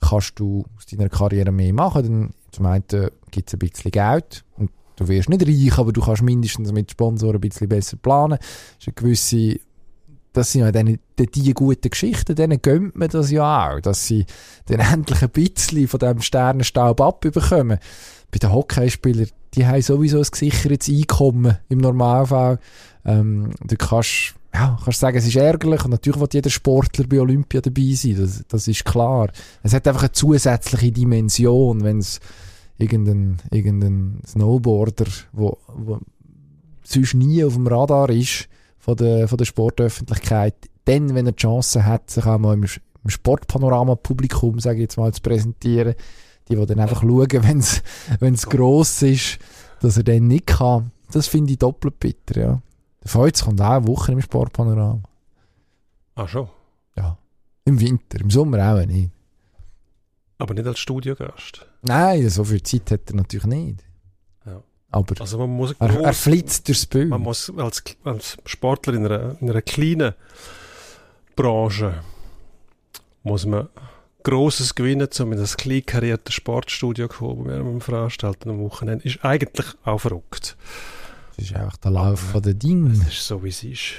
kannst 0.00 0.38
du 0.40 0.64
aus 0.76 0.86
deiner 0.86 1.08
Karriere 1.08 1.52
mehr 1.52 1.72
machen. 1.72 2.02
Dann 2.02 2.30
zum 2.50 2.66
einen 2.66 2.84
gibt 3.30 3.48
es 3.48 3.54
ein 3.54 3.58
bisschen 3.58 3.90
Geld 3.92 4.44
und 4.56 4.70
du 4.96 5.08
wirst 5.08 5.28
nicht 5.28 5.46
reich, 5.46 5.78
aber 5.78 5.92
du 5.92 6.00
kannst 6.00 6.22
mindestens 6.22 6.72
mit 6.72 6.90
Sponsoren 6.90 7.36
ein 7.36 7.40
bisschen 7.40 7.68
besser 7.68 7.96
planen. 7.96 8.38
Das 8.38 8.80
ist 8.80 8.88
eine 8.88 8.94
gewisse 8.94 9.60
das 10.32 10.52
sind 10.52 10.62
ja 10.62 10.72
dann 10.72 10.98
die, 11.18 11.54
guten 11.54 11.90
Geschichten, 11.90 12.34
denen 12.34 12.62
gönnt 12.62 12.96
man 12.96 13.08
das 13.08 13.30
ja 13.30 13.72
auch, 13.72 13.80
dass 13.80 14.06
sie 14.06 14.26
dann 14.66 14.80
endlich 14.92 15.22
ein 15.22 15.30
bisschen 15.30 15.88
von 15.88 16.00
dem 16.00 16.22
Sternenstaub 16.22 17.00
abbekommen. 17.00 17.78
Bei 18.30 18.38
den 18.38 18.52
Hockeyspielern, 18.52 19.28
die 19.54 19.66
haben 19.66 19.82
sowieso 19.82 20.18
ein 20.18 20.26
gesichertes 20.30 20.88
Einkommen 20.88 21.58
im 21.68 21.78
Normalfall. 21.78 22.60
Ähm, 23.04 23.50
du 23.66 23.76
kannst, 23.76 24.34
ja, 24.54 24.78
kannst 24.84 25.00
sagen, 25.00 25.18
es 25.18 25.26
ist 25.26 25.36
ärgerlich 25.36 25.84
und 25.84 25.90
natürlich 25.90 26.20
will 26.20 26.28
jeder 26.32 26.50
Sportler 26.50 27.06
bei 27.08 27.20
Olympia 27.20 27.60
dabei 27.60 27.92
sein, 27.94 28.16
das, 28.16 28.44
das 28.46 28.68
ist 28.68 28.84
klar. 28.84 29.30
Es 29.64 29.74
hat 29.74 29.88
einfach 29.88 30.02
eine 30.02 30.12
zusätzliche 30.12 30.92
Dimension, 30.92 31.82
wenn 31.82 31.98
es 31.98 32.20
irgendein, 32.78 33.38
irgendein 33.50 34.20
Snowboarder, 34.24 35.06
wo, 35.32 35.58
wo 35.66 35.98
sonst 36.84 37.14
nie 37.14 37.44
auf 37.44 37.54
dem 37.54 37.66
Radar 37.66 38.10
ist, 38.10 38.48
von 38.80 38.96
der, 38.96 39.28
von 39.28 39.38
der 39.38 39.44
Sportöffentlichkeit, 39.44 40.54
dann, 40.86 41.14
wenn 41.14 41.26
er 41.26 41.32
die 41.32 41.42
Chance 41.42 41.84
hat, 41.84 42.10
sich 42.10 42.26
auch 42.26 42.38
mal 42.38 42.54
im, 42.54 42.64
im 42.64 43.10
Sportpanorama-Publikum, 43.10 44.58
sage 44.58 44.78
ich 44.78 44.82
jetzt 44.82 44.96
mal, 44.96 45.12
zu 45.12 45.20
präsentieren, 45.20 45.94
die, 46.48 46.56
die 46.56 46.66
dann 46.66 46.80
einfach 46.80 47.02
schauen, 47.02 47.28
wenn 47.30 47.58
es 47.58 47.82
wenn's 48.18 48.46
gross 48.46 49.02
ist, 49.02 49.38
dass 49.80 49.98
er 49.98 50.02
dann 50.02 50.26
nicht 50.26 50.46
kann, 50.46 50.90
das 51.12 51.28
finde 51.28 51.52
ich 51.52 51.58
doppelt 51.58 52.00
bitter, 52.00 52.40
ja. 52.40 52.62
Der 53.02 53.10
Feuz 53.10 53.44
kommt 53.44 53.60
auch 53.60 53.70
eine 53.70 53.86
Woche 53.86 54.12
im 54.12 54.20
Sportpanorama. 54.20 55.02
Ah, 56.16 56.28
schon. 56.28 56.48
Ja. 56.96 57.16
Im 57.64 57.80
Winter, 57.80 58.20
im 58.20 58.30
Sommer 58.30 58.74
auch 58.74 58.84
nicht. 58.84 59.10
Aber 60.38 60.54
nicht 60.54 60.66
als 60.66 60.78
Studiogast. 60.78 61.66
Nein, 61.82 62.28
so 62.28 62.44
viel 62.44 62.62
Zeit 62.62 62.90
hat 62.90 63.10
er 63.10 63.16
natürlich 63.16 63.46
nicht. 63.46 63.84
Aber 64.90 65.20
Also 65.20 65.38
man 65.38 65.50
muss, 65.50 65.74
er, 65.78 66.00
er 66.00 66.12
flitzt 66.12 66.66
durchs 66.68 66.86
Bild. 66.86 67.08
man 67.08 67.20
muss 67.22 67.52
als, 67.56 67.82
als 68.04 68.36
Sportler 68.44 68.94
in 68.94 69.06
einer, 69.06 69.36
in 69.40 69.50
einer 69.50 69.62
kleinen 69.62 70.14
Branche 71.36 71.94
muss 73.22 73.46
man 73.46 73.68
Grosses 74.22 74.74
gewinnen, 74.74 75.08
um 75.20 75.32
in 75.32 75.38
das 75.38 75.56
klein 75.56 75.84
karierte 75.86 76.32
Sportstudio 76.32 77.08
zu 77.08 77.16
kommen, 77.18 77.46
das 77.48 77.64
wir 77.64 77.80
veranstalten 77.80 78.50
am 78.50 78.58
Wochenende, 78.60 79.04
ist 79.04 79.24
eigentlich 79.24 79.66
auch 79.84 79.98
verrückt. 79.98 80.56
Das 81.36 81.46
ist 81.46 81.54
einfach 81.56 81.76
der 81.78 81.90
Lauf 81.92 82.20
von 82.20 82.42
der 82.42 82.54
Dinge. 82.54 82.90
Das 82.90 83.08
ist 83.08 83.26
so, 83.26 83.42
wie 83.42 83.48
es 83.48 83.64
ist. 83.64 83.94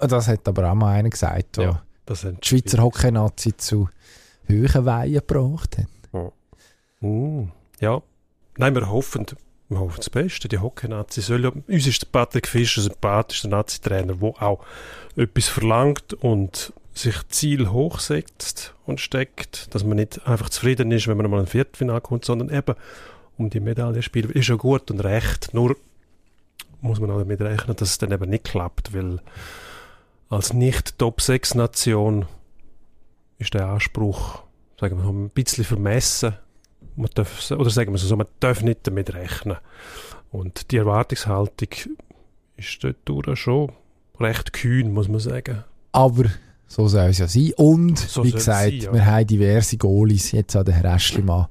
Das 0.00 0.28
hat 0.28 0.46
aber 0.48 0.70
auch 0.70 0.74
mal 0.74 0.94
einer 0.94 1.10
gesagt, 1.10 1.58
Ja, 1.58 1.82
das 2.06 2.22
die 2.22 2.36
Schweizer 2.42 2.82
Hockey-Nazi 2.82 3.56
zu 3.56 3.88
hohen 4.48 4.84
Weihen 4.86 5.14
gebracht 5.14 5.78
hat. 5.78 6.32
Mm, 7.00 7.48
ja. 7.80 8.00
Nein, 8.56 8.74
wir 8.74 8.88
hoffen, 8.88 9.26
hoffen 9.70 9.96
das 9.96 10.10
Beste. 10.10 10.48
Die 10.48 10.58
Hockey-Nazi 10.58 11.20
soll 11.20 11.44
ja, 11.44 11.50
uns 11.50 11.86
ist 11.86 12.12
Patrick 12.12 12.46
Fischer 12.46 12.82
sympathisch, 12.82 13.42
der 13.42 13.50
Nazi-Trainer, 13.50 14.14
der 14.14 14.42
auch 14.42 14.64
etwas 15.16 15.48
verlangt 15.48 16.14
und 16.14 16.72
sich 16.94 17.16
Ziel 17.28 17.70
hochsetzt 17.70 18.74
und 18.86 19.00
steckt, 19.00 19.74
dass 19.74 19.84
man 19.84 19.96
nicht 19.96 20.26
einfach 20.26 20.48
zufrieden 20.48 20.90
ist, 20.92 21.08
wenn 21.08 21.16
man 21.16 21.30
mal 21.30 21.40
ein 21.40 21.46
Viertelfinale 21.46 22.00
kommt, 22.00 22.24
sondern 22.24 22.48
eben 22.50 22.74
um 23.36 23.50
die 23.50 23.60
Medaille 23.60 24.02
spielt, 24.02 24.30
ist 24.30 24.48
ja 24.48 24.54
gut 24.54 24.90
und 24.90 25.00
recht. 25.00 25.52
Nur 25.52 25.76
muss 26.80 27.00
man 27.00 27.10
auch 27.10 27.18
damit 27.18 27.40
rechnen, 27.40 27.76
dass 27.76 27.90
es 27.90 27.98
dann 27.98 28.12
eben 28.12 28.30
nicht 28.30 28.44
klappt, 28.44 28.94
weil 28.94 29.20
als 30.28 30.52
Nicht-Top-6-Nation 30.52 32.26
ist 33.38 33.54
der 33.54 33.68
Anspruch, 33.68 34.42
sagen 34.80 34.96
wir 34.96 35.12
mal, 35.12 35.24
ein 35.26 35.30
bisschen 35.30 35.64
vermessen. 35.64 36.34
Man 36.96 37.10
darf, 37.14 37.50
oder 37.50 37.70
sagen 37.70 37.92
wir 37.92 37.98
so, 37.98 38.16
man 38.16 38.26
darf 38.40 38.62
nicht 38.62 38.86
damit 38.86 39.14
rechnen. 39.14 39.56
Und 40.30 40.70
die 40.70 40.78
Erwartungshaltung 40.78 41.68
ist 42.56 42.86
dort 43.04 43.38
schon 43.38 43.72
recht 44.18 44.52
kühn, 44.52 44.92
muss 44.92 45.08
man 45.08 45.20
sagen. 45.20 45.64
Aber 45.92 46.24
so 46.66 46.88
soll 46.88 47.10
es 47.10 47.18
ja 47.18 47.28
sein. 47.28 47.52
Und, 47.56 47.98
So 47.98 48.24
wie 48.24 48.28
es 48.28 48.34
gesagt, 48.34 48.70
sein, 48.70 48.80
ja. 48.80 48.92
wir 48.92 49.06
haben 49.06 49.26
diverse 49.26 49.76
Goalies, 49.76 50.32
jetzt 50.32 50.56
auch 50.56 50.64
der 50.64 50.74
Herr 50.74 50.94
Eschlimann, 50.94 51.46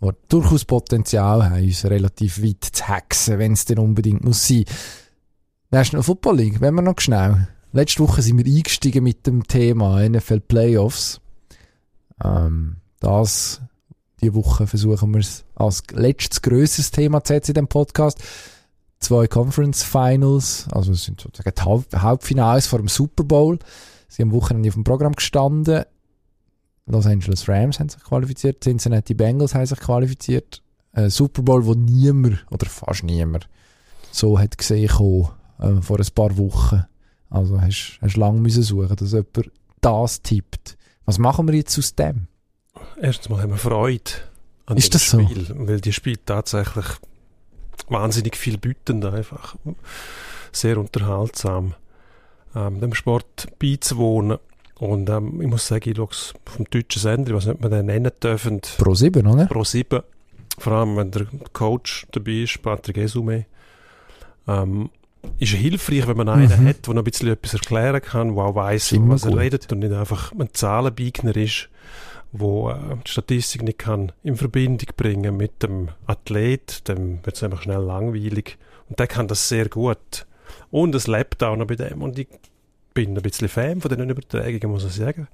die 0.00 0.10
durchaus 0.28 0.64
Potenzial 0.64 1.48
haben, 1.50 1.62
uns 1.64 1.84
relativ 1.84 2.42
weit 2.42 2.64
zu 2.64 2.88
hexen, 2.88 3.38
wenn 3.38 3.52
es 3.52 3.64
denn 3.64 3.78
unbedingt 3.78 4.24
muss 4.24 4.46
sein. 4.46 4.64
National 5.70 6.02
Football 6.02 6.36
League, 6.36 6.60
wenn 6.60 6.74
wir 6.74 6.82
noch 6.82 7.00
schnell. 7.00 7.48
Letzte 7.72 8.02
Woche 8.02 8.22
sind 8.22 8.38
wir 8.38 8.44
eingestiegen 8.44 9.04
mit 9.04 9.26
dem 9.26 9.46
Thema 9.46 10.06
NFL 10.08 10.40
Playoffs. 10.40 11.20
Ähm, 12.22 12.76
das, 12.98 13.60
die 14.20 14.34
Woche 14.34 14.66
versuchen 14.66 15.12
wir 15.12 15.20
es 15.20 15.44
als 15.54 15.82
letztes 15.92 16.42
grösseres 16.42 16.90
Thema 16.90 17.22
zu 17.24 17.32
setzen 17.32 17.52
in 17.52 17.54
diesem 17.54 17.68
Podcast. 17.68 18.22
Zwei 18.98 19.26
Conference 19.26 19.82
Finals, 19.82 20.66
also 20.70 20.92
es 20.92 21.04
sind 21.04 21.20
sozusagen 21.20 21.54
die 21.56 21.62
Halb 21.62 22.02
Halbfinals 22.02 22.66
vor 22.66 22.78
dem 22.78 22.88
Super 22.88 23.24
Bowl. 23.24 23.58
Sie 24.08 24.22
haben 24.22 24.30
am 24.30 24.36
Wochenende 24.36 24.68
auf 24.68 24.74
dem 24.74 24.84
Programm 24.84 25.14
gestanden. 25.14 25.84
Los 26.86 27.06
Angeles 27.06 27.48
Rams 27.48 27.78
haben 27.80 27.88
sich 27.88 28.02
qualifiziert, 28.02 28.62
Cincinnati 28.62 29.14
Bengals 29.14 29.54
haben 29.54 29.64
sich 29.64 29.78
qualifiziert. 29.78 30.62
Ein 30.92 31.08
Super 31.08 31.42
Bowl, 31.42 31.64
wo 31.64 31.74
niemand, 31.74 32.44
oder 32.50 32.66
fast 32.66 33.04
niemand, 33.04 33.48
so 34.10 34.38
hat 34.38 34.58
gesehen 34.58 34.88
kommen, 34.88 35.28
äh, 35.60 35.80
vor 35.80 35.98
ein 35.98 36.06
paar 36.14 36.36
Wochen. 36.36 36.84
Also 37.30 37.60
hast 37.60 37.98
hast 38.02 38.16
lange 38.16 38.40
müssen 38.40 38.64
suchen, 38.64 38.96
dass 38.96 39.12
jemand 39.12 39.50
das 39.80 40.20
tippt. 40.22 40.76
Was 41.04 41.18
machen 41.18 41.46
wir 41.46 41.54
jetzt 41.54 41.78
aus 41.78 41.94
dem? 41.94 42.26
Erstens 43.00 43.28
mal 43.28 43.42
haben 43.42 43.50
wir 43.50 43.56
Freude 43.56 44.10
an 44.66 44.76
Ist 44.76 44.88
dem 44.88 44.92
das 44.92 45.10
so? 45.10 45.20
Spiel, 45.22 45.46
weil 45.54 45.80
die 45.80 45.92
Spiele 45.92 46.18
tatsächlich 46.24 46.86
wahnsinnig 47.88 48.36
viel 48.36 48.58
bieten 48.58 49.04
einfach. 49.04 49.56
Sehr 50.52 50.78
unterhaltsam, 50.78 51.74
ähm, 52.54 52.80
dem 52.80 52.94
Sport 52.94 53.48
beizuwohnen. 53.58 54.38
Und 54.78 55.08
ähm, 55.10 55.40
ich 55.40 55.46
muss 55.48 55.66
sagen, 55.66 55.90
ich 55.90 55.96
schaue 55.96 56.08
es 56.10 56.34
vom 56.46 56.64
deutschen 56.70 57.00
Sender, 57.02 57.34
was 57.34 57.46
nicht 57.46 57.60
man 57.60 57.70
den 57.70 57.86
nennen 57.86 58.10
dürfen, 58.22 58.60
Pro 58.78 58.94
7, 58.94 59.26
oder? 59.26 59.46
Pro 59.46 59.64
7, 59.64 60.00
vor 60.58 60.72
allem 60.72 60.96
wenn 60.96 61.10
der 61.10 61.26
Coach 61.52 62.06
dabei 62.12 62.42
ist, 62.42 62.60
Patrick 62.62 62.96
Esume, 62.98 63.46
ähm, 64.48 64.90
ist 65.38 65.52
hilfreich, 65.52 66.06
wenn 66.06 66.16
man 66.16 66.28
einen 66.30 66.62
Mhm. 66.64 66.68
hat, 66.68 66.86
der 66.86 66.94
noch 66.94 67.02
ein 67.02 67.04
bisschen 67.04 67.28
etwas 67.28 67.52
erklären 67.54 68.00
kann, 68.00 68.34
der 68.34 68.44
auch 68.44 68.54
weiss, 68.54 68.92
was 68.94 69.24
er 69.24 69.30
gut. 69.30 69.40
redet 69.40 69.70
und 69.72 69.80
nicht 69.80 69.92
einfach 69.92 70.32
ein 70.32 70.48
Zahlenbeigner 70.52 71.36
ist, 71.36 71.68
wo 72.32 72.70
äh, 72.70 72.96
die 73.04 73.10
Statistik 73.10 73.62
nicht 73.62 73.78
kann 73.78 74.12
in 74.22 74.36
Verbindung 74.36 74.88
bringen 74.96 75.36
mit 75.36 75.62
dem 75.62 75.88
Athlet, 76.06 76.88
dem 76.88 77.24
wird 77.24 77.36
es 77.36 77.42
einfach 77.42 77.62
schnell 77.62 77.82
langweilig 77.82 78.58
und 78.88 78.98
der 78.98 79.06
kann 79.06 79.28
das 79.28 79.48
sehr 79.48 79.68
gut 79.68 80.26
und 80.70 80.94
es 80.94 81.06
lebt 81.06 81.42
auch 81.42 81.56
noch 81.56 81.66
bei 81.66 81.76
dem 81.76 82.02
und 82.02 82.18
ich 82.18 82.28
bin 82.94 83.16
ein 83.16 83.22
bisschen 83.22 83.48
Fan 83.48 83.80
von 83.80 83.90
den 83.90 84.10
Übertragungen, 84.10 84.70
muss 84.70 84.84
ich 84.84 84.92
sagen. 84.92 85.28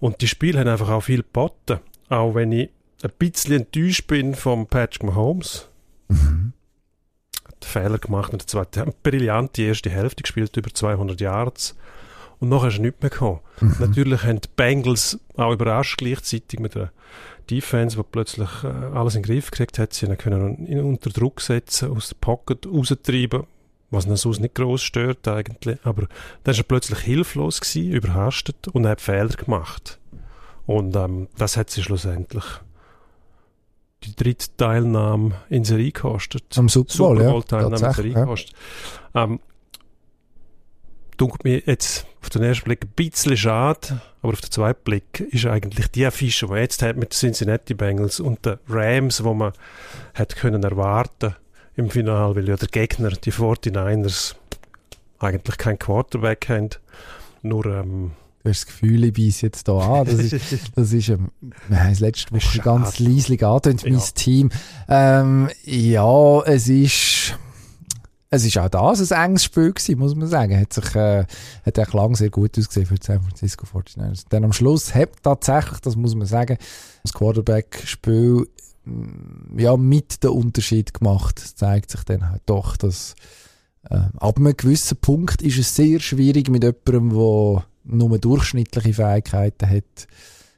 Und 0.00 0.20
die 0.22 0.28
Spiele 0.28 0.58
haben 0.58 0.68
einfach 0.68 0.90
auch 0.90 1.02
viel 1.02 1.22
geboten, 1.22 1.80
auch 2.08 2.34
wenn 2.34 2.52
ich 2.52 2.70
ein 3.02 3.12
bisschen 3.18 3.54
enttäuscht 3.54 4.06
bin 4.06 4.34
vom 4.34 4.66
Patrick 4.66 5.04
Mahomes. 5.04 5.68
Mhm. 6.08 6.52
Hat 7.46 7.64
Fehler 7.64 7.98
gemacht 7.98 8.32
in 8.32 8.38
der 8.38 8.46
zweiten, 8.46 8.92
brillante 9.02 9.62
erste 9.62 9.90
Hälfte 9.90 10.22
gespielt, 10.22 10.56
über 10.56 10.72
200 10.72 11.20
Yards. 11.20 11.76
Und 12.40 12.48
nachher 12.48 12.68
ist 12.68 12.78
er 12.78 12.82
nicht 12.82 13.02
mehr 13.02 13.10
gekommen. 13.10 13.40
Mhm. 13.60 13.76
Natürlich 13.78 14.22
haben 14.24 14.40
die 14.40 14.48
Bengals 14.56 15.18
auch 15.36 15.52
überrascht 15.52 15.98
gleichzeitig 15.98 16.58
mit 16.58 16.74
der 16.74 16.90
Defense, 17.50 17.96
die 17.96 18.02
plötzlich 18.02 18.48
äh, 18.64 18.68
alles 18.68 19.14
in 19.14 19.22
den 19.22 19.30
Griff 19.30 19.50
gekriegt 19.50 19.78
hat. 19.78 19.92
Sie 19.92 20.06
können 20.16 20.66
ihn 20.66 20.80
unter 20.80 21.10
Druck 21.10 21.40
setzen, 21.40 21.90
aus 21.94 22.08
der 22.08 22.16
Pocket 22.20 22.66
raustreiben, 22.66 23.44
was 23.90 24.06
ihn 24.06 24.16
sonst 24.16 24.40
nicht 24.40 24.54
gross 24.54 24.82
stört 24.82 25.28
eigentlich. 25.28 25.78
Aber 25.84 26.06
dann 26.44 26.54
war 26.54 26.60
er 26.60 26.62
plötzlich 26.62 27.00
hilflos 27.00 27.60
gewesen, 27.60 27.92
überhastet 27.92 28.68
und 28.68 28.86
hat 28.86 29.00
Fehler 29.00 29.28
gemacht. 29.28 29.98
Und 30.66 30.96
ähm, 30.96 31.28
das 31.36 31.56
hat 31.56 31.68
sie 31.70 31.82
schlussendlich 31.82 32.44
die 34.04 34.16
dritte 34.16 34.46
Teilnahme 34.56 35.34
in 35.50 35.64
Serie 35.64 35.92
gekostet. 35.92 36.56
Am 36.56 36.68
Super 36.70 36.96
Bowl, 36.96 37.16
Super 37.16 37.22
ja. 37.22 37.30
Bowl-Teilnahme 37.32 37.86
in 37.86 37.92
Serie 37.92 38.12
ja. 38.12 38.20
gekostet. 38.20 38.54
Ähm, 39.14 39.40
dunkelt 41.18 41.44
mir 41.44 41.62
jetzt 41.66 42.06
auf 42.22 42.28
den 42.30 42.42
ersten 42.42 42.64
Blick 42.64 42.84
ein 42.84 42.90
bisschen 42.94 43.36
schade, 43.36 44.00
aber 44.22 44.32
auf 44.34 44.40
den 44.40 44.50
zweiten 44.50 44.82
Blick 44.84 45.20
ist 45.30 45.46
eigentlich 45.46 45.88
die 45.88 46.04
Affische, 46.06 46.46
die 46.46 46.52
man 46.52 46.60
jetzt 46.60 46.82
hat 46.82 46.96
mit 46.96 47.12
den 47.12 47.16
Cincinnati 47.16 47.74
Bengals 47.74 48.20
und 48.20 48.44
den 48.44 48.58
Rams, 48.68 49.24
wo 49.24 49.32
man 49.34 49.52
hat 50.14 50.36
können 50.36 50.62
erwarten 50.62 51.34
im 51.76 51.88
Finale, 51.90 52.36
weil 52.36 52.48
ja 52.48 52.56
der 52.56 52.68
Gegner, 52.68 53.10
die 53.10 53.32
49ers, 53.32 54.34
eigentlich 55.18 55.56
keinen 55.58 55.78
Quarterback 55.78 56.48
haben. 56.48 56.70
Nur, 57.42 57.66
ähm, 57.66 58.12
Du 58.42 58.48
hast 58.48 58.60
das 58.62 58.66
Gefühl, 58.68 59.04
ich 59.04 59.12
beiße 59.12 59.44
jetzt 59.46 59.66
hier 59.66 59.74
an. 59.74 60.06
Das 60.06 60.14
ist, 60.14 60.32
das 60.74 60.92
ist 60.94 61.08
ähm, 61.10 61.30
wir 61.68 61.82
haben 61.84 61.92
es 61.92 62.00
letzte 62.00 62.32
Woche 62.32 62.58
ganz 62.60 62.98
leislich 62.98 63.44
angetönt, 63.44 63.82
Ja. 63.82 63.90
mein 63.92 64.00
Team. 64.14 64.48
Ähm, 64.88 65.50
ja, 65.64 66.40
es 66.44 66.66
ist, 66.68 67.38
es 68.30 68.44
ist 68.44 68.56
auch 68.58 68.68
das 68.68 69.10
ein 69.12 69.30
enges 69.30 69.44
Spiel 69.44 69.72
gewesen, 69.72 69.98
muss 69.98 70.14
man 70.14 70.28
sagen. 70.28 70.58
Hat 70.58 70.72
sich, 70.72 70.94
äh, 70.94 71.24
hat 71.66 71.78
echt 71.78 71.92
lang 71.92 72.14
sehr 72.14 72.30
gut 72.30 72.56
ausgesehen 72.56 72.86
für 72.86 72.94
die 72.94 73.04
San 73.04 73.22
Francisco 73.22 73.66
49ers. 73.66 74.24
Dann 74.28 74.44
am 74.44 74.52
Schluss 74.52 74.94
hat 74.94 75.10
tatsächlich, 75.22 75.80
das 75.80 75.96
muss 75.96 76.14
man 76.14 76.28
sagen, 76.28 76.56
das 77.02 77.12
Quarterback-Spiel, 77.12 78.46
mm, 78.84 79.58
ja, 79.58 79.76
mit 79.76 80.22
den 80.22 80.30
Unterschied 80.30 80.94
gemacht. 80.94 81.40
Es 81.40 81.56
zeigt 81.56 81.90
sich 81.90 82.04
dann 82.04 82.30
halt 82.30 82.42
doch, 82.46 82.76
dass, 82.76 83.16
äh, 83.90 83.98
ab 84.18 84.38
einem 84.38 84.56
gewissen 84.56 84.98
Punkt 84.98 85.42
ist 85.42 85.58
es 85.58 85.74
sehr 85.74 85.98
schwierig 85.98 86.48
mit 86.50 86.62
jemandem, 86.62 87.10
der 87.10 87.64
nur 87.82 88.18
durchschnittliche 88.18 88.94
Fähigkeiten 88.94 89.68
hat, 89.68 90.06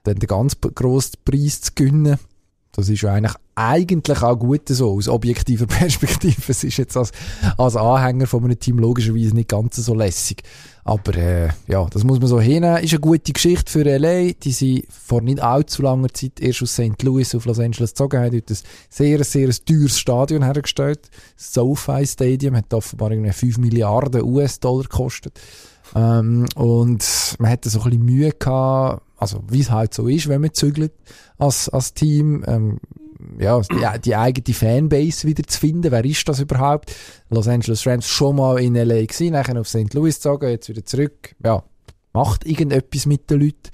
dann 0.02 0.16
den 0.16 0.26
ganz 0.26 0.58
grossen 0.60 1.20
Preis 1.24 1.62
zu 1.62 1.72
gewinnen. 1.74 2.18
Das 2.74 2.88
ist 2.88 3.02
ja 3.02 3.12
eigentlich, 3.12 3.34
eigentlich 3.54 4.22
auch 4.22 4.38
gut 4.38 4.66
so, 4.68 4.92
aus 4.92 5.06
objektiver 5.06 5.66
Perspektive. 5.68 6.40
Es 6.48 6.64
ist 6.64 6.78
jetzt 6.78 6.96
als, 6.96 7.12
als 7.58 7.76
Anhänger 7.76 8.26
von 8.26 8.44
einem 8.44 8.58
Team 8.58 8.78
logischerweise 8.78 9.34
nicht 9.34 9.50
ganz 9.50 9.76
so 9.76 9.94
lässig. 9.94 10.42
Aber 10.82 11.14
äh, 11.14 11.50
ja, 11.68 11.86
das 11.90 12.02
muss 12.02 12.18
man 12.18 12.28
so 12.28 12.40
hinnehmen. 12.40 12.82
Ist 12.82 12.92
eine 12.92 13.00
gute 13.00 13.32
Geschichte 13.32 13.70
für 13.70 13.84
L.A. 13.84 14.32
Die 14.32 14.52
sind 14.52 14.86
vor 14.88 15.20
nicht 15.20 15.40
allzu 15.40 15.82
langer 15.82 16.08
Zeit 16.08 16.40
erst 16.40 16.62
aus 16.62 16.72
St. 16.72 17.02
Louis 17.02 17.34
auf 17.34 17.44
Los 17.44 17.60
Angeles 17.60 17.90
gezogen, 17.90 18.20
haben 18.20 18.32
dort 18.32 18.50
ein 18.50 18.58
sehr, 18.88 19.22
sehr 19.22 19.50
teures 19.50 19.98
Stadion 19.98 20.42
hergestellt. 20.42 21.10
Das 21.36 21.52
SoFi 21.52 22.06
Stadium 22.06 22.56
hat 22.56 22.72
offenbar 22.72 23.12
irgendwie 23.12 23.32
5 23.32 23.58
Milliarden 23.58 24.22
US-Dollar 24.22 24.84
gekostet. 24.84 25.38
Ähm, 25.94 26.46
und 26.54 27.36
man 27.38 27.50
hatte 27.50 27.68
so 27.68 27.80
ein 27.80 27.90
bisschen 27.90 28.04
Mühe 28.04 28.32
gehabt, 28.32 29.02
also 29.16 29.44
wie 29.48 29.60
es 29.60 29.70
halt 29.70 29.94
so 29.94 30.08
ist, 30.08 30.28
wenn 30.28 30.40
man 30.40 30.52
zügelt 30.52 30.92
als, 31.38 31.68
als 31.68 31.94
Team, 31.94 32.44
ähm, 32.46 32.78
ja, 33.38 33.60
die, 33.60 34.00
die 34.00 34.16
eigene 34.16 34.54
Fanbase 34.54 35.26
wieder 35.26 35.44
zu 35.44 35.60
finden. 35.60 35.90
Wer 35.90 36.04
ist 36.04 36.28
das 36.28 36.40
überhaupt? 36.40 36.94
Los 37.30 37.48
Angeles 37.48 37.86
Rams 37.86 38.08
schon 38.08 38.36
mal 38.36 38.58
in 38.58 38.74
L.A. 38.74 39.04
gewesen, 39.04 39.32
nachher 39.32 39.60
auf 39.60 39.68
St. 39.68 39.94
Louis 39.94 40.16
gezogen, 40.16 40.48
jetzt 40.48 40.68
wieder 40.68 40.84
zurück. 40.84 41.34
Ja, 41.44 41.62
macht 42.12 42.46
irgendetwas 42.46 43.06
mit 43.06 43.30
den 43.30 43.40
Leuten. 43.40 43.70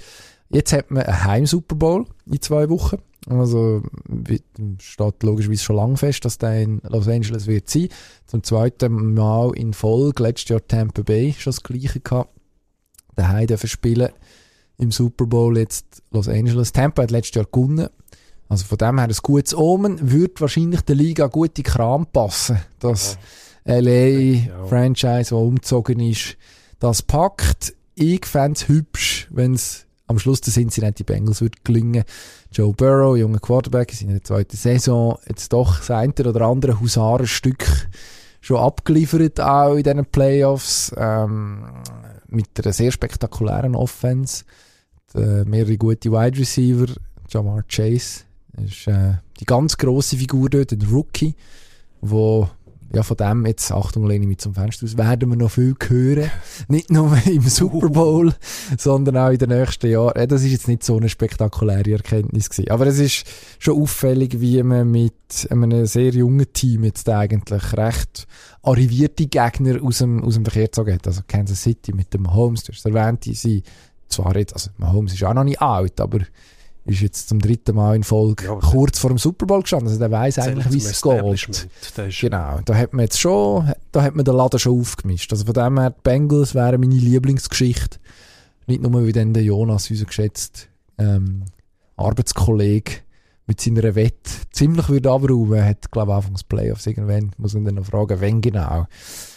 Jetzt 0.51 0.73
hat 0.73 0.91
man 0.91 1.03
einen 1.05 1.25
Heim-Super 1.25 1.77
Bowl 1.77 2.07
in 2.27 2.41
zwei 2.41 2.69
Wochen. 2.69 2.99
Also 3.29 3.83
steht 4.81 5.23
logischerweise 5.23 5.63
schon 5.63 5.77
lang 5.77 5.97
fest, 5.97 6.25
dass 6.25 6.39
der 6.39 6.63
in 6.63 6.81
Los 6.89 7.09
Angeles 7.09 7.47
wird 7.47 7.69
sein. 7.69 7.89
Zum 8.27 8.43
zweiten 8.43 9.15
Mal 9.15 9.53
in 9.55 9.75
Folge, 9.75 10.23
letztes 10.23 10.49
Jahr 10.49 10.67
Tampa 10.67 11.03
Bay, 11.03 11.35
schon 11.39 11.51
das 11.51 11.63
gleiche 11.63 12.01
gehabt. 12.01 12.31
Daheim 13.17 13.47
dürfen 13.47 13.69
spielen. 13.69 14.11
im 14.79 14.93
Super 14.93 15.27
Bowl 15.27 15.59
jetzt 15.59 16.03
Los 16.11 16.29
Angeles. 16.29 16.73
Tampa 16.73 17.03
hat 17.03 17.11
letztes 17.11 17.35
Jahr 17.35 17.47
gewonnen. 17.51 17.89
Also 18.49 18.65
von 18.65 18.79
dem 18.79 18.99
her 18.99 19.09
ein 19.09 19.17
gutes 19.23 19.55
Omen. 19.55 20.11
Würde 20.11 20.41
wahrscheinlich 20.41 20.81
der 20.83 20.97
Liga 20.97 21.27
gut 21.27 21.59
in 21.59 21.65
Kram 21.65 22.07
passen. 22.07 22.59
Das 22.79 23.19
LA-Franchise, 23.65 25.31
das 25.31 25.33
umgezogen 25.33 26.01
ist, 26.01 26.39
das 26.79 27.03
packt. 27.03 27.75
Ich 27.95 28.25
fände 28.25 28.57
es 28.57 28.69
hübsch, 28.69 29.29
wenn 29.31 29.55
es 29.55 29.88
am 30.09 30.19
Schluss 30.19 30.41
der 30.41 30.53
Cincinnati 30.53 31.05
Bengals 31.05 31.41
wird 31.41 31.65
gelingen. 31.65 32.05
Joe 32.51 32.73
Burrow, 32.73 33.17
junger 33.17 33.39
Quarterback, 33.39 33.93
ist 33.93 34.03
in 34.03 34.09
der 34.09 34.25
zweiten 34.25 34.57
Saison 34.57 35.19
jetzt 35.29 35.53
doch 35.53 35.79
das 35.79 35.91
eine 35.91 36.13
oder 36.13 36.41
andere 36.47 36.81
Husarenstück 36.81 37.65
schon 38.41 38.57
abgeliefert, 38.57 39.41
auch 39.41 39.75
in 39.75 39.83
diesen 39.83 40.07
Playoffs, 40.07 40.93
ähm, 40.97 41.65
mit 42.29 42.49
einer 42.59 42.73
sehr 42.73 42.91
spektakulären 42.91 43.75
Offense. 43.75 44.45
Die, 45.15 45.45
mehrere 45.47 45.77
gute 45.77 46.11
Wide 46.11 46.39
Receiver, 46.39 46.87
Jamar 47.29 47.63
Chase, 47.69 48.25
ist 48.65 48.87
äh, 48.87 49.15
die 49.41 49.45
ganz 49.45 49.77
grosse 49.77 50.17
Figur 50.17 50.51
dort, 50.51 50.73
ein 50.73 50.83
Rookie, 50.91 51.35
wo 52.01 52.49
ja, 52.93 53.03
von 53.03 53.17
dem 53.19 53.45
jetzt, 53.45 53.71
Achtung, 53.71 54.07
lehne 54.07 54.25
ich 54.25 54.29
mich 54.29 54.39
zum 54.39 54.55
Fenster 54.55 54.85
aus, 54.85 54.97
werden 54.97 55.29
wir 55.29 55.37
noch 55.37 55.51
viel 55.51 55.75
hören. 55.87 56.31
Nicht 56.69 56.91
nur 56.91 57.17
im 57.27 57.43
Super 57.43 57.91
Bowl, 57.91 58.33
sondern 58.79 59.17
auch 59.19 59.29
in 59.29 59.39
den 59.39 59.51
nächsten 59.51 59.91
Jahren. 59.91 60.27
Das 60.29 60.43
ist 60.43 60.53
jetzt 60.53 60.69
nicht 60.69 60.83
so 60.83 60.97
eine 60.97 61.09
spektakuläre 61.09 61.93
Erkenntnis 61.93 62.49
gewesen. 62.49 62.71
Aber 62.71 62.87
es 62.87 62.99
ist 62.99 63.27
schon 63.59 63.81
auffällig, 63.83 64.41
wie 64.41 64.63
man 64.63 64.91
mit 64.91 65.13
einem 65.51 65.85
sehr 65.85 66.13
jungen 66.13 66.51
Team 66.53 66.85
jetzt 66.85 67.09
eigentlich 67.09 67.77
recht 67.77 68.27
arrivierte 68.63 69.27
Gegner 69.27 69.83
aus 69.83 69.99
dem, 69.99 70.25
aus 70.25 70.35
dem 70.35 70.45
Verkehr 70.45 70.65
gezogen 70.65 70.95
hat. 70.95 71.07
Also 71.07 71.23
Kansas 71.27 71.63
City 71.63 71.93
mit 71.93 72.13
dem 72.15 72.23
Mahomes, 72.23 72.65
du 72.65 72.73
hast 72.73 72.87
erwähnt, 72.87 73.25
die 73.27 73.35
sind 73.35 73.65
zwar 74.09 74.35
jetzt, 74.37 74.55
also 74.55 74.71
Mahomes 74.79 75.13
ist 75.13 75.25
auch 75.25 75.35
noch 75.35 75.45
nicht 75.45 75.61
alt, 75.61 76.01
aber 76.01 76.21
ist 76.89 77.01
jetzt 77.01 77.29
zum 77.29 77.39
dritten 77.39 77.77
Mal 77.77 77.97
in 77.97 78.03
Folge 78.03 78.45
ja, 78.45 78.55
kurz 78.55 78.99
vor 78.99 79.11
dem 79.11 79.19
Super 79.19 79.47
Bowl 79.47 79.63
gestanden. 79.63 79.89
Also 79.89 79.99
der 79.99 80.11
weiß 80.11 80.39
eigentlich, 80.39 80.73
wie 80.73 80.79
es 80.79 81.03
geht. 81.03 82.21
Genau. 82.21 82.61
Da 82.65 82.75
hat 82.75 82.93
man 82.95 83.05
jetzt 83.05 83.21
schon, 83.21 83.73
da 83.93 84.03
hat 84.03 84.15
man 84.15 84.25
den 84.25 84.35
Laden 84.35 84.59
schon 84.59 84.81
aufgemischt. 84.81 85.31
Also 85.33 85.45
von 85.45 85.55
dem 85.55 85.79
her, 85.79 85.91
die 85.91 86.01
Bengals 86.03 86.55
wären 86.55 86.81
meine 86.81 86.95
Lieblingsgeschichte. 86.95 87.99
Nicht 88.67 88.83
nur, 88.83 89.07
wie 89.07 89.13
dann 89.13 89.35
der 89.35 89.43
Jonas, 89.43 89.91
unser 89.91 90.07
geschätzt 90.07 90.69
ähm, 90.99 91.45
Arbeitskollege, 91.97 92.93
mit 93.47 93.61
seiner 93.61 93.95
Wette 93.95 94.31
ziemlich 94.53 94.89
würde 94.89 95.11
abrufen. 95.11 95.65
hat, 95.65 95.91
glaube 95.91 96.13
ich, 96.13 96.17
Anfangs 96.17 96.45
Playoffs 96.45 96.87
irgendwann, 96.87 97.33
muss 97.39 97.55
man 97.55 97.65
dann 97.65 97.77
noch 97.77 97.87
fragen, 97.87 98.21
wenn 98.21 98.41
genau. 98.41 98.87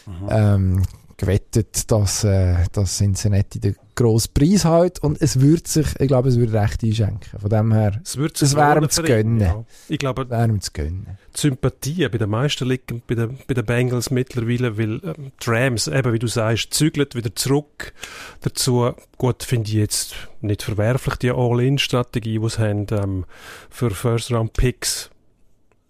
Mhm. 0.05 0.27
Ähm, 0.29 0.83
gewettet, 1.21 1.91
dass, 1.91 2.23
äh, 2.23 2.55
dass 2.71 2.97
Cincinnati 2.97 3.59
den 3.59 3.75
grossen 3.95 4.33
Preis 4.33 4.65
hat 4.65 4.99
und 5.03 5.21
es 5.21 5.39
würde 5.39 5.61
sich, 5.67 5.87
ich 5.99 6.07
glaube, 6.07 6.29
es 6.29 6.37
würde 6.37 6.53
recht 6.53 6.83
einschenken. 6.83 7.39
Von 7.39 7.49
dem 7.49 7.71
her, 7.71 8.01
es, 8.03 8.15
es 8.15 8.55
wäre 8.55 8.89
zu 8.89 9.03
gönnen. 9.03 9.39
Ja. 9.39 9.63
Ich 9.87 9.99
glaube, 9.99 10.27
wäre 10.29 10.59
zu 10.59 10.71
gönnen. 10.71 11.17
Die 11.35 11.39
Sympathie 11.39 12.09
bei 12.09 12.17
den 12.17 12.29
meisten 12.29 12.67
liegen 12.67 13.03
bei 13.05 13.13
den, 13.13 13.37
bei 13.47 13.53
den 13.53 13.65
Bengals 13.65 14.09
mittlerweile, 14.09 14.77
weil 14.77 14.99
ähm, 15.03 15.31
die 15.43 15.49
Rams, 15.49 15.87
eben 15.87 16.11
wie 16.11 16.19
du 16.19 16.27
sagst, 16.27 16.73
zügelt 16.73 17.13
wieder 17.15 17.35
zurück. 17.35 17.93
Dazu, 18.41 18.91
gut, 19.17 19.43
finde 19.43 19.69
ich 19.69 19.75
jetzt 19.75 20.15
nicht 20.41 20.63
verwerflich, 20.63 21.15
die 21.17 21.31
All-In-Strategie, 21.31 22.39
die 22.39 22.49
sie 22.49 22.59
haben, 22.59 22.87
ähm, 22.91 23.25
für 23.69 23.91
First-Round-Picks 23.91 25.11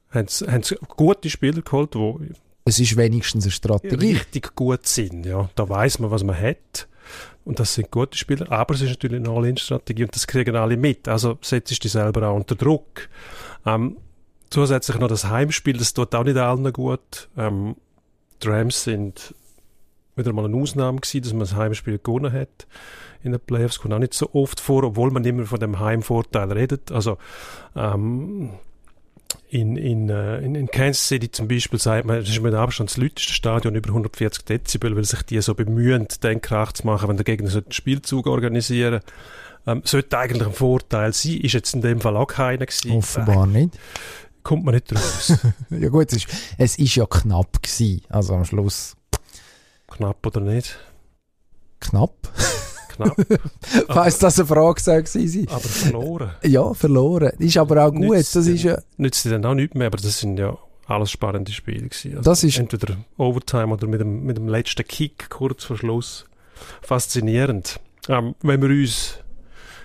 haben 0.09 0.27
sie, 0.27 0.51
haben 0.51 0.63
sie 0.63 0.75
gute 0.97 1.29
Spieler 1.29 1.61
geholt, 1.61 1.93
die 1.93 2.33
es 2.65 2.79
ist 2.79 2.97
wenigstens 2.97 3.45
eine 3.45 3.51
Strategie. 3.51 4.13
Richtig 4.13 4.55
gut 4.55 4.85
sind, 4.85 5.25
ja. 5.25 5.49
Da 5.55 5.67
weiß 5.67 5.99
man, 5.99 6.11
was 6.11 6.23
man 6.23 6.39
hat. 6.39 6.87
Und 7.43 7.59
das 7.59 7.73
sind 7.73 7.89
gute 7.89 8.17
Spieler. 8.17 8.51
Aber 8.51 8.75
es 8.75 8.81
ist 8.81 8.89
natürlich 8.89 9.19
eine 9.19 9.29
All-In-Strategie 9.29 10.03
und 10.03 10.15
das 10.15 10.27
kriegen 10.27 10.55
alle 10.55 10.77
mit. 10.77 11.07
Also 11.07 11.37
setzt 11.41 11.83
dich 11.83 11.91
selber 11.91 12.27
auch 12.27 12.35
unter 12.35 12.55
Druck. 12.55 13.09
Ähm, 13.65 13.97
zusätzlich 14.49 14.99
noch 14.99 15.07
das 15.07 15.25
Heimspiel, 15.25 15.77
das 15.77 15.93
tut 15.93 16.13
auch 16.13 16.23
nicht 16.23 16.37
allen 16.37 16.71
gut. 16.71 17.29
Ähm, 17.35 17.75
die 18.43 18.47
Rams 18.47 18.83
sind 18.83 19.33
wieder 20.15 20.33
mal 20.33 20.45
eine 20.45 20.55
Ausnahme 20.55 20.99
gewesen, 20.99 21.21
dass 21.23 21.31
man 21.31 21.39
das 21.41 21.55
Heimspiel 21.55 21.97
gewonnen 21.97 22.31
hat 22.31 22.67
in 23.23 23.31
den 23.31 23.41
Playoffs. 23.41 23.79
Kommt 23.79 23.93
auch 23.93 23.99
nicht 23.99 24.13
so 24.13 24.29
oft 24.33 24.59
vor, 24.59 24.83
obwohl 24.83 25.09
man 25.11 25.25
immer 25.25 25.45
von 25.45 25.59
dem 25.59 25.79
Heimvorteil 25.79 26.51
redet. 26.51 26.91
Also, 26.91 27.17
ähm, 27.75 28.51
in, 29.49 29.75
in, 29.75 30.09
äh, 30.09 30.39
in, 30.39 30.55
in 30.55 30.67
Kansas 30.67 31.07
City 31.07 31.31
zum 31.31 31.47
Beispiel 31.47 31.79
sagt 31.79 32.05
man, 32.05 32.19
das 32.19 32.29
ist 32.29 32.41
mit 32.41 32.53
Abstand 32.53 32.89
das 32.89 32.97
lauteste 32.97 33.33
Stadion, 33.33 33.75
über 33.75 33.89
140 33.89 34.45
Dezibel, 34.45 34.95
weil 34.95 35.03
sich 35.03 35.21
die 35.23 35.41
so 35.41 35.55
bemühen, 35.55 36.07
den 36.23 36.41
Krach 36.41 36.71
zu 36.71 36.85
machen, 36.85 37.09
wenn 37.09 37.17
der 37.17 37.25
Gegner 37.25 37.49
so 37.49 37.59
einen 37.59 37.71
Spielzug 37.71 38.27
organisieren 38.27 39.01
ähm, 39.67 39.81
sollte 39.85 40.17
eigentlich 40.17 40.47
ein 40.47 40.53
Vorteil 40.53 41.13
sein, 41.13 41.37
ist 41.37 41.53
jetzt 41.53 41.73
in 41.73 41.81
dem 41.81 42.01
Fall 42.01 42.17
auch 42.17 42.27
keiner 42.27 42.65
gewesen. 42.65 42.91
Offenbar 42.91 43.45
äh, 43.45 43.47
nicht. 43.47 43.79
Kommt 44.43 44.65
man 44.65 44.73
nicht 44.73 44.91
raus. 44.93 45.33
ja 45.69 45.89
gut, 45.89 46.11
es 46.11 46.17
ist, 46.17 46.27
es 46.57 46.79
ist 46.79 46.95
ja 46.95 47.05
knapp 47.05 47.61
gewesen, 47.61 48.01
also 48.09 48.33
am 48.33 48.45
Schluss. 48.45 48.95
Knapp 49.87 50.25
oder 50.25 50.41
nicht? 50.41 50.79
Knapp? 51.79 52.15
Knapp. 53.01 53.41
Falls 53.87 54.19
das 54.19 54.39
eine 54.39 54.47
Frage 54.47 54.81
soll 54.81 55.05
sein. 55.05 55.47
Aber 55.49 55.59
verloren. 55.59 56.31
Ja, 56.43 56.73
verloren. 56.73 57.31
Ist 57.39 57.57
aber 57.57 57.85
auch 57.85 57.91
gut. 57.91 58.01
Nützt 58.01 58.35
das 58.35 58.47
ist 58.47 58.63
ja... 58.63 58.81
Nützt 58.97 59.25
dann 59.25 59.45
auch 59.45 59.53
nichts 59.53 59.75
mehr, 59.75 59.87
aber 59.87 59.97
das 59.97 60.19
sind 60.19 60.37
ja 60.37 60.57
alles 60.87 61.11
spannende 61.11 61.51
Spiele 61.51 61.87
gewesen. 61.87 62.17
Also 62.17 62.29
das 62.29 62.43
ist... 62.43 62.57
Entweder 62.57 62.97
Overtime 63.17 63.73
oder 63.73 63.87
mit 63.87 64.01
dem, 64.01 64.23
mit 64.23 64.37
dem 64.37 64.47
letzten 64.47 64.85
Kick 64.85 65.29
kurz 65.29 65.63
vor 65.63 65.77
Schluss. 65.77 66.25
Faszinierend. 66.81 67.79
Ähm, 68.07 68.35
wenn 68.41 68.61
wir 68.61 68.69
uns 68.69 69.19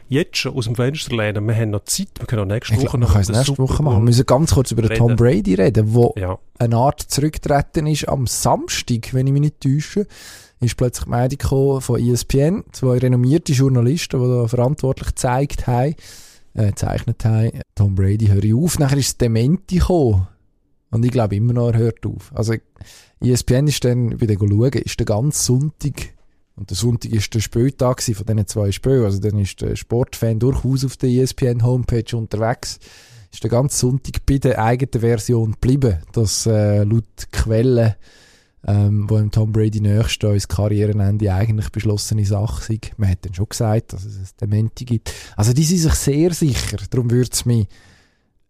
jetzt 0.09 0.37
schon 0.37 0.55
aus 0.55 0.67
dem 0.67 0.77
Fenster 0.77 1.17
lehnen, 1.17 1.47
wir 1.47 1.55
haben 1.55 1.71
noch 1.71 1.85
Zeit, 1.85 2.09
wir 2.19 2.27
können 2.27 2.43
auch 2.43 2.55
nächste 2.55 2.77
Woche 2.77 2.99
noch... 2.99 3.15
Nächste 3.15 3.59
Woche 3.59 3.83
machen. 3.83 3.97
Wir 3.99 4.05
müssen 4.05 4.27
ganz 4.27 4.55
kurz 4.55 4.71
über 4.71 4.83
den 4.83 4.97
Tom 4.97 5.17
Brady 5.17 5.55
reden, 5.55 5.93
der 5.93 6.13
ja. 6.17 6.39
eine 6.59 6.77
Art 6.77 7.01
zurücktreten 7.01 7.87
ist 7.87 8.09
am 8.09 8.27
Samstag, 8.27 9.13
wenn 9.13 9.27
ich 9.27 9.33
mich 9.33 9.43
nicht 9.43 9.61
täusche 9.61 10.07
ist 10.61 10.77
plötzlich 10.77 11.05
die 11.05 11.11
Meldung 11.11 11.81
von 11.81 12.01
ESPN, 12.01 12.65
zwei 12.73 12.99
renommierte 12.99 13.53
Journalisten, 13.53 14.21
die 14.21 14.29
da 14.29 14.49
verantwortlich 14.49 15.09
gezeigt 15.09 15.67
haben, 15.67 15.95
äh, 16.55 16.69
gezeichnet 16.69 17.25
haben, 17.25 17.61
Tom 17.75 17.95
Brady, 17.95 18.27
hör 18.27 18.57
auf. 18.57 18.79
Nachher 18.79 18.99
ist 18.99 19.21
Dementi 19.21 19.77
gekommen. 19.79 20.27
Und 20.91 21.05
ich 21.05 21.11
glaube 21.11 21.37
immer 21.37 21.53
noch, 21.53 21.69
er 21.73 21.79
hört 21.79 22.07
auf. 22.07 22.33
Also, 22.35 22.55
ESPN 23.21 23.67
ist 23.67 23.85
dann, 23.85 24.17
bei 24.19 24.27
den 24.27 24.39
schauen, 24.39 24.73
ist 24.73 24.99
der 24.99 25.07
ganze 25.07 25.43
Sonntag, 25.43 26.15
und 26.57 26.71
der 26.71 26.77
Sonntag 26.77 27.13
ist 27.13 27.35
der 27.35 27.41
Spieltag 27.41 28.03
von 28.03 28.15
diesen 28.27 28.47
zwei 28.47 28.73
Spielen, 28.73 29.05
also 29.05 29.21
dann 29.21 29.39
ist 29.39 29.61
der 29.61 29.77
Sportfan 29.77 30.39
durchaus 30.39 30.85
auf 30.87 30.97
der 30.97 31.11
ESPN-Homepage 31.11 32.17
unterwegs, 32.17 32.79
ist 33.31 33.43
der 33.43 33.51
ganze 33.51 33.79
Sonntag 33.79 34.25
bei 34.25 34.39
der 34.39 34.63
eigenen 34.63 35.01
Version 35.01 35.53
geblieben, 35.53 35.99
dass 36.13 36.47
äh, 36.47 36.85
laut 36.85 37.31
Quellen 37.31 37.95
ähm, 38.67 39.09
wo 39.09 39.19
im 39.19 39.31
Tom 39.31 39.53
Brady 39.53 39.81
nächste 39.81 40.29
ins 40.29 40.49
Karrierenende 40.49 41.33
eigentlich 41.33 41.71
beschlossene 41.71 42.25
Sache 42.25 42.65
sind. 42.65 42.99
Man 42.99 43.11
hat 43.11 43.25
dann 43.25 43.35
schon 43.35 43.49
gesagt, 43.49 43.93
dass 43.93 44.05
es 44.05 44.17
ein 44.17 44.29
Dementi 44.41 44.85
gibt. 44.85 45.13
Also 45.37 45.53
die 45.53 45.65
sind 45.65 45.79
sich 45.79 45.95
sehr 45.95 46.33
sicher. 46.33 46.79
Darum 46.91 47.11
würde 47.11 47.31
es 47.33 47.45
mich 47.45 47.69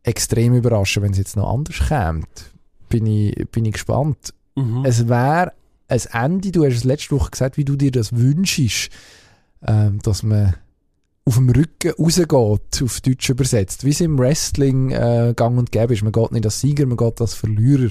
extrem 0.03 0.55
überraschen, 0.55 1.03
wenn 1.03 1.13
es 1.13 1.19
jetzt 1.19 1.37
noch 1.37 1.53
anders 1.53 1.89
kommt. 1.89 2.53
Bin 2.89 3.07
ich, 3.07 3.35
bin 3.51 3.65
ich 3.65 3.75
gespannt. 3.75 4.33
Mhm. 4.55 4.85
Es 4.85 5.09
wäre 5.09 5.53
ein 5.89 6.01
Ende, 6.13 6.53
du 6.53 6.65
hast 6.65 6.77
es 6.77 6.85
letzte 6.85 7.15
Woche 7.17 7.31
gesagt, 7.31 7.57
wie 7.57 7.65
du 7.65 7.77
dir 7.77 7.91
das 7.91 8.15
wünschst, 8.17 8.91
ähm, 9.67 9.99
dass 10.03 10.23
man 10.23 10.55
auf 11.25 11.35
dem 11.35 11.51
Rücken 11.51 11.93
rausgeht, 11.99 12.83
auf 12.83 13.01
Deutsch 13.01 13.29
übersetzt. 13.29 13.85
Wie 13.85 13.91
es 13.91 14.01
im 14.01 14.19
Wrestling 14.19 14.93
äh, 14.93 15.35
gang 15.37 15.59
und 15.59 15.73
gäbe 15.73 15.93
ist. 15.93 16.03
Man 16.03 16.13
geht 16.13 16.33
nicht 16.33 16.45
als 16.45 16.61
Sieger, 16.61 16.87
man 16.87 16.97
geht 16.97 17.21
als 17.21 17.35
Verlierer. 17.35 17.91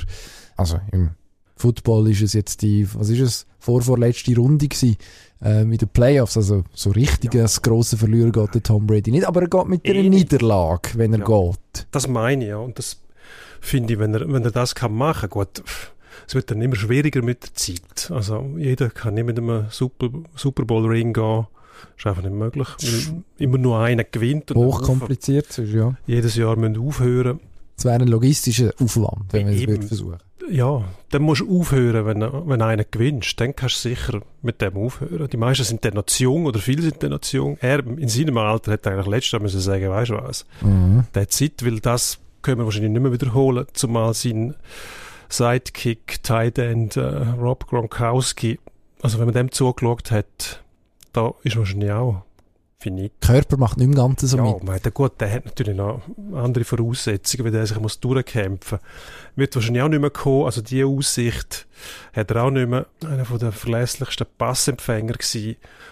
Also 0.56 0.80
im 0.92 1.12
Football 1.56 2.10
ist 2.12 2.22
es 2.22 2.34
jetzt 2.34 2.62
die, 2.62 2.88
was 2.94 3.10
ist 3.10 3.22
es, 3.22 3.48
vorvorletzte 3.60 4.36
Runde 4.36 4.68
gewesen, 4.68 4.98
äh, 5.42 5.64
mit 5.64 5.82
den 5.82 5.90
Playoffs. 5.90 6.38
Also 6.38 6.64
so 6.74 6.92
richtig 6.92 7.34
ja. 7.34 7.44
als 7.44 7.62
grosser 7.62 7.98
Verlierer 7.98 8.32
geht 8.32 8.56
der 8.56 8.64
Tom 8.64 8.86
Brady 8.86 9.12
nicht, 9.12 9.26
aber 9.26 9.42
er 9.42 9.48
geht 9.48 9.68
mit 9.68 9.86
einer 9.90 10.10
Niederlage, 10.10 10.90
wenn 10.96 11.14
er 11.14 11.20
ja. 11.20 11.26
geht. 11.26 11.88
Das 11.92 12.08
meine 12.08 12.44
ich, 12.44 12.50
ja. 12.50 12.58
Und 12.58 12.78
das 12.78 13.02
finde 13.62 13.94
ich, 13.94 14.00
wenn 14.00 14.14
er, 14.14 14.32
wenn 14.32 14.44
er 14.44 14.52
das 14.52 14.76
kann 14.76 14.94
machen, 14.94 15.30
gut, 15.30 15.64
es 16.28 16.36
wird 16.36 16.52
dann 16.52 16.62
immer 16.62 16.76
schwieriger 16.76 17.22
mit 17.22 17.44
der 17.44 17.54
Zeit. 17.54 18.12
Also 18.12 18.46
jeder 18.58 18.90
kann 18.90 19.16
nicht 19.16 19.26
mit 19.26 19.38
einem 19.38 19.66
Super, 19.70 20.10
Super 20.36 20.66
Bowl 20.66 20.86
Ring 20.86 21.14
gehen. 21.14 21.48
Das 21.96 22.00
ist 22.00 22.08
einfach 22.08 22.24
nicht 22.24 22.34
möglich, 22.34 22.68
weil 22.82 23.24
immer 23.38 23.58
nur 23.58 23.80
einer 23.80 24.04
gewinnt. 24.04 24.52
Hochkompliziert 24.52 25.58
ist, 25.58 25.74
ja. 25.74 25.96
Jedes 26.06 26.36
Jahr 26.36 26.56
müssen 26.56 26.78
aufhören. 26.78 27.40
Es 27.78 27.84
wäre 27.84 27.96
ein 27.96 28.08
logistischer 28.08 28.72
Aufwand, 28.80 29.34
wenn 29.34 29.48
man 29.48 29.82
es 29.82 29.88
versuchen 29.88 30.18
ja, 30.50 30.84
dann 31.10 31.22
musst 31.22 31.42
du 31.42 31.60
aufhören, 31.60 32.06
wenn, 32.06 32.22
wenn 32.50 32.62
einer 32.62 32.84
gewinnt. 32.84 33.40
Dann 33.40 33.56
kannst 33.56 33.84
du 33.84 33.90
sicher 33.90 34.22
mit 34.42 34.62
dem 34.62 34.78
aufhören. 34.78 35.30
Die 35.30 35.38
meisten 35.38 35.64
sind 35.64 35.86
dann 35.86 35.94
noch 35.94 36.06
zu 36.06 36.24
jung 36.24 36.46
oder 36.46 36.60
viele 36.60 36.82
sind 36.82 37.02
dann 37.02 37.12
noch 37.12 37.22
zu 37.22 37.38
jung. 37.38 37.58
Er 37.62 37.86
in 37.86 38.08
seinem 38.08 38.38
Alter 38.38 38.74
hätte 38.74 38.92
eigentlich 38.92 39.08
letztes 39.08 39.42
müssen 39.42 39.60
sagen, 39.60 39.90
weißt 39.90 40.12
du 40.12 40.16
was, 40.16 40.46
mhm. 40.62 41.06
der 41.14 41.24
hat 41.24 41.32
Zeit, 41.32 41.66
weil 41.66 41.80
das 41.80 42.20
können 42.42 42.60
wir 42.60 42.66
wahrscheinlich 42.66 42.92
nicht 42.92 43.02
mehr 43.02 43.12
wiederholen, 43.12 43.66
zumal 43.74 44.14
sein 44.14 44.56
Sidekick, 45.30 46.22
Tight 46.22 46.60
End, 46.60 46.96
äh, 46.96 47.02
Rob 47.02 47.68
Gronkowski, 47.68 48.60
also 49.02 49.18
wenn 49.18 49.26
man 49.26 49.34
dem 49.34 49.52
zugeschaut 49.52 50.12
hat, 50.12 50.64
da 51.14 51.34
ist 51.44 51.58
wahrscheinlich 51.58 51.92
auch 51.92 52.25
finit. 52.86 53.12
Der 53.24 53.28
Körper 53.36 53.58
macht 53.58 53.78
nicht 53.78 53.88
mehr 53.88 53.98
ganz 53.98 54.22
so 54.22 54.38
Ja, 54.38 54.44
mit. 54.44 54.64
man 54.64 54.76
hat, 54.76 54.94
gut, 54.94 55.20
der 55.20 55.32
hat 55.34 55.46
natürlich 55.46 55.76
noch 55.76 56.02
andere 56.34 56.64
Voraussetzungen, 56.64 57.46
weil 57.46 57.52
der 57.52 57.66
sich 57.66 57.80
muss 57.80 58.00
durchkämpfen 58.00 58.80
Wird 59.36 59.56
wahrscheinlich 59.56 59.82
auch 59.84 59.90
nicht 59.90 60.00
mehr 60.02 60.10
kommen. 60.12 60.46
Also 60.46 60.62
diese 60.62 60.86
Aussicht 60.86 61.66
hat 62.14 62.32
er 62.32 62.44
auch 62.44 62.52
nicht 62.52 62.70
mehr. 62.70 62.86
Einer 63.06 63.26
von 63.26 63.40
der 63.40 63.52
verlässlichsten 63.52 64.28
Passempfänger 64.38 65.16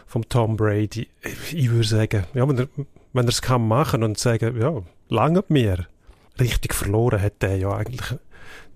vom 0.06 0.28
Tom 0.30 0.56
Brady. 0.56 1.08
Ich 1.52 1.72
würde 1.72 1.88
sagen, 1.88 2.24
ja, 2.34 2.48
wenn 2.48 2.58
er, 2.60 2.68
wenn 3.14 3.26
er 3.26 3.30
es 3.30 3.42
kann 3.42 3.68
machen 3.68 4.04
und 4.04 4.18
sagen, 4.20 4.60
ja, 4.60 4.82
lange 5.10 5.44
mir. 5.50 5.88
Richtig 6.40 6.74
verloren 6.74 7.22
hat 7.22 7.42
der 7.42 7.58
ja 7.58 7.72
eigentlich. 7.76 8.18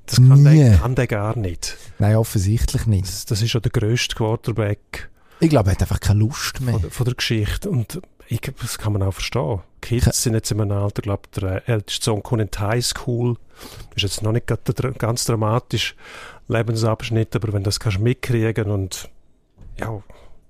Das 0.06 0.16
kann, 0.18 0.42
Nie. 0.44 0.60
der, 0.64 0.78
kann 0.78 0.96
der 0.96 1.08
gar 1.08 1.38
nicht. 1.38 1.76
Nein, 2.00 2.16
offensichtlich 2.16 2.86
nicht. 2.86 3.08
Das, 3.08 3.26
das 3.26 3.42
ist 3.42 3.54
ja 3.54 3.60
der 3.60 3.72
grösste 3.72 4.16
Quarterback 4.16 5.10
Ich 5.40 5.50
glaube, 5.50 5.70
er 5.70 5.74
hat 5.74 5.82
einfach 5.82 6.00
keine 6.00 6.20
Lust 6.20 6.62
mehr. 6.62 6.74
von, 6.74 6.82
der- 6.82 6.92
von 6.92 7.06
der 7.06 7.14
Geschichte. 7.16 7.70
Und 7.70 8.02
ich, 8.28 8.42
das 8.42 8.78
kann 8.78 8.94
man 8.94 9.04
auch 9.04 9.12
verstehen. 9.14 9.60
Kids 9.82 10.24
sind 10.24 10.34
jetzt 10.34 10.52
in 10.52 10.60
einem 10.60 10.72
Alter, 10.78 11.02
glaube 11.02 11.24
der 11.36 11.68
älteste 11.70 12.06
Sohn 12.06 12.24
kommt 12.24 12.42
in 12.42 12.50
die 12.52 12.60
Highschool. 12.60 13.36
Ist 13.96 14.04
jetzt 14.04 14.22
noch 14.24 14.32
nicht 14.32 14.48
ganz 14.98 15.26
dramatisch 15.26 15.96
Lebensabschnitt, 16.48 17.36
aber 17.36 17.54
wenn 17.54 17.64
du 17.64 17.68
das 17.68 17.80
kannst 17.80 18.00
mitkriegen 18.00 18.70
und 18.72 19.10
ja, 19.80 20.02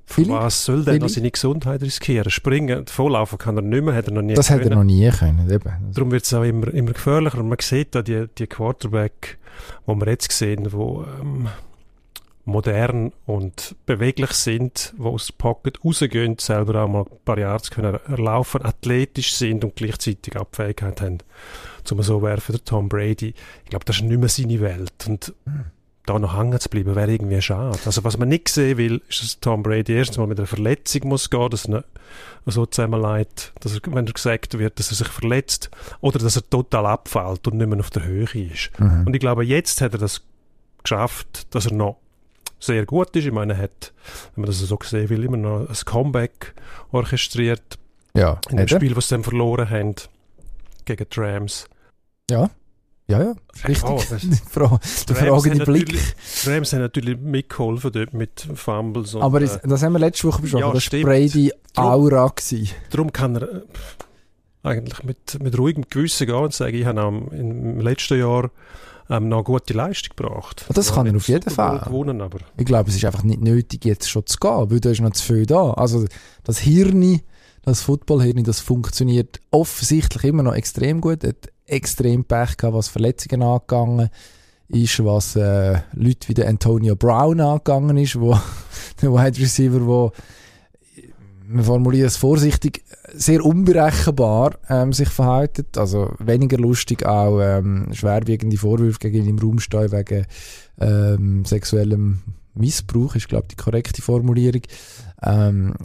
für 0.05 0.13
Philipp? 0.21 0.31
was 0.31 0.63
soll 0.65 0.85
der 0.85 0.99
noch 0.99 1.09
seine 1.09 1.29
Gesundheit 1.31 1.81
riskieren? 1.81 2.29
Springen, 2.31 2.88
volllaufen 2.88 3.38
kann 3.38 3.57
er 3.57 3.61
nicht 3.61 3.83
mehr, 3.83 3.93
hat 3.93 4.07
er 4.07 4.13
noch 4.13 4.21
nie 4.21 4.33
Das 4.35 4.49
hätte 4.49 4.61
er 4.63 4.69
können. 4.69 4.79
noch 4.79 4.83
nie 4.85 5.09
können. 5.11 5.49
Eben. 5.49 5.91
Darum 5.93 6.11
wird 6.11 6.23
es 6.25 6.33
auch 6.33 6.43
immer, 6.43 6.73
immer 6.73 6.93
gefährlicher. 6.93 7.39
Und 7.39 7.49
man 7.49 7.57
sieht 7.61 7.93
da 7.93 8.01
die, 8.01 8.27
die 8.38 8.47
Quarterback, 8.47 9.38
wo 9.85 9.95
wir 9.95 10.07
jetzt 10.07 10.31
sehen, 10.31 10.71
wo 10.71 11.03
ähm, 11.21 11.47
modern 12.48 13.12
und 13.26 13.76
beweglich 13.86 14.32
sind, 14.32 14.93
wo 14.98 15.10
aus 15.10 15.28
der 15.28 15.34
Pocket 15.38 15.84
rausgehen, 15.84 16.38
selber 16.39 16.84
auch 16.84 16.88
mal 16.88 17.02
ein 17.02 17.20
paar 17.26 17.38
Jahre 17.38 17.62
zu 17.62 17.72
können 17.72 18.00
erlaufen, 18.08 18.66
athletisch 18.66 19.34
sind 19.36 19.66
und 19.66 19.76
gleichzeitig 19.76 20.38
auch 20.38 20.45
die 20.45 20.56
Fähigkeit 20.56 21.02
haben, 21.02 21.18
zum 21.84 22.02
so 22.02 22.22
werfen, 22.22 22.54
der 22.54 22.64
Tom 22.64 22.88
Brady. 22.88 23.34
Ich 23.66 23.70
glaube, 23.70 23.84
das 23.84 23.98
ist 23.98 24.04
nicht 24.04 24.18
mehr 24.18 24.30
seine 24.30 24.62
Welt. 24.62 24.93
Und 25.08 25.34
da 26.06 26.18
noch 26.18 26.38
hängen 26.38 26.58
zu 26.58 26.70
bleiben, 26.70 26.95
wäre 26.95 27.12
irgendwie 27.12 27.41
schade. 27.41 27.78
Also 27.86 28.06
was 28.06 28.18
man 28.18 28.30
nicht 28.30 28.48
sehen 28.48 28.78
will, 28.78 29.02
ist, 29.10 29.22
dass 29.22 29.39
Tom 29.41 29.62
Brady 29.62 29.91
erstens 29.91 30.18
mal 30.18 30.28
mit 30.28 30.39
einer 30.39 30.48
Verletzung 30.48 31.10
muss 31.10 31.30
gehen, 31.30 31.50
dass 31.50 31.66
er 31.66 31.84
so 32.45 32.66
zusammenleitet, 32.66 33.52
dass 33.60 33.76
er, 33.76 33.82
wenn 33.93 34.08
er 34.08 34.14
gesagt 34.14 34.58
wird, 34.58 34.80
dass 34.80 34.89
er 34.89 34.95
sich 34.95 35.10
verletzt, 35.10 35.70
oder 36.00 36.18
dass 36.18 36.38
er 36.38 36.50
total 36.50 36.86
abfällt 36.86 37.45
und 37.48 37.58
nicht 37.58 37.68
mehr 37.68 37.80
auf 37.80 37.89
der 37.89 38.06
Höhe 38.06 38.24
ist. 38.24 38.72
Mhm. 38.80 39.04
Und 39.06 39.14
ich 39.14 39.20
glaube, 39.20 39.43
jetzt 39.43 39.82
hat 39.82 39.91
er 39.91 40.00
das 40.00 40.22
geschafft, 40.82 41.54
dass 41.54 41.66
er 41.66 41.74
noch 41.74 41.98
sehr 42.60 42.86
gut 42.86 43.16
ist. 43.16 43.26
Ich 43.26 43.32
meine, 43.32 43.53
er 43.53 43.60
hat, 43.60 43.93
wenn 44.36 44.41
man 44.43 44.47
das 44.47 44.60
so 44.60 44.78
sehen 44.84 45.10
will, 45.10 45.24
immer 45.24 45.38
noch 45.38 45.68
ein 45.70 45.76
Comeback 45.86 46.53
orchestriert 46.91 47.78
Ja, 48.16 48.39
in 48.49 48.58
dem? 48.58 48.68
Spiel, 48.68 48.95
was 48.95 49.08
sie 49.10 49.16
dann 49.16 49.24
verloren 49.24 49.70
haben 49.70 49.95
gegen 50.86 51.05
die 51.12 51.20
Rams. 51.20 51.66
Ja. 52.30 52.49
Ja, 53.10 53.24
ja. 53.24 53.36
Richtig. 53.66 54.41
Fra- 54.49 54.80
der 55.08 55.16
fragende 55.16 55.66
haben 55.66 55.74
Blick. 55.74 55.97
Rams 56.45 56.74
haben 56.74 56.82
natürlich 56.82 57.18
mitgeholfen 57.18 57.91
dort 57.93 58.14
mit 58.14 58.45
Fumbles. 58.53 59.16
Und, 59.16 59.22
Aber 59.22 59.41
äh, 59.41 59.47
das, 59.64 59.82
haben 59.82 59.93
wir 59.93 59.99
letzte 59.99 60.28
Woche 60.28 60.41
besprochen. 60.41 60.66
Ja, 60.66 60.74
das 60.74 60.91
war 60.91 60.99
Brady 61.01 61.53
Aura. 61.76 62.28
Gewesen. 62.28 62.70
Darum 62.89 63.14
kann 63.14 63.38
er 63.38 63.43
äh, 63.43 63.62
eigentlich 64.64 65.03
mit, 65.03 65.41
mit 65.41 65.58
ruhigem 65.58 65.86
Gewissen 65.89 66.28
gehen 66.28 66.36
und 66.36 66.53
sagen, 66.53 66.76
ich 66.76 66.86
habe 66.86 66.99
im 67.32 67.80
letzten 67.80 68.20
Jahr 68.20 68.51
ähm, 69.10 69.30
noch 69.30 69.43
gute 69.43 69.74
Leistung 69.74 70.16
gebracht. 70.16 70.66
Das 70.74 70.89
Ja, 70.89 70.95
kann 70.95 71.08
er 71.08 71.16
auf 71.16 71.28
jeden 71.28 71.49
Fall. 71.49 71.80
Gewonnen, 71.80 72.22
aber 72.22 72.39
Ich 72.58 72.66
glaube, 72.66 72.89
es 72.89 72.95
ist 72.95 73.05
einfach 73.05 73.24
nicht 73.24 73.41
nötig, 73.41 73.86
jetzt 73.86 74.10
schon 74.10 74.26
zu 74.26 74.38
gehen, 74.38 74.70
weil 74.72 74.80
da 74.80 74.89
ist 74.89 75.01
noch 75.01 75.12
zu 75.12 75.24
viel 75.24 75.45
da. 75.45 75.72
Also 75.72 76.05
das 76.43 76.60
Hirn, 76.60 77.22
das 77.64 77.82
Footballhirn, 77.82 78.43
das 78.43 78.60
funktioniert 78.60 79.39
offensichtlich 79.51 80.24
immer 80.24 80.43
noch 80.43 80.53
extrem 80.53 81.01
gut. 81.01 81.24
Hat 81.24 81.49
extrem 81.66 82.24
Pech 82.24 82.58
gehabt, 82.58 82.76
was 82.76 82.88
Verletzungen 82.88 83.43
angegangen 83.43 84.10
ist, 84.70 85.03
was 85.03 85.36
äh, 85.36 85.80
Leute 85.93 86.28
wie 86.28 86.34
der 86.34 86.49
Antonio 86.49 86.95
Brown 86.95 87.39
angegangen 87.39 87.97
ist, 87.97 88.20
wo 88.20 88.38
der 89.01 89.12
Wide 89.14 89.39
Receiver, 89.39 89.86
wo 89.86 90.12
wir 91.50 91.64
formulieren 91.64 92.08
es 92.08 92.18
vorsichtig, 92.18 92.84
sehr 93.14 93.43
unberechenbar 93.43 94.56
ähm, 94.70 94.91
sich 94.91 95.10
verhaltet. 95.10 95.78
Also 95.78 96.14
weniger 96.20 96.58
lustig 96.58 97.06
auch 97.06 97.39
ähm, 97.41 97.88
schwerwiegende 97.93 98.58
Vorwürfe 98.58 99.00
gegen 99.00 99.24
ihn 99.24 99.30
im 99.30 99.39
Raum 99.39 99.60
stehen 99.60 99.91
wegen 99.91 100.26
ähm, 100.80 101.45
sexuellem 101.45 102.20
Missbrauch, 102.54 103.16
ist 103.16 103.30
glaube 103.30 103.45
ich 103.50 103.56
die 103.56 103.64
korrekte 103.64 104.02
Formulierung. 104.02 104.62
Ähm, 105.24 105.76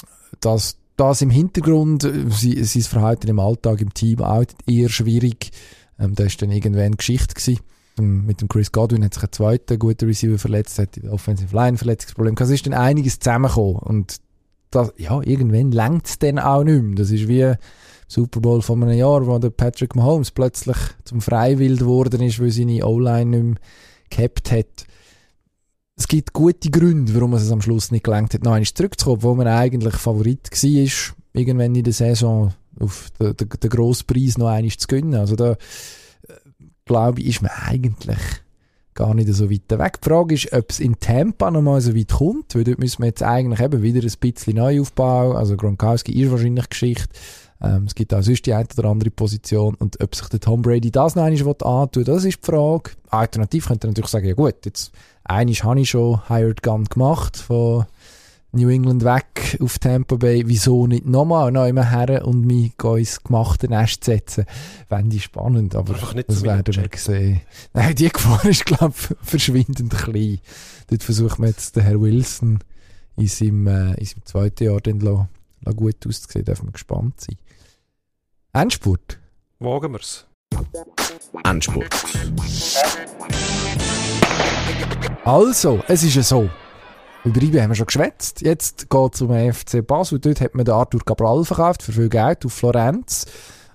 dass 0.40 0.78
das 0.96 1.22
im 1.22 1.30
Hintergrund, 1.30 2.04
äh, 2.04 2.30
sie, 2.30 2.62
sein 2.64 2.82
Verhalten 2.82 3.28
im 3.28 3.38
Alltag, 3.38 3.80
im 3.80 3.94
Team 3.94 4.20
auch 4.20 4.44
eher 4.66 4.88
schwierig. 4.88 5.52
Ähm, 5.98 6.14
da 6.14 6.24
ist 6.24 6.42
dann 6.42 6.50
irgendwann 6.50 6.96
Geschichte 6.96 7.34
gewesen. 7.34 7.60
Ähm, 7.98 8.26
Mit 8.26 8.40
dem 8.40 8.48
Chris 8.48 8.72
Godwin 8.72 9.04
hat 9.04 9.14
sich 9.14 9.22
ein 9.22 9.32
zweiter 9.32 9.76
guter 9.76 10.06
Receiver 10.06 10.38
verletzt, 10.38 10.78
hat 10.78 10.98
Offensive 11.08 11.54
Line 11.54 11.78
Verletzungsproblem 11.78 12.34
gehabt. 12.34 12.50
Es 12.50 12.54
ist 12.54 12.66
dann 12.66 12.74
einiges 12.74 13.20
zusammengekommen 13.20 13.76
und 13.76 14.20
das, 14.74 14.92
ja, 14.96 15.20
irgendwann 15.22 15.72
längt 15.72 16.06
es 16.06 16.18
dann 16.18 16.38
auch 16.38 16.64
nicht 16.64 16.82
mehr. 16.82 16.96
Das 16.96 17.10
ist 17.10 17.28
wie 17.28 17.54
Super 18.08 18.40
Bowl 18.40 18.62
von 18.62 18.82
einem 18.82 18.98
Jahr, 18.98 19.26
wo 19.26 19.38
der 19.38 19.50
Patrick 19.50 19.94
Mahomes 19.94 20.30
plötzlich 20.30 20.76
zum 21.04 21.20
Freiwild 21.20 21.80
geworden 21.80 22.20
ist, 22.22 22.40
weil 22.40 22.50
seine 22.50 22.84
O-Line 22.84 23.30
nicht 23.30 23.44
mehr 23.44 23.54
gehabt 24.10 24.52
hat. 24.52 24.86
Es 25.96 26.08
gibt 26.08 26.32
gute 26.32 26.70
Gründe, 26.70 27.14
warum 27.14 27.34
es 27.34 27.50
am 27.50 27.62
Schluss 27.62 27.90
nicht 27.90 28.04
gelangt 28.04 28.34
hat, 28.34 28.42
noch 28.42 28.52
einmal 28.52 28.66
zurückzukommen, 28.66 29.22
wo 29.22 29.34
man 29.34 29.46
eigentlich 29.46 29.94
Favorit 29.94 30.50
war, 30.50 31.14
irgendwann 31.32 31.74
in 31.74 31.84
der 31.84 31.92
Saison 31.92 32.52
auf 32.80 33.10
den, 33.20 33.36
den, 33.36 33.48
den 33.48 33.70
grossen 33.70 34.06
Preis 34.06 34.38
noch 34.38 34.48
einmal 34.48 34.72
zu 34.72 34.86
gewinnen. 34.86 35.14
Also 35.14 35.36
da, 35.36 35.52
äh, 35.52 35.56
glaube 36.84 37.20
ich, 37.20 37.28
ist 37.28 37.42
man 37.42 37.50
eigentlich 37.66 38.18
gar 38.94 39.14
nicht 39.14 39.32
so 39.32 39.50
weit 39.50 39.70
weg. 39.70 40.00
Die 40.02 40.08
Frage 40.08 40.34
ist, 40.34 40.52
ob 40.52 40.70
es 40.70 40.80
in 40.80 40.98
Tampa 41.00 41.50
noch 41.50 41.62
mal 41.62 41.80
so 41.80 41.94
weit 41.96 42.12
kommt, 42.12 42.54
weil 42.54 42.64
dort 42.64 42.78
müssen 42.78 43.02
wir 43.02 43.06
jetzt 43.06 43.22
eigentlich 43.22 43.60
eben 43.60 43.82
wieder 43.82 44.02
ein 44.02 44.12
bisschen 44.20 44.56
neu 44.56 44.80
aufbauen. 44.80 45.36
Also 45.36 45.56
Gronkowski 45.56 46.12
ist 46.20 46.30
wahrscheinlich 46.30 46.68
Geschichte. 46.68 47.08
Ähm, 47.62 47.84
es 47.84 47.94
gibt 47.94 48.12
auch 48.12 48.22
sonst 48.22 48.44
die 48.46 48.54
eine 48.54 48.66
oder 48.76 48.88
andere 48.88 49.10
Position. 49.10 49.74
Und 49.76 50.00
ob 50.02 50.14
sich 50.14 50.28
der 50.28 50.40
Tom 50.40 50.62
Brady 50.62 50.90
das 50.90 51.14
noch 51.14 51.24
einmal 51.24 51.54
antun 51.60 52.04
das 52.04 52.24
ist 52.24 52.40
die 52.42 52.46
Frage. 52.50 52.90
Alternativ 53.08 53.68
könnte 53.68 53.86
er 53.86 53.90
natürlich 53.90 54.10
sagen, 54.10 54.26
ja 54.26 54.34
gut, 54.34 54.56
jetzt 54.64 54.92
einiges 55.24 55.64
habe 55.64 55.80
ich 55.80 55.90
schon 55.90 56.28
Hired 56.28 56.62
Gun 56.62 56.84
gemacht 56.84 57.36
von 57.36 57.86
New 58.54 58.68
England 58.68 59.02
weg 59.02 59.58
auf 59.60 59.78
Tampa 59.78 60.16
Bay. 60.16 60.42
Wieso 60.46 60.86
nicht 60.86 61.06
nochmal 61.06 61.50
noch 61.50 61.66
immer 61.66 61.88
her 61.90 62.26
und 62.26 62.44
mich 62.44 62.72
ins 62.82 63.22
gemachte 63.24 63.66
Nest 63.68 64.04
setzen? 64.04 64.44
Fände 64.88 65.16
ich 65.16 65.24
spannend, 65.24 65.74
aber 65.74 65.94
Einfach 65.94 66.14
nicht 66.14 66.28
das 66.28 66.42
werden 66.42 66.74
wir 66.74 66.88
sehen. 66.98 67.40
Nein, 67.72 67.94
die 67.94 68.10
Gefahr 68.10 68.44
ist, 68.44 68.66
glaube 68.66 68.94
ich, 68.94 69.16
verschwindend 69.22 69.96
klein. 69.96 70.38
Dort 70.88 71.02
versucht 71.02 71.38
man 71.38 71.48
jetzt 71.48 71.76
den 71.76 71.84
Herr 71.84 72.00
Wilson 72.00 72.58
in 73.16 73.26
seinem, 73.26 73.66
äh, 73.66 73.94
in 73.94 74.04
seinem 74.04 74.26
zweiten 74.26 74.64
Jahr 74.64 74.80
dann 74.82 75.00
la, 75.00 75.28
la 75.62 75.72
gut 75.72 76.06
auszusehen. 76.06 76.44
Dürfen 76.44 76.68
wir 76.68 76.72
gespannt 76.72 77.20
sein. 77.20 77.36
Endspurt. 78.52 79.18
wagen 79.60 79.92
wir 79.92 80.00
es. 80.00 80.26
Endspurt. 81.44 81.88
Also, 85.24 85.82
es 85.88 86.02
ist 86.02 86.16
ja 86.16 86.22
so. 86.22 86.50
Über 87.24 87.40
IB 87.40 87.60
haben 87.60 87.70
wir 87.70 87.76
schon 87.76 87.86
geschwätzt. 87.86 88.40
Jetzt 88.40 88.90
geht 88.90 89.14
es 89.14 89.22
um 89.22 89.28
den 89.28 89.52
FC 89.52 89.86
Basel. 89.86 90.18
Dort 90.18 90.40
hat 90.40 90.56
man 90.56 90.64
den 90.64 90.74
Arthur 90.74 91.04
Cabral 91.04 91.44
verkauft 91.44 91.82
für 91.82 91.92
viel 91.92 92.08
Geld 92.08 92.44
auf 92.44 92.52
Florenz. 92.52 93.26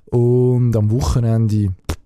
Und 0.06 0.76
am 0.76 0.91
Wochenende, 0.91 1.74
pff, 1.89 1.98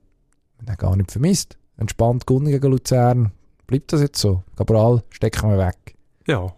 hat 0.69 0.77
gar 0.77 0.95
nicht 0.95 1.11
vermisst. 1.11 1.57
Entspannt 1.77 2.27
gewonnen 2.27 2.51
gegen 2.51 2.71
Luzern. 2.71 3.31
Bleibt 3.65 3.91
das 3.91 4.01
jetzt 4.01 4.19
so? 4.19 4.43
Cabral 4.55 5.03
stecken 5.09 5.49
wir 5.49 5.57
weg. 5.57 5.95
Ja, 6.27 6.53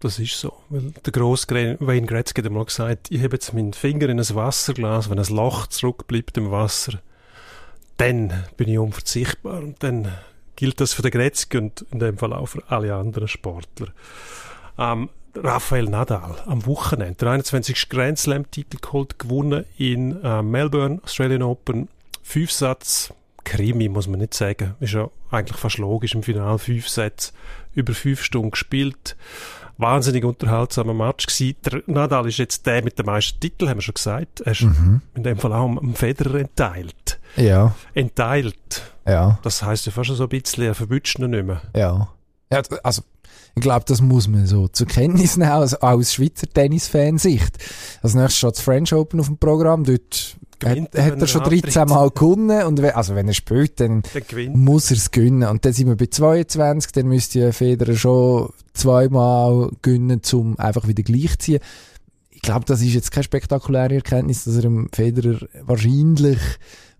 das 0.00 0.18
ist 0.18 0.38
so. 0.40 0.52
Weil 0.68 0.92
der 1.04 1.12
grosse 1.12 1.46
Wayne 1.78 2.06
Gretzky 2.06 2.42
hat 2.42 2.50
mal 2.50 2.64
gesagt, 2.64 3.08
ich 3.10 3.22
habe 3.22 3.36
jetzt 3.36 3.54
meinen 3.54 3.72
Finger 3.72 4.08
in 4.08 4.18
ein 4.18 4.34
Wasserglas, 4.34 5.10
wenn 5.10 5.20
ein 5.20 5.34
Loch 5.36 5.68
zurückbleibt 5.68 6.36
im 6.38 6.50
Wasser, 6.50 7.00
dann 7.98 8.32
bin 8.56 8.68
ich 8.68 8.78
unverzichtbar. 8.78 9.62
Und 9.62 9.80
dann 9.84 10.08
gilt 10.56 10.80
das 10.80 10.92
für 10.92 11.02
den 11.02 11.10
Gretzky 11.10 11.58
und 11.58 11.84
in 11.90 11.98
dem 11.98 12.18
Fall 12.18 12.32
auch 12.32 12.46
für 12.46 12.62
alle 12.68 12.94
anderen 12.94 13.28
Sportler. 13.28 13.88
Ähm, 14.78 15.08
Rafael 15.34 15.84
Nadal 15.86 16.36
am 16.46 16.66
Wochenende, 16.66 17.14
der 17.14 17.30
21. 17.30 17.88
Grand 17.88 18.18
Slam-Titel 18.18 18.76
geholt, 18.80 19.18
gewonnen 19.18 19.64
in 19.78 20.22
äh, 20.22 20.42
Melbourne, 20.42 21.00
Australian 21.04 21.42
Open. 21.42 21.88
Fünf 22.22 22.52
Satz, 22.52 23.12
Krimi 23.44 23.88
muss 23.88 24.06
man 24.08 24.20
nicht 24.20 24.34
sagen, 24.34 24.74
ist 24.80 24.92
ja 24.92 25.08
eigentlich 25.30 25.58
fast 25.58 25.78
logisch 25.78 26.14
im 26.14 26.22
Finale. 26.22 26.58
Fünf 26.58 26.86
Sätze, 26.88 27.32
über 27.74 27.94
fünf 27.94 28.22
Stunden 28.22 28.50
gespielt. 28.50 29.16
Wahnsinnig 29.78 30.22
unterhaltsamer 30.24 30.92
Match 30.94 31.26
gewesen. 31.26 31.56
Der 31.64 31.82
Nadal 31.86 32.28
ist 32.28 32.36
jetzt 32.38 32.66
der 32.66 32.84
mit 32.84 32.98
den 32.98 33.06
meisten 33.06 33.40
Titeln, 33.40 33.70
haben 33.70 33.78
wir 33.78 33.82
schon 33.82 33.94
gesagt. 33.94 34.42
Er 34.42 34.52
ist 34.52 34.62
Mhm. 34.62 35.00
in 35.14 35.22
dem 35.22 35.38
Fall 35.38 35.52
auch 35.54 35.64
am- 35.64 35.78
am 35.78 35.94
Federer 35.94 36.34
entteilt. 36.40 36.94
Ja, 37.36 37.74
Entteilt. 37.94 38.82
ja, 39.06 39.38
Das 39.42 39.62
heisst 39.62 39.86
ja 39.86 39.92
fast 39.92 40.10
so 40.10 40.22
ein 40.22 40.28
bisschen, 40.28 40.64
er 40.64 40.74
verwünscht 40.74 41.18
ihn 41.18 41.30
nicht 41.30 41.46
mehr. 41.46 41.62
ja. 41.74 42.08
Ja, 42.52 42.60
also, 42.82 43.00
ich 43.54 43.62
glaube, 43.62 43.86
das 43.88 44.02
muss 44.02 44.28
man 44.28 44.46
so 44.46 44.68
zur 44.68 44.86
Kenntnis 44.86 45.38
nehmen, 45.38 45.50
also 45.52 45.78
aus 45.80 46.12
Schweizer 46.12 46.46
Tennis-Fansicht. 46.46 47.56
Als 48.02 48.12
nächstes 48.14 48.36
steht 48.36 48.56
das 48.56 48.60
French 48.60 48.92
Open 48.92 49.20
auf 49.20 49.26
dem 49.28 49.38
Programm, 49.38 49.84
dort 49.84 50.36
hat, 50.62 50.68
Gewinnt 50.74 50.94
er, 50.94 51.04
hat 51.06 51.12
wenn 51.12 51.20
er 51.22 51.26
schon 51.26 51.40
antritt. 51.40 51.64
13 51.74 51.88
Mal 51.88 52.10
gewonnen 52.10 52.62
und 52.64 52.82
we- 52.82 52.94
also 52.94 53.14
wenn 53.14 53.26
er 53.26 53.32
spielt, 53.32 53.80
dann 53.80 54.02
gewinnt. 54.28 54.54
muss 54.54 54.90
er 54.90 54.98
es 54.98 55.10
gewinnen. 55.10 55.48
Und 55.48 55.64
dann 55.64 55.72
sind 55.72 55.88
wir 55.88 55.96
bei 55.96 56.06
22, 56.06 56.92
dann 56.92 57.06
müsste 57.08 57.52
Federer 57.54 57.96
schon 57.96 58.50
zweimal 58.74 59.70
gewinnen, 59.80 60.20
um 60.34 60.58
einfach 60.58 60.86
wieder 60.86 61.02
gleich 61.02 61.30
zu 61.32 61.38
ziehen. 61.38 61.60
Ich 62.28 62.42
glaube, 62.42 62.66
das 62.66 62.82
ist 62.82 62.92
jetzt 62.92 63.12
keine 63.12 63.24
spektakuläre 63.24 63.94
Erkenntnis, 63.94 64.44
dass 64.44 64.56
er 64.56 64.62
dem 64.62 64.90
Federer 64.92 65.38
wahrscheinlich 65.62 66.38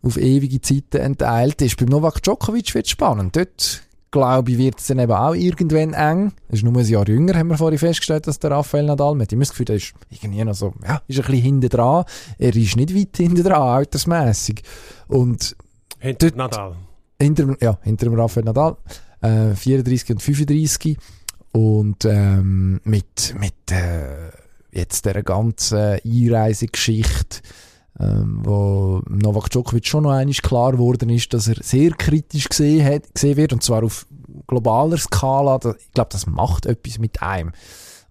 auf 0.03 0.17
ewige 0.17 0.61
Zeiten 0.61 0.99
entteilt 1.01 1.63
ist. 1.63 1.77
Beim 1.77 1.89
Novak 1.89 2.23
Djokovic 2.23 2.75
wird 2.75 2.87
es 2.87 2.91
spannend. 2.91 3.37
Dort, 3.37 3.83
glaube 4.11 4.51
ich, 4.53 4.59
wird 4.59 4.79
es 4.81 4.87
dann 4.89 4.99
eben 4.99 5.13
auch 5.13 5.35
irgendwann 5.35 5.95
eng. 5.95 6.33
Er 6.49 6.55
ist 6.55 6.65
nur 6.65 6.77
ein 6.77 6.87
Jahr 6.87 7.09
jünger, 7.09 7.35
haben 7.39 7.49
wir 7.49 7.57
vorhin 7.57 7.79
festgestellt, 7.79 8.27
dass 8.27 8.39
der 8.39 8.51
Rafael 8.51 8.85
Nadal, 8.85 9.13
man 9.13 9.23
hat 9.23 9.33
immer 9.33 9.43
das 9.43 9.51
Gefühl, 9.51 9.67
der 9.67 9.77
ist 9.77 9.95
irgendwie 10.11 10.45
noch 10.45 10.55
so, 10.55 10.75
ja, 10.87 11.01
ist 11.09 11.19
ein 11.19 11.25
bisschen 11.27 11.43
hinten 11.43 11.69
dran. 11.69 12.05
Er 12.39 12.55
ist 12.57 12.77
nicht 12.77 12.95
weit 12.95 13.17
hinten 13.17 13.43
dran, 13.43 13.63
altersmässig. 13.63 14.63
Und 15.09 15.57
Hinter 15.99 16.27
Dort- 16.31 16.37
Nadal. 16.37 16.77
hinter, 17.21 17.45
dem- 17.47 17.57
ja, 17.61 17.79
hinter 17.83 18.07
dem 18.07 18.15
Rafael 18.15 18.45
Nadal, 18.45 18.77
äh, 19.21 19.55
34 19.55 20.11
und 20.11 20.21
35 20.23 20.99
und 21.53 22.05
ähm, 22.07 22.81
mit, 22.85 23.35
mit 23.39 23.55
äh, 23.71 24.31
jetzt 24.73 25.05
der 25.07 25.23
ganzen 25.23 26.01
Einreisegeschichte, 26.05 27.41
ähm, 28.03 28.41
wo 28.43 29.03
Novak 29.09 29.51
Djokovic 29.51 29.87
schon 29.87 30.05
noch 30.05 30.11
einmal 30.11 30.35
klar 30.35 30.73
geworden 30.73 31.09
ist, 31.11 31.33
dass 31.33 31.49
er 31.49 31.57
sehr 31.63 31.93
kritisch 31.93 32.49
gesehen, 32.49 32.85
hat, 32.85 33.15
gesehen 33.15 33.37
wird 33.37 33.53
und 33.53 33.63
zwar 33.63 33.85
auf 33.85 34.07
globaler 34.47 34.99
Skala. 34.99 35.57
Ich 35.57 35.93
glaube, 35.93 36.11
das 36.11 36.27
macht 36.27 36.67
etwas 36.67 36.99
mit 36.99 37.23
einem. 37.23 37.53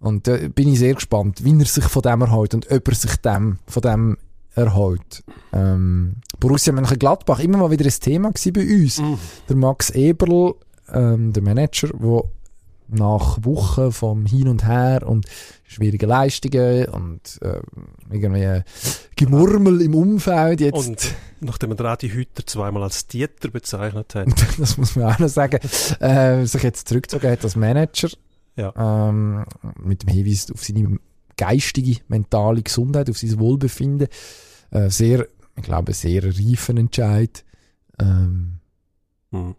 Und 0.00 0.26
da 0.26 0.36
bin 0.48 0.68
ich 0.68 0.78
sehr 0.78 0.94
gespannt, 0.94 1.44
wie 1.44 1.58
er 1.58 1.66
sich 1.66 1.84
von 1.84 2.02
dem 2.02 2.22
erhält 2.22 2.54
und 2.54 2.70
ob 2.70 2.88
er 2.88 2.94
sich 2.94 3.16
dem, 3.16 3.58
von 3.66 3.82
dem 3.82 4.18
erhält. 4.54 5.22
Ähm, 5.52 6.16
Borussia 6.40 6.72
Mönchengladbach, 6.72 7.38
immer 7.38 7.58
mal 7.58 7.70
wieder 7.70 7.84
ein 7.84 8.00
Thema 8.00 8.32
bei 8.32 8.60
uns. 8.60 8.98
Mhm. 8.98 9.18
Der 9.48 9.56
Max 9.56 9.90
Eberl, 9.90 10.54
ähm, 10.92 11.32
der 11.32 11.42
Manager, 11.42 11.88
der 11.88 12.22
nach 12.94 13.38
Wochen 13.44 13.92
vom 13.92 14.26
Hin 14.26 14.48
und 14.48 14.66
Her 14.66 15.06
und 15.06 15.26
schwierigen 15.64 16.08
Leistungen 16.08 16.86
und 16.86 17.38
ähm, 17.42 17.62
irgendwie 18.10 18.62
Gemurmel 19.16 19.80
im 19.82 19.94
Umfeld 19.94 20.60
jetzt, 20.60 20.88
Und 20.88 21.14
nachdem 21.40 21.70
man 21.70 21.78
Radi 21.78 22.10
Hütter 22.10 22.46
zweimal 22.46 22.82
als 22.82 23.06
Dieter 23.06 23.48
bezeichnet 23.48 24.14
hat, 24.14 24.28
das 24.58 24.76
muss 24.76 24.96
man 24.96 25.12
auch 25.14 25.18
noch 25.18 25.28
sagen, 25.28 25.58
äh, 26.00 26.44
sich 26.44 26.62
jetzt 26.62 26.88
zurückgezogen 26.88 27.30
hat 27.30 27.44
als 27.44 27.56
Manager 27.56 28.08
Ja. 28.56 29.08
ähm, 29.10 29.44
mit 29.82 30.02
dem 30.02 30.08
Hinweis 30.08 30.50
auf 30.52 30.62
seine 30.62 30.98
geistige, 31.36 32.00
mentale 32.08 32.62
Gesundheit, 32.62 33.08
auf 33.08 33.18
sein 33.18 33.38
Wohlbefinden. 33.38 34.08
Äh, 34.70 34.90
sehr, 34.90 35.26
ich 35.56 35.62
glaube, 35.62 35.92
sehr 35.94 36.24
reifen 36.24 36.76
Entscheid. 36.76 37.44
Ähm, 37.98 38.58
mhm. 39.30 39.54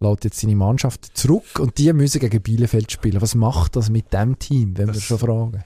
Lädt 0.00 0.24
jetzt 0.24 0.40
seine 0.40 0.56
Mannschaft 0.56 1.16
zurück 1.16 1.58
und 1.58 1.78
die 1.78 1.92
müssen 1.92 2.20
gegen 2.20 2.42
Bielefeld 2.42 2.90
spielen. 2.92 3.20
Was 3.22 3.34
macht 3.34 3.76
das 3.76 3.88
mit 3.90 4.12
dem 4.12 4.38
Team, 4.38 4.76
wenn 4.76 4.88
wir 4.88 4.94
Das- 4.94 5.02
schon 5.04 5.18
fragen? 5.18 5.64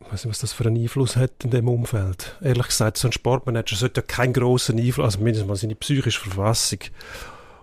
ich 0.00 0.12
weiß 0.12 0.24
nicht, 0.24 0.30
was 0.32 0.38
das 0.40 0.52
für 0.52 0.64
einen 0.66 0.76
Einfluss 0.82 1.14
hat 1.16 1.44
in 1.44 1.50
dem 1.50 1.68
Umfeld. 1.68 2.36
Ehrlich 2.42 2.66
gesagt, 2.66 2.96
so 2.96 3.06
ein 3.06 3.12
Sportmanager 3.12 3.76
sollte 3.76 4.00
ja 4.00 4.06
keinen 4.06 4.32
grossen 4.32 4.78
Einfluss, 4.78 5.04
also 5.14 5.18
mindestens 5.20 5.48
mal 5.48 5.54
seine 5.56 5.76
psychische 5.76 6.20
Verfassung 6.20 6.80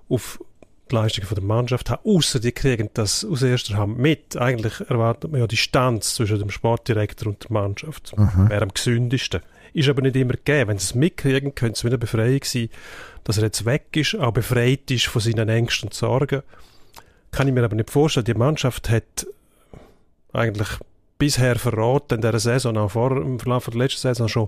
auf 0.07 0.39
die 0.89 0.95
Leistungen 0.95 1.27
von 1.27 1.35
der 1.35 1.43
Mannschaft 1.43 1.89
haben, 1.89 2.01
außer 2.05 2.39
die 2.39 2.53
kriegen 2.53 2.89
das 2.93 3.25
aus 3.25 3.41
erster 3.41 3.75
Hand 3.75 3.97
mit. 3.97 4.37
Eigentlich 4.37 4.79
erwartet 4.89 5.29
man 5.29 5.41
ja 5.41 5.47
Distanz 5.47 6.15
zwischen 6.15 6.39
dem 6.39 6.49
Sportdirektor 6.49 7.27
und 7.27 7.43
der 7.43 7.51
Mannschaft. 7.51 8.17
Mhm. 8.17 8.47
Wäre 8.49 8.61
am 8.63 8.69
gesündesten. 8.73 9.41
Ist 9.73 9.89
aber 9.89 10.01
nicht 10.01 10.15
immer 10.15 10.33
gegeben. 10.35 10.69
Wenn 10.69 10.77
sie 10.77 10.85
es 10.85 10.95
mitkriegen, 10.95 11.53
könnte 11.53 11.73
es 11.73 11.83
wie 11.83 11.87
eine 11.89 11.97
Befreiung 11.97 12.39
sein, 12.45 12.69
dass 13.27 13.35
er 13.35 13.43
jetzt 13.43 13.65
weg 13.65 13.87
ist, 13.97 14.15
auch 14.15 14.31
befreit 14.31 14.89
ist 14.89 15.07
von 15.07 15.21
seinen 15.21 15.49
Ängsten 15.49 15.89
und 15.89 15.93
Sorgen. 15.93 16.43
Kann 17.31 17.45
ich 17.45 17.53
mir 17.53 17.65
aber 17.65 17.75
nicht 17.75 17.91
vorstellen. 17.91 18.23
Die 18.23 18.33
Mannschaft 18.33 18.89
hat 18.89 19.27
eigentlich 20.31 20.69
bisher 21.17 21.57
verraten 21.57 22.15
in 22.15 22.21
dieser 22.21 22.39
Saison, 22.39 22.77
auch 22.77 22.91
vor, 22.91 23.17
im 23.17 23.37
Verlauf 23.37 23.65
der 23.65 23.79
letzten 23.79 23.99
Saison 23.99 24.29
schon, 24.29 24.47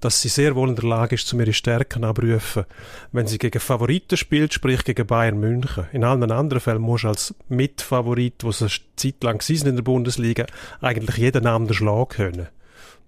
dass 0.00 0.20
sie 0.20 0.28
sehr 0.28 0.54
wohl 0.56 0.68
in 0.68 0.76
der 0.76 0.84
Lage 0.84 1.14
ist, 1.14 1.26
zu 1.26 1.40
ihre 1.40 1.54
Stärken 1.54 2.04
abrufen. 2.04 2.66
Wenn 3.12 3.26
sie 3.26 3.38
gegen 3.38 3.60
Favoriten 3.60 4.18
spielt, 4.18 4.52
sprich 4.52 4.84
gegen 4.84 5.06
Bayern 5.06 5.40
München. 5.40 5.86
In 5.92 6.04
allen 6.04 6.30
anderen 6.30 6.60
Fällen 6.60 6.82
muss 6.82 7.06
als 7.06 7.34
Mitfavorit, 7.48 8.44
wo 8.44 8.52
sie 8.52 8.64
eine 8.64 8.72
Zeit 8.96 9.24
lang 9.24 9.42
in 9.48 9.76
der 9.76 9.82
Bundesliga, 9.82 10.44
eigentlich 10.82 11.16
jeden 11.16 11.46
anderen 11.46 11.74
schlagen 11.74 12.08
können. 12.08 12.48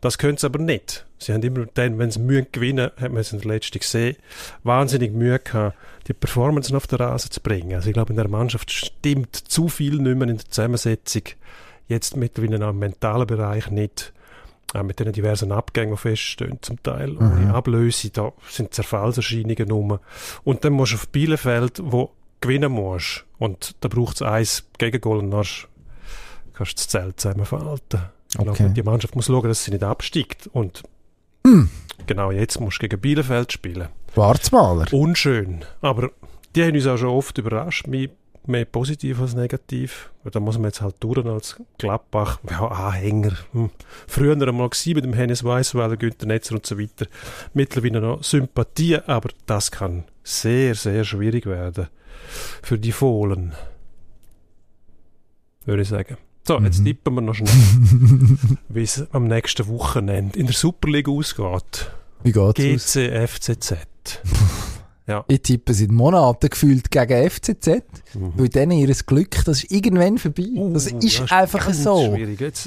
Das 0.00 0.16
können 0.16 0.38
sie 0.38 0.46
aber 0.46 0.58
nicht. 0.58 1.06
Sie 1.18 1.32
haben 1.32 1.42
immer 1.42 1.66
dann, 1.74 1.98
wenn 1.98 2.10
sie 2.10 2.20
Mühe 2.20 2.46
gewinnen, 2.50 2.90
hat 2.96 3.12
man 3.12 3.18
es 3.18 3.32
in 3.32 3.40
der 3.40 3.50
letzten 3.50 3.78
gesehen, 3.78 4.16
wahnsinnig 4.64 5.12
Mühe 5.12 5.38
gehabt, 5.38 5.76
die 6.08 6.14
Performance 6.14 6.74
auf 6.74 6.86
den 6.86 6.98
Rasen 6.98 7.30
zu 7.30 7.40
bringen. 7.40 7.74
Also 7.74 7.88
ich 7.88 7.94
glaube, 7.94 8.10
in 8.10 8.16
der 8.16 8.28
Mannschaft 8.28 8.70
stimmt 8.70 9.36
zu 9.36 9.68
viel 9.68 9.96
nicht 9.96 10.16
mehr 10.16 10.28
in 10.28 10.38
der 10.38 10.46
Zusammensetzung. 10.48 11.22
Jetzt 11.88 12.16
mittlerweile 12.16 12.64
auch 12.64 12.70
im 12.70 12.78
mentalen 12.78 13.26
Bereich 13.26 13.70
nicht. 13.70 14.14
Auch 14.72 14.84
mit 14.84 15.00
den 15.00 15.12
diversen 15.12 15.52
Abgängen, 15.52 15.96
die 15.96 15.98
feststehen, 15.98 16.58
zum 16.62 16.80
Teil. 16.82 17.16
Ohne 17.16 17.52
Ablöse, 17.52 18.10
da 18.10 18.32
sind 18.48 18.72
Zerfallserscheinungen 18.72 19.70
rum. 19.70 19.98
Und 20.44 20.64
dann 20.64 20.72
musst 20.72 20.92
du 20.92 20.96
auf 20.96 21.08
Bielefeld, 21.08 21.80
wo 21.82 22.12
gewinnen 22.40 22.72
musst. 22.72 23.24
Und 23.38 23.74
da 23.80 23.88
braucht 23.88 24.16
es 24.16 24.22
eins 24.22 24.64
Gegengol 24.78 25.18
und 25.18 25.32
dann 25.32 25.44
kannst 26.54 26.72
du 26.72 26.76
das 26.76 26.88
Zelt 26.88 27.20
zusammenfalten. 27.20 28.00
Okay. 28.38 28.54
glaube, 28.54 28.74
die 28.74 28.82
Mannschaft 28.82 29.16
muss 29.16 29.26
schauen, 29.26 29.48
dass 29.48 29.64
sie 29.64 29.72
nicht 29.72 29.82
absteigt. 29.82 30.48
Und 30.52 30.82
genau 32.06 32.30
jetzt 32.30 32.60
musst 32.60 32.78
du 32.78 32.88
gegen 32.88 33.00
Bielefeld 33.00 33.52
spielen. 33.52 33.88
Schwarzmaler. 34.14 34.92
Unschön. 34.92 35.64
Aber 35.80 36.10
die 36.54 36.64
haben 36.64 36.74
uns 36.74 36.86
auch 36.86 36.96
schon 36.96 37.08
oft 37.08 37.38
überrascht, 37.38 37.86
mehr, 37.86 38.08
mehr 38.46 38.64
positiv 38.64 39.20
als 39.20 39.34
negativ. 39.34 40.10
Da 40.24 40.40
muss 40.40 40.58
man 40.58 40.66
jetzt 40.66 40.80
halt 40.80 40.96
durch 41.00 41.24
als 41.24 41.56
Gladbach. 41.78 42.38
Ja, 42.50 42.68
Anhänger. 42.68 43.36
Hm. 43.52 43.70
Früher 44.06 44.32
einmal 44.32 44.68
gewesen 44.68 44.94
mit 44.94 45.04
dem 45.04 45.12
Hennes 45.12 45.44
Weissweiler, 45.44 45.96
Günther 45.96 46.26
Netzer 46.26 46.54
und 46.54 46.66
so 46.66 46.78
weiter. 46.78 47.06
Mittlerweile 47.54 48.00
noch 48.00 48.22
Sympathie, 48.22 48.98
aber 49.06 49.30
das 49.46 49.70
kann 49.70 50.04
sehr, 50.22 50.74
sehr 50.74 51.04
schwierig 51.04 51.46
werden. 51.46 51.88
Für 52.62 52.78
die 52.78 52.92
Fohlen. 52.92 53.54
Würde 55.64 55.82
ich 55.82 55.88
sagen. 55.88 56.16
So, 56.46 56.58
jetzt 56.60 56.80
Mhm. 56.80 56.84
tippen 56.86 57.14
wir 57.14 57.20
noch 57.20 57.34
schnell, 57.34 57.48
wie 58.68 58.82
es 58.82 59.04
am 59.12 59.26
nächsten 59.28 59.68
Wochenende 59.68 60.38
in 60.38 60.46
der 60.46 60.54
Super 60.54 60.88
League 60.90 61.08
ausgeht. 61.08 61.90
Wie 62.22 62.32
geht's 62.32 62.86
aus? 62.86 62.94
GC, 62.94 63.26
FCZ. 63.26 63.76
Ich 65.26 65.42
tippe 65.42 65.74
seit 65.74 65.90
Monaten 65.90 66.48
gefühlt 66.48 66.88
gegen 66.90 67.28
FCZ, 67.30 67.66
Mhm. 68.14 68.32
weil 68.36 68.48
denen 68.48 68.72
ihr 68.78 68.94
Glück, 69.06 69.44
das 69.44 69.64
ist 69.64 69.72
irgendwann 69.72 70.18
vorbei. 70.18 70.46
Uh, 70.54 70.72
das 70.72 70.86
ist 70.86 71.32
einfach 71.32 71.64
ganz 71.66 71.82
so. 71.82 72.16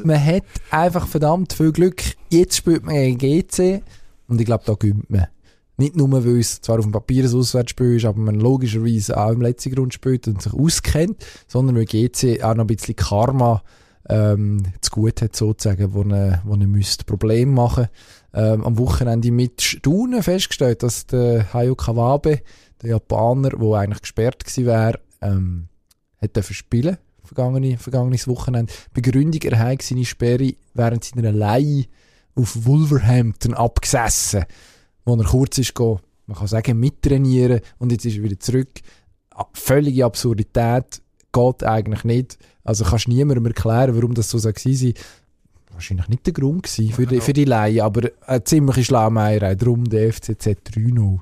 Man 0.04 0.26
hat 0.26 0.44
einfach 0.70 1.08
verdammt 1.08 1.54
viel 1.54 1.72
Glück. 1.72 2.04
Jetzt 2.30 2.58
spielt 2.58 2.84
man 2.84 2.96
gegen 2.96 3.18
GC 3.18 3.82
und 4.28 4.42
ich 4.42 4.46
glaube, 4.46 4.64
da 4.66 4.74
gönnt 4.74 5.10
man. 5.10 5.28
Nicht 5.78 5.96
nur, 5.96 6.12
weil 6.12 6.40
es 6.40 6.62
zwar 6.62 6.78
auf 6.78 6.86
dem 6.86 6.92
Papier 6.92 7.24
ein 7.24 7.36
Auswärtsspiel 7.36 7.96
ist, 7.96 8.06
aber 8.06 8.20
man 8.20 8.40
logischerweise 8.40 9.18
auch 9.18 9.32
im 9.32 9.42
letzten 9.42 9.74
Grund 9.74 9.94
spielt 9.94 10.28
und 10.28 10.42
sich 10.42 10.54
auskennt, 10.54 11.26
sondern 11.48 11.76
weil 11.76 11.86
GC 11.86 12.44
auch 12.44 12.54
noch 12.54 12.66
ein 12.66 12.68
bisschen 12.68 12.96
Karma 12.96 13.64
ähm, 14.08 14.64
zu 14.82 14.92
gut 14.92 15.22
hat, 15.22 15.36
sozusagen, 15.36 15.94
wo 15.94 16.04
er, 16.04 16.42
wo 16.46 16.54
er 16.54 16.68
müsste 16.68 17.06
Probleme 17.06 17.52
machen 17.52 17.88
ähm, 18.34 18.64
Am 18.64 18.78
Wochenende 18.78 19.32
mit 19.32 19.62
Staunen 19.62 20.22
festgestellt, 20.24 20.84
dass 20.84 21.08
der 21.08 21.54
Hayo 21.54 21.76
Kawabe, 21.76 22.42
der 22.82 22.90
Japaner, 22.90 23.50
der 23.50 23.74
eigentlich 23.74 24.02
gesperrt 24.02 24.44
gewesen 24.44 24.66
wäre, 24.66 25.00
ähm, 25.22 25.68
hat 26.22 26.36
dürfen 26.36 26.54
spielen 26.54 26.98
vergangene, 27.24 27.78
vergangenes 27.78 28.28
Wochenende. 28.28 28.72
Begründung, 28.94 29.42
er 29.42 29.60
hat 29.60 29.82
seine 29.82 30.06
Sperre 30.06 30.54
während 30.74 31.04
seiner 31.04 31.32
Leihe 31.32 31.86
auf 32.36 32.66
Wolverhampton 32.66 33.54
abgesessen, 33.54 34.44
wo 35.06 35.16
er 35.16 35.26
kurz 35.26 35.58
ist 35.58 35.74
go, 35.74 36.00
man 36.28 36.38
kann 36.38 36.48
sagen, 36.48 36.80
mittrainieren 36.80 37.62
und 37.80 37.92
jetzt 37.92 38.06
ist 38.06 38.18
er 38.18 38.24
wieder 38.24 38.40
zurück. 38.40 38.70
Ah, 39.32 39.46
Völlige 39.54 40.06
Absurdität, 40.06 41.02
geht 41.34 41.64
eigentlich 41.64 42.04
nicht. 42.04 42.38
Also 42.64 42.86
kannst 42.86 43.08
niemandem 43.08 43.46
erklären, 43.48 43.96
warum 43.96 44.14
das 44.14 44.30
so 44.30 44.38
sei. 44.38 44.54
Wahrscheinlich 45.72 46.08
nicht 46.08 46.26
der 46.28 46.34
Grund 46.34 46.64
gewesen 46.64 46.94
für 46.94 47.08
die, 47.08 47.20
für 47.20 47.34
die 47.34 47.46
Leihe, 47.46 47.84
aber 47.84 48.12
eine 48.28 48.44
ziemliche 48.44 48.84
Schlaumeierei. 48.84 49.56
Darum 49.56 49.86
der 49.86 50.14
FCZ 50.14 50.48
3-0. 50.48 51.20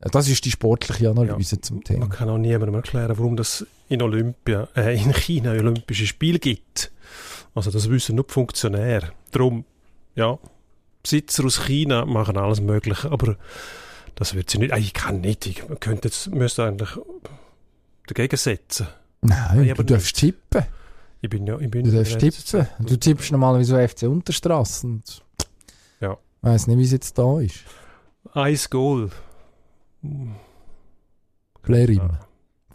Das 0.00 0.28
ist 0.28 0.44
die 0.44 0.50
sportliche 0.50 1.10
Analyse 1.10 1.60
zum 1.60 1.82
Thema. 1.82 2.00
man 2.00 2.08
kann 2.10 2.28
auch 2.28 2.38
niemandem 2.38 2.74
erklären, 2.74 3.18
warum 3.18 3.36
das 3.36 3.66
in 3.88 4.00
Olympia, 4.02 4.68
äh, 4.74 5.02
in 5.02 5.12
China 5.12 5.50
Olympische 5.52 6.06
Spiele 6.06 6.38
gibt. 6.38 6.92
Also 7.54 7.70
das 7.70 7.90
wissen 7.90 8.16
nur 8.16 8.24
die 8.24 8.32
Funktionäre. 8.32 9.12
Darum, 9.30 9.64
ja, 10.14 10.38
Besitzer 11.02 11.44
aus 11.44 11.64
China 11.66 12.04
machen 12.04 12.36
alles 12.36 12.60
Mögliche, 12.60 13.10
aber 13.10 13.36
das 14.14 14.34
wird 14.34 14.50
sie 14.50 14.58
nicht. 14.58 14.76
Ich 14.76 14.92
kann 14.92 15.20
nicht. 15.20 15.46
Ich 15.46 15.62
könnte 15.80 16.08
jetzt, 16.08 16.28
müsste 16.32 16.64
eigentlich 16.64 16.90
dagegen 18.06 18.36
setzen. 18.36 18.88
Nein, 19.22 19.64
Ja, 19.64 19.72
aber 19.74 19.84
du 19.84 19.94
darfst 19.94 20.16
tippen. 20.16 20.64
Ich 21.22 21.28
bin 21.28 21.46
ja, 21.46 21.58
ich 21.58 21.70
bin 21.70 21.84
Du 21.84 21.92
darfst 21.92 22.18
tippen. 22.18 22.66
Du 22.80 22.96
tippst 22.96 23.30
normalerweise 23.32 23.72
so 23.76 23.88
FC 23.88 24.02
Unterstrasse. 24.04 24.86
Und 24.86 25.22
Ja. 26.00 26.12
Ich 26.12 26.18
weiss 26.42 26.66
nicht, 26.66 26.78
wie 26.78 26.84
es 26.84 26.92
jetzt 26.92 27.18
da 27.18 27.40
ist. 27.40 27.64
Eins 28.32 28.68
Goal. 28.70 29.10
Blerim. 31.62 31.98
Ja. 31.98 32.20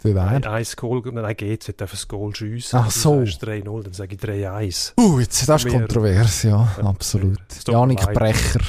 Für 0.05 0.13
Nein, 0.13 0.41
wer? 0.43 0.51
eins 0.51 0.75
Goal, 0.75 1.01
nein, 1.11 1.35
ich 1.39 1.59
darf 1.77 1.93
ein 1.93 1.99
Goal 2.07 2.35
schiessen. 2.35 2.79
Ach 2.79 2.91
so. 2.91 3.25
Sagst 3.25 3.43
3-0, 3.43 3.83
dann 3.83 3.93
sage 3.93 4.15
ich 4.15 4.21
3-1. 4.21 4.93
Uh, 4.99 5.19
jetzt, 5.19 5.47
das 5.47 5.63
ist 5.63 5.71
Mehr- 5.71 5.79
kontrovers, 5.79 6.43
ja, 6.43 6.67
Ja, 6.77 6.83
absolut. 6.85 7.39
es 7.49 7.63
Janik. 7.67 8.01
Brecher 8.13 8.61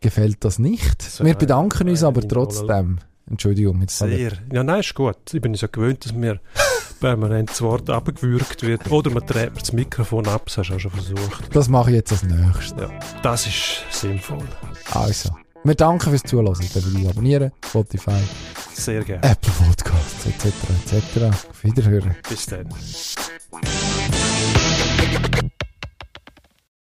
gefällt 0.00 0.44
das 0.44 0.58
nicht. 0.58 1.02
So, 1.02 1.24
Wir 1.24 1.32
nein, 1.32 1.38
bedanken 1.38 1.88
uns 1.88 2.02
nein, 2.02 2.08
aber 2.08 2.26
trotzdem. 2.26 2.98
Entschuldigung, 3.28 3.80
jetzt 3.80 3.98
Sehr. 3.98 4.32
Ja, 4.52 4.62
nein, 4.62 4.80
ist 4.80 4.94
gut. 4.94 5.16
Ich 5.32 5.40
bin 5.40 5.52
so 5.54 5.66
gewöhnt, 5.66 6.04
dass 6.04 6.12
mir 6.12 6.38
permanent 7.00 7.50
das 7.50 7.60
Wort 7.60 7.90
abgewürgt 7.90 8.62
wird. 8.62 8.88
Oder 8.90 9.10
man 9.10 9.26
dreht 9.26 9.52
mir 9.54 9.60
das 9.60 9.72
Mikrofon 9.72 10.28
ab, 10.28 10.42
das 10.46 10.58
hast 10.58 10.70
du 10.70 10.74
auch 10.74 10.78
schon 10.80 10.92
versucht. 10.92 11.54
das 11.56 11.68
mache 11.68 11.90
ich 11.90 11.96
jetzt 11.96 12.12
als 12.12 12.22
nächstes. 12.22 12.80
Ja, 12.80 12.88
das 13.22 13.46
ist 13.48 13.84
sinnvoll. 13.90 14.44
Also, 14.92 15.30
wir 15.68 15.74
danken 15.74 16.10
fürs 16.10 16.22
Zuhören. 16.22 16.54
Dürft 16.54 17.08
abonnieren, 17.08 17.52
Spotify, 17.64 18.22
Sehr 18.72 19.02
gerne. 19.02 19.22
Apple 19.22 19.52
Podcasts 19.52 20.26
etc. 20.26 20.46
etc. 20.92 21.22
Auf 21.50 21.64
Wiederhören. 21.64 22.16
Bis 22.28 22.46
dann. 22.46 22.68